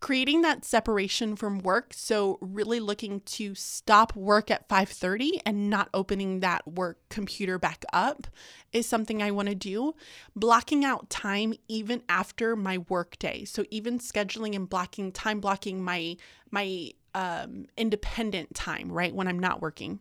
creating 0.00 0.40
that 0.42 0.64
separation 0.64 1.36
from 1.36 1.58
work. 1.60 1.92
So 1.94 2.38
really 2.40 2.80
looking 2.80 3.20
to 3.20 3.54
stop 3.54 4.16
work 4.16 4.50
at 4.50 4.68
5:30 4.68 5.40
and 5.44 5.70
not 5.70 5.88
opening 5.92 6.40
that 6.40 6.66
work 6.66 6.98
computer 7.10 7.58
back 7.58 7.84
up 7.92 8.26
is 8.72 8.86
something 8.86 9.22
I 9.22 9.30
want 9.30 9.48
to 9.48 9.54
do. 9.54 9.94
Blocking 10.34 10.84
out 10.84 11.10
time 11.10 11.54
even 11.68 12.02
after 12.08 12.56
my 12.56 12.78
work 12.78 13.18
day. 13.18 13.44
So 13.44 13.64
even 13.70 13.98
scheduling 13.98 14.56
and 14.56 14.68
blocking 14.68 15.12
time 15.12 15.40
blocking 15.40 15.82
my 15.82 16.16
my 16.50 16.92
um 17.14 17.66
independent 17.76 18.54
time 18.54 18.90
right 18.90 19.14
when 19.14 19.26
I'm 19.28 19.38
not 19.38 19.60
working 19.60 20.00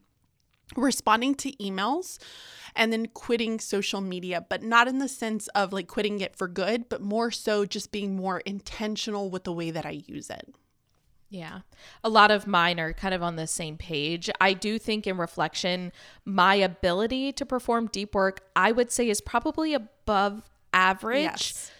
responding 0.75 1.35
to 1.35 1.51
emails 1.57 2.17
and 2.75 2.93
then 2.93 3.07
quitting 3.07 3.59
social 3.59 4.01
media, 4.01 4.45
but 4.47 4.63
not 4.63 4.87
in 4.87 4.99
the 4.99 5.07
sense 5.07 5.47
of 5.49 5.73
like 5.73 5.87
quitting 5.87 6.21
it 6.21 6.35
for 6.35 6.47
good, 6.47 6.89
but 6.89 7.01
more 7.01 7.31
so 7.31 7.65
just 7.65 7.91
being 7.91 8.15
more 8.15 8.39
intentional 8.41 9.29
with 9.29 9.43
the 9.43 9.53
way 9.53 9.71
that 9.71 9.85
I 9.85 10.03
use 10.07 10.29
it. 10.29 10.53
Yeah. 11.29 11.59
A 12.03 12.09
lot 12.09 12.31
of 12.31 12.47
mine 12.47 12.79
are 12.79 12.91
kind 12.93 13.13
of 13.13 13.21
on 13.21 13.35
the 13.35 13.45
same 13.45 13.77
page. 13.77 14.29
I 14.41 14.53
do 14.53 14.79
think 14.79 15.05
in 15.05 15.17
reflection, 15.17 15.91
my 16.25 16.55
ability 16.55 17.33
to 17.33 17.45
perform 17.45 17.87
deep 17.87 18.15
work, 18.15 18.41
I 18.55 18.71
would 18.71 18.91
say 18.91 19.09
is 19.09 19.21
probably 19.21 19.73
above 19.75 20.49
average. 20.73 21.21
Yes. 21.21 21.71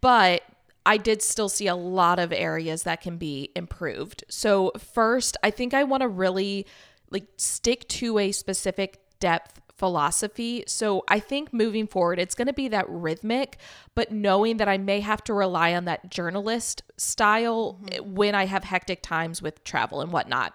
But 0.00 0.42
I 0.86 0.96
did 0.96 1.20
still 1.22 1.50
see 1.50 1.66
a 1.66 1.76
lot 1.76 2.18
of 2.18 2.32
areas 2.32 2.84
that 2.84 3.02
can 3.02 3.18
be 3.18 3.50
improved. 3.54 4.24
So, 4.28 4.72
first, 4.78 5.36
I 5.42 5.50
think 5.50 5.74
I 5.74 5.84
want 5.84 6.00
to 6.02 6.08
really 6.08 6.66
like 7.10 7.26
stick 7.36 7.88
to 7.88 8.18
a 8.18 8.32
specific 8.32 9.00
depth 9.18 9.60
philosophy. 9.80 10.62
So 10.66 11.04
I 11.08 11.20
think 11.20 11.54
moving 11.54 11.86
forward, 11.86 12.18
it's 12.18 12.34
going 12.34 12.48
to 12.48 12.52
be 12.52 12.68
that 12.68 12.84
rhythmic, 12.88 13.56
but 13.94 14.12
knowing 14.12 14.58
that 14.58 14.68
I 14.68 14.76
may 14.76 15.00
have 15.00 15.24
to 15.24 15.32
rely 15.32 15.74
on 15.74 15.86
that 15.86 16.10
journalist 16.10 16.82
style 16.98 17.80
mm-hmm. 17.82 18.14
when 18.14 18.34
I 18.34 18.44
have 18.44 18.62
hectic 18.64 19.02
times 19.02 19.40
with 19.40 19.64
travel 19.64 20.02
and 20.02 20.12
whatnot. 20.12 20.52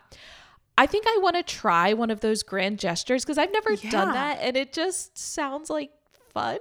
I 0.78 0.86
think 0.86 1.06
I 1.08 1.18
want 1.22 1.38
to 1.38 1.44
try 1.44 1.94
one 1.94 2.12
of 2.12 2.20
those 2.20 2.44
grand 2.44 2.80
gestures 2.80 3.24
because 3.24 3.40
I've 3.40 3.52
never 3.52 3.74
yeah. 3.74 3.90
done 3.90 4.14
that 4.14 4.40
and 4.42 4.56
it 4.56 4.74
just 4.74 5.18
sounds 5.18 5.70
like 5.72 5.90
fun. 6.34 6.60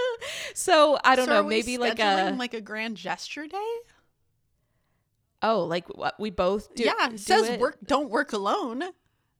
so 0.54 0.98
I 1.04 1.16
don't 1.16 1.26
so 1.26 1.42
know, 1.42 1.42
maybe 1.42 1.76
like 1.76 1.98
a 1.98 2.34
like 2.38 2.54
a 2.54 2.62
grand 2.62 2.96
gesture 2.96 3.46
day. 3.46 3.76
Oh, 5.42 5.64
like 5.64 5.86
what 5.94 6.18
we 6.18 6.30
both 6.30 6.74
do. 6.74 6.84
Yeah, 6.84 7.10
it 7.12 7.20
says 7.20 7.48
it. 7.50 7.60
work. 7.60 7.76
Don't 7.84 8.08
work 8.08 8.32
alone. 8.32 8.84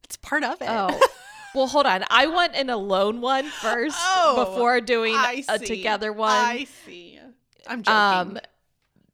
It's 0.04 0.16
part 0.16 0.44
of 0.44 0.60
it. 0.60 0.68
Oh. 0.68 0.98
Well, 1.54 1.66
hold 1.66 1.86
on. 1.86 2.04
I 2.10 2.26
want 2.26 2.54
an 2.54 2.68
alone 2.68 3.22
one 3.22 3.46
first 3.46 3.96
oh, 3.98 4.44
before 4.44 4.82
doing 4.82 5.16
a 5.16 5.58
together 5.58 6.12
one. 6.12 6.30
I 6.30 6.66
see. 6.84 7.18
I'm 7.66 7.82
joking. 7.82 8.36
Um, 8.36 8.38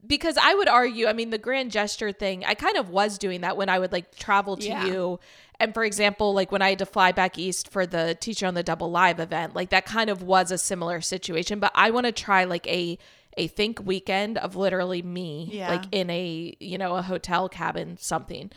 because 0.05 0.37
I 0.37 0.53
would 0.53 0.67
argue, 0.67 1.07
I 1.07 1.13
mean, 1.13 1.29
the 1.29 1.37
grand 1.37 1.71
gesture 1.71 2.11
thing, 2.11 2.43
I 2.43 2.55
kind 2.55 2.75
of 2.75 2.89
was 2.89 3.17
doing 3.17 3.41
that 3.41 3.55
when 3.55 3.69
I 3.69 3.79
would 3.79 3.93
like 3.93 4.15
travel 4.15 4.57
to 4.57 4.67
yeah. 4.67 4.85
you. 4.85 5.19
And 5.59 5.73
for 5.73 5.85
example, 5.85 6.33
like 6.33 6.51
when 6.51 6.61
I 6.61 6.71
had 6.71 6.79
to 6.79 6.85
fly 6.85 7.13
back 7.13 7.37
east 7.37 7.69
for 7.69 7.85
the 7.85 8.17
Teacher 8.19 8.45
on 8.45 8.53
the 8.53 8.63
Double 8.63 8.91
Live 8.91 9.21
event, 9.21 9.55
like 9.55 9.69
that 9.69 9.85
kind 9.85 10.09
of 10.09 10.21
was 10.21 10.51
a 10.51 10.57
similar 10.57 10.99
situation. 10.99 11.59
But 11.59 11.71
I 11.75 11.91
want 11.91 12.05
to 12.05 12.11
try 12.11 12.43
like 12.43 12.67
a 12.67 12.97
a 13.37 13.47
think 13.47 13.79
weekend 13.83 14.37
of 14.37 14.55
literally 14.55 15.01
me, 15.01 15.49
yeah. 15.51 15.69
like 15.69 15.85
in 15.91 16.09
a 16.09 16.55
you 16.59 16.77
know 16.77 16.97
a 16.97 17.01
hotel 17.01 17.47
cabin, 17.47 17.97
something. 17.97 18.51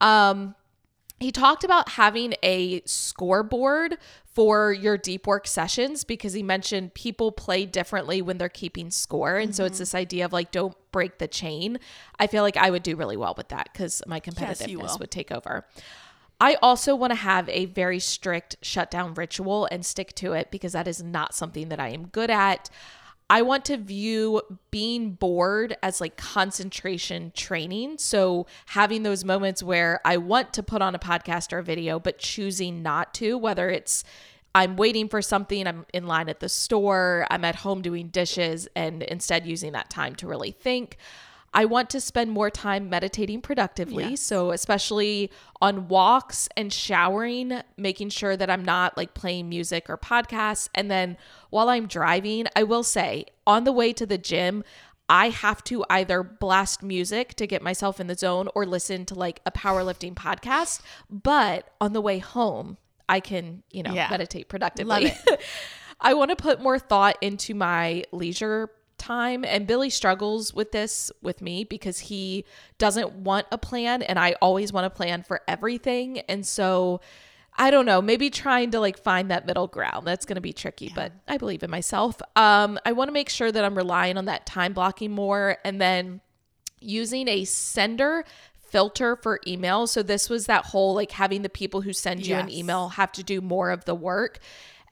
Um, 0.00 0.54
he 1.22 1.32
talked 1.32 1.64
about 1.64 1.90
having 1.90 2.34
a 2.42 2.82
scoreboard 2.84 3.98
for 4.24 4.72
your 4.72 4.96
deep 4.96 5.26
work 5.26 5.46
sessions 5.46 6.04
because 6.04 6.32
he 6.32 6.42
mentioned 6.42 6.94
people 6.94 7.32
play 7.32 7.66
differently 7.66 8.22
when 8.22 8.38
they're 8.38 8.48
keeping 8.48 8.90
score. 8.90 9.36
And 9.36 9.50
mm-hmm. 9.50 9.54
so 9.54 9.64
it's 9.64 9.74
mm-hmm. 9.74 9.82
this 9.82 9.94
idea 9.94 10.24
of 10.24 10.32
like, 10.32 10.50
don't 10.50 10.74
break 10.90 11.18
the 11.18 11.28
chain. 11.28 11.78
I 12.18 12.26
feel 12.26 12.42
like 12.42 12.56
I 12.56 12.70
would 12.70 12.82
do 12.82 12.96
really 12.96 13.16
well 13.16 13.34
with 13.36 13.48
that 13.48 13.68
because 13.72 14.02
my 14.06 14.20
competitiveness 14.20 14.80
yes, 14.80 14.98
would 14.98 15.10
take 15.10 15.30
over. 15.30 15.66
I 16.40 16.56
also 16.62 16.96
want 16.96 17.12
to 17.12 17.16
have 17.16 17.48
a 17.50 17.66
very 17.66 18.00
strict 18.00 18.56
shutdown 18.62 19.14
ritual 19.14 19.68
and 19.70 19.86
stick 19.86 20.14
to 20.16 20.32
it 20.32 20.50
because 20.50 20.72
that 20.72 20.88
is 20.88 21.02
not 21.02 21.34
something 21.34 21.68
that 21.68 21.78
I 21.78 21.90
am 21.90 22.06
good 22.06 22.30
at. 22.30 22.68
I 23.32 23.40
want 23.40 23.64
to 23.64 23.78
view 23.78 24.42
being 24.70 25.12
bored 25.12 25.74
as 25.82 26.02
like 26.02 26.18
concentration 26.18 27.32
training. 27.34 27.96
So 27.96 28.46
having 28.66 29.04
those 29.04 29.24
moments 29.24 29.62
where 29.62 30.02
I 30.04 30.18
want 30.18 30.52
to 30.52 30.62
put 30.62 30.82
on 30.82 30.94
a 30.94 30.98
podcast 30.98 31.50
or 31.54 31.60
a 31.60 31.62
video, 31.62 31.98
but 31.98 32.18
choosing 32.18 32.82
not 32.82 33.14
to, 33.14 33.38
whether 33.38 33.70
it's 33.70 34.04
I'm 34.54 34.76
waiting 34.76 35.08
for 35.08 35.22
something, 35.22 35.66
I'm 35.66 35.86
in 35.94 36.06
line 36.06 36.28
at 36.28 36.40
the 36.40 36.48
store, 36.50 37.26
I'm 37.30 37.42
at 37.46 37.54
home 37.54 37.80
doing 37.80 38.08
dishes, 38.08 38.68
and 38.76 39.02
instead 39.02 39.46
using 39.46 39.72
that 39.72 39.88
time 39.88 40.14
to 40.16 40.26
really 40.26 40.50
think. 40.50 40.98
I 41.54 41.66
want 41.66 41.90
to 41.90 42.00
spend 42.00 42.30
more 42.30 42.50
time 42.50 42.88
meditating 42.88 43.42
productively. 43.42 44.10
Yes. 44.10 44.20
So, 44.20 44.52
especially 44.52 45.30
on 45.60 45.88
walks 45.88 46.48
and 46.56 46.72
showering, 46.72 47.60
making 47.76 48.08
sure 48.08 48.36
that 48.36 48.48
I'm 48.48 48.64
not 48.64 48.96
like 48.96 49.14
playing 49.14 49.48
music 49.48 49.90
or 49.90 49.98
podcasts. 49.98 50.68
And 50.74 50.90
then 50.90 51.16
while 51.50 51.68
I'm 51.68 51.86
driving, 51.86 52.46
I 52.56 52.62
will 52.62 52.82
say 52.82 53.26
on 53.46 53.64
the 53.64 53.72
way 53.72 53.92
to 53.92 54.06
the 54.06 54.18
gym, 54.18 54.64
I 55.08 55.28
have 55.28 55.62
to 55.64 55.84
either 55.90 56.22
blast 56.22 56.82
music 56.82 57.34
to 57.34 57.46
get 57.46 57.62
myself 57.62 58.00
in 58.00 58.06
the 58.06 58.14
zone 58.14 58.48
or 58.54 58.64
listen 58.64 59.04
to 59.06 59.14
like 59.14 59.40
a 59.44 59.50
powerlifting 59.50 60.14
podcast. 60.14 60.80
But 61.10 61.68
on 61.82 61.92
the 61.92 62.00
way 62.00 62.18
home, 62.18 62.78
I 63.08 63.20
can, 63.20 63.62
you 63.70 63.82
know, 63.82 63.92
yeah. 63.92 64.08
meditate 64.10 64.48
productively. 64.48 65.12
I 66.00 66.14
want 66.14 66.30
to 66.30 66.36
put 66.36 66.62
more 66.62 66.78
thought 66.78 67.16
into 67.20 67.54
my 67.54 68.04
leisure 68.10 68.70
time. 69.02 69.44
And 69.44 69.66
Billy 69.66 69.90
struggles 69.90 70.54
with 70.54 70.72
this 70.72 71.10
with 71.20 71.42
me 71.42 71.64
because 71.64 71.98
he 71.98 72.44
doesn't 72.78 73.12
want 73.12 73.46
a 73.52 73.58
plan 73.58 74.02
and 74.02 74.18
I 74.18 74.34
always 74.40 74.72
want 74.72 74.86
a 74.86 74.90
plan 74.90 75.22
for 75.22 75.42
everything. 75.48 76.20
And 76.20 76.46
so 76.46 77.00
I 77.58 77.70
don't 77.70 77.84
know, 77.84 78.00
maybe 78.00 78.30
trying 78.30 78.70
to 78.70 78.80
like 78.80 78.96
find 79.02 79.30
that 79.30 79.46
middle 79.46 79.66
ground. 79.66 80.06
That's 80.06 80.24
going 80.24 80.36
to 80.36 80.40
be 80.40 80.54
tricky, 80.54 80.86
yeah. 80.86 80.92
but 80.94 81.12
I 81.28 81.36
believe 81.36 81.62
in 81.62 81.70
myself. 81.70 82.20
Um 82.36 82.78
I 82.86 82.92
want 82.92 83.08
to 83.08 83.12
make 83.12 83.28
sure 83.28 83.50
that 83.50 83.64
I'm 83.64 83.76
relying 83.76 84.16
on 84.16 84.26
that 84.26 84.46
time 84.46 84.72
blocking 84.72 85.10
more 85.10 85.58
and 85.64 85.80
then 85.80 86.20
using 86.80 87.28
a 87.28 87.44
sender 87.44 88.24
filter 88.72 89.16
for 89.16 89.38
email. 89.46 89.86
So 89.86 90.02
this 90.02 90.30
was 90.30 90.46
that 90.46 90.64
whole 90.66 90.94
like 90.94 91.12
having 91.12 91.42
the 91.42 91.50
people 91.50 91.82
who 91.82 91.92
send 91.92 92.26
you 92.26 92.34
yes. 92.34 92.42
an 92.42 92.50
email 92.50 92.88
have 92.90 93.12
to 93.12 93.22
do 93.22 93.40
more 93.40 93.70
of 93.70 93.84
the 93.84 93.94
work. 93.94 94.38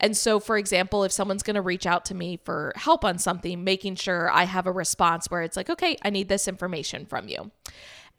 And 0.00 0.16
so, 0.16 0.40
for 0.40 0.56
example, 0.56 1.04
if 1.04 1.12
someone's 1.12 1.42
going 1.42 1.54
to 1.54 1.62
reach 1.62 1.86
out 1.86 2.06
to 2.06 2.14
me 2.14 2.40
for 2.44 2.72
help 2.74 3.04
on 3.04 3.18
something, 3.18 3.62
making 3.62 3.96
sure 3.96 4.30
I 4.30 4.44
have 4.44 4.66
a 4.66 4.72
response 4.72 5.26
where 5.30 5.42
it's 5.42 5.56
like, 5.56 5.68
okay, 5.68 5.96
I 6.02 6.10
need 6.10 6.28
this 6.28 6.48
information 6.48 7.04
from 7.04 7.28
you. 7.28 7.50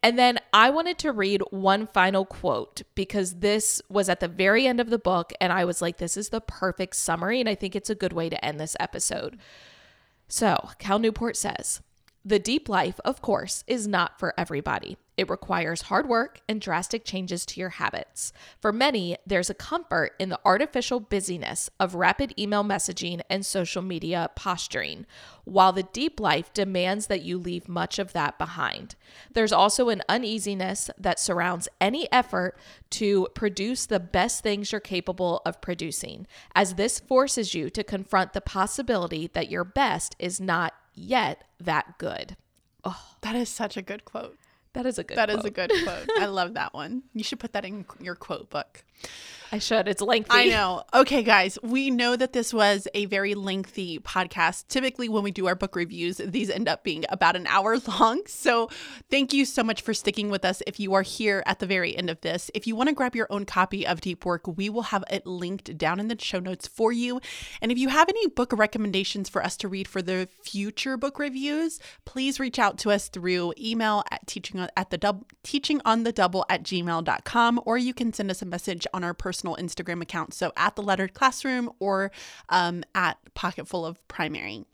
And 0.03 0.17
then 0.17 0.39
I 0.53 0.69
wanted 0.69 0.97
to 0.99 1.11
read 1.11 1.41
one 1.51 1.87
final 1.87 2.25
quote 2.25 2.81
because 2.95 3.35
this 3.35 3.81
was 3.89 4.09
at 4.09 4.19
the 4.19 4.27
very 4.27 4.65
end 4.65 4.79
of 4.79 4.89
the 4.89 4.97
book. 4.97 5.33
And 5.41 5.51
I 5.51 5.65
was 5.65 5.81
like, 5.81 5.97
this 5.97 6.17
is 6.17 6.29
the 6.29 6.41
perfect 6.41 6.95
summary. 6.95 7.39
And 7.39 7.49
I 7.49 7.55
think 7.55 7.75
it's 7.75 7.89
a 7.89 7.95
good 7.95 8.13
way 8.13 8.29
to 8.29 8.45
end 8.45 8.59
this 8.59 8.75
episode. 8.79 9.37
So, 10.27 10.69
Cal 10.79 10.97
Newport 10.97 11.35
says, 11.35 11.81
the 12.23 12.39
deep 12.39 12.69
life, 12.69 12.99
of 13.03 13.21
course, 13.21 13.63
is 13.67 13.87
not 13.87 14.19
for 14.19 14.33
everybody. 14.37 14.97
It 15.17 15.29
requires 15.29 15.83
hard 15.83 16.07
work 16.07 16.39
and 16.47 16.61
drastic 16.61 17.03
changes 17.03 17.45
to 17.47 17.59
your 17.59 17.69
habits. 17.69 18.31
For 18.59 18.71
many, 18.71 19.17
there's 19.25 19.49
a 19.49 19.55
comfort 19.55 20.13
in 20.19 20.29
the 20.29 20.39
artificial 20.45 20.99
busyness 20.99 21.69
of 21.79 21.95
rapid 21.95 22.33
email 22.39 22.63
messaging 22.63 23.21
and 23.29 23.45
social 23.45 23.81
media 23.81 24.29
posturing, 24.35 25.05
while 25.43 25.73
the 25.73 25.83
deep 25.83 26.19
life 26.19 26.53
demands 26.53 27.07
that 27.07 27.23
you 27.23 27.37
leave 27.37 27.67
much 27.67 27.99
of 27.99 28.13
that 28.13 28.37
behind. 28.39 28.95
There's 29.33 29.51
also 29.51 29.89
an 29.89 30.01
uneasiness 30.07 30.89
that 30.97 31.19
surrounds 31.19 31.67
any 31.79 32.11
effort 32.11 32.57
to 32.91 33.27
produce 33.35 33.85
the 33.85 33.99
best 33.99 34.41
things 34.41 34.71
you're 34.71 34.81
capable 34.81 35.41
of 35.45 35.61
producing, 35.61 36.25
as 36.55 36.75
this 36.75 36.99
forces 36.99 37.53
you 37.53 37.69
to 37.71 37.83
confront 37.83 38.33
the 38.33 38.41
possibility 38.41 39.29
that 39.33 39.51
your 39.51 39.63
best 39.63 40.15
is 40.17 40.39
not 40.39 40.73
yet 40.93 41.43
that 41.59 41.97
good. 41.97 42.35
Oh, 42.83 43.01
that 43.21 43.35
is 43.35 43.49
such 43.49 43.77
a 43.77 43.81
good 43.81 44.05
quote. 44.05 44.37
That 44.73 44.85
is 44.85 44.97
a 44.97 45.03
good 45.03 45.17
That 45.17 45.29
quote. 45.29 45.39
is 45.39 45.45
a 45.45 45.51
good 45.51 45.71
quote. 45.83 46.09
I 46.17 46.25
love 46.27 46.53
that 46.53 46.73
one. 46.73 47.03
You 47.13 47.23
should 47.23 47.39
put 47.39 47.53
that 47.53 47.65
in 47.65 47.85
your 47.99 48.15
quote 48.15 48.49
book. 48.49 48.83
I 49.53 49.59
should. 49.59 49.89
It's 49.89 50.01
lengthy. 50.01 50.29
I 50.31 50.45
know. 50.45 50.83
Okay, 50.93 51.23
guys, 51.23 51.59
we 51.61 51.91
know 51.91 52.15
that 52.15 52.31
this 52.31 52.53
was 52.53 52.87
a 52.93 53.03
very 53.07 53.35
lengthy 53.35 53.99
podcast. 53.99 54.69
Typically, 54.69 55.09
when 55.09 55.23
we 55.23 55.31
do 55.31 55.45
our 55.47 55.55
book 55.55 55.75
reviews, 55.75 56.21
these 56.23 56.49
end 56.49 56.69
up 56.69 56.85
being 56.85 57.03
about 57.09 57.35
an 57.35 57.45
hour 57.47 57.77
long. 57.99 58.21
So, 58.27 58.69
thank 59.09 59.33
you 59.33 59.43
so 59.43 59.61
much 59.61 59.81
for 59.81 59.93
sticking 59.93 60.29
with 60.29 60.45
us 60.45 60.63
if 60.65 60.79
you 60.79 60.93
are 60.93 61.01
here 61.01 61.43
at 61.45 61.59
the 61.59 61.65
very 61.65 61.97
end 61.97 62.09
of 62.09 62.21
this. 62.21 62.49
If 62.53 62.65
you 62.65 62.77
want 62.77 62.87
to 62.89 62.95
grab 62.95 63.13
your 63.13 63.27
own 63.29 63.43
copy 63.43 63.85
of 63.85 63.99
Deep 63.99 64.23
Work, 64.23 64.47
we 64.47 64.69
will 64.69 64.83
have 64.83 65.03
it 65.11 65.27
linked 65.27 65.77
down 65.77 65.99
in 65.99 66.07
the 66.07 66.17
show 66.17 66.39
notes 66.39 66.65
for 66.65 66.93
you. 66.93 67.19
And 67.61 67.73
if 67.73 67.77
you 67.77 67.89
have 67.89 68.07
any 68.07 68.27
book 68.27 68.53
recommendations 68.53 69.27
for 69.27 69.43
us 69.43 69.57
to 69.57 69.67
read 69.67 69.85
for 69.85 70.01
the 70.01 70.29
future 70.41 70.95
book 70.95 71.19
reviews, 71.19 71.77
please 72.05 72.39
reach 72.39 72.57
out 72.57 72.77
to 72.79 72.91
us 72.91 73.09
through 73.09 73.53
email 73.59 74.05
at 74.11 74.25
teaching 74.27 74.65
at 74.77 74.91
the 74.91 74.97
double 74.97 75.27
teaching 75.43 75.81
on 75.83 76.03
the 76.03 76.13
double 76.13 76.45
at 76.49 76.63
gmail.com 76.63 77.59
or 77.65 77.77
you 77.77 77.93
can 77.93 78.13
send 78.13 78.31
us 78.31 78.41
a 78.41 78.45
message 78.45 78.87
on 78.93 79.03
our 79.03 79.13
personal 79.13 79.55
Instagram 79.55 80.01
account. 80.01 80.33
So 80.33 80.51
at 80.55 80.75
the 80.75 80.81
lettered 80.81 81.13
classroom 81.13 81.69
or 81.79 82.11
um, 82.49 82.83
at 82.95 83.17
pocketful 83.33 83.85
of 83.85 84.05
primary. 84.07 84.65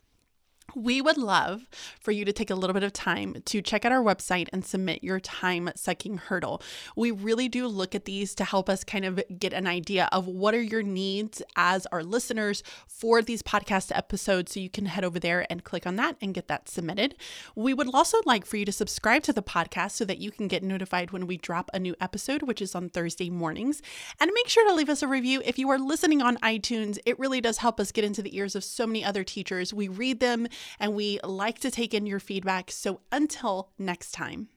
We 0.75 0.99
would 1.01 1.17
love 1.17 1.65
for 2.01 2.11
you 2.11 2.25
to 2.25 2.33
take 2.33 2.49
a 2.49 2.55
little 2.55 2.73
bit 2.73 2.83
of 2.83 2.91
time 2.91 3.41
to 3.45 3.61
check 3.61 3.85
out 3.85 3.93
our 3.93 4.03
website 4.03 4.49
and 4.51 4.65
submit 4.65 5.01
your 5.01 5.21
time 5.21 5.69
sucking 5.75 6.17
hurdle. 6.17 6.61
We 6.95 7.09
really 7.09 7.47
do 7.47 7.67
look 7.67 7.95
at 7.95 8.03
these 8.03 8.35
to 8.35 8.43
help 8.43 8.69
us 8.69 8.83
kind 8.83 9.05
of 9.05 9.21
get 9.39 9.53
an 9.53 9.65
idea 9.65 10.09
of 10.11 10.27
what 10.27 10.53
are 10.53 10.61
your 10.61 10.83
needs 10.83 11.41
as 11.55 11.85
our 11.87 12.03
listeners 12.03 12.63
for 12.85 13.21
these 13.21 13.41
podcast 13.41 13.95
episodes. 13.95 14.51
So 14.53 14.59
you 14.59 14.69
can 14.69 14.87
head 14.87 15.05
over 15.05 15.19
there 15.19 15.47
and 15.49 15.63
click 15.63 15.87
on 15.87 15.95
that 15.95 16.17
and 16.21 16.33
get 16.33 16.49
that 16.49 16.67
submitted. 16.67 17.15
We 17.55 17.73
would 17.73 17.89
also 17.93 18.17
like 18.25 18.45
for 18.45 18.57
you 18.57 18.65
to 18.65 18.71
subscribe 18.73 19.23
to 19.23 19.33
the 19.33 19.41
podcast 19.41 19.91
so 19.91 20.03
that 20.03 20.19
you 20.19 20.31
can 20.31 20.49
get 20.49 20.63
notified 20.63 21.11
when 21.11 21.27
we 21.27 21.37
drop 21.37 21.69
a 21.73 21.79
new 21.79 21.95
episode, 22.01 22.43
which 22.43 22.61
is 22.61 22.75
on 22.75 22.89
Thursday 22.89 23.29
mornings. 23.29 23.81
And 24.19 24.29
make 24.33 24.49
sure 24.49 24.67
to 24.67 24.75
leave 24.75 24.89
us 24.89 25.01
a 25.01 25.07
review. 25.07 25.41
If 25.45 25.57
you 25.57 25.69
are 25.69 25.79
listening 25.79 26.21
on 26.21 26.35
iTunes, 26.37 26.99
it 27.05 27.17
really 27.17 27.39
does 27.39 27.59
help 27.59 27.79
us 27.79 27.93
get 27.93 28.03
into 28.03 28.21
the 28.21 28.35
ears 28.35 28.53
of 28.53 28.65
so 28.65 28.85
many 28.85 29.05
other 29.05 29.23
teachers. 29.23 29.73
We 29.73 29.87
read 29.87 30.19
them 30.19 30.47
and 30.79 30.93
we 30.93 31.19
like 31.23 31.59
to 31.59 31.71
take 31.71 31.93
in 31.93 32.05
your 32.05 32.19
feedback. 32.19 32.71
So 32.71 33.01
until 33.11 33.71
next 33.77 34.11
time, 34.11 34.49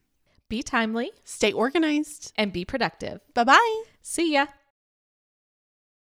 be 0.49 0.61
timely, 0.61 1.11
stay 1.23 1.51
organized, 1.51 2.33
and 2.35 2.51
be 2.51 2.65
productive. 2.65 3.21
Bye 3.33 3.45
bye. 3.45 3.83
See 4.01 4.33
ya. 4.33 4.47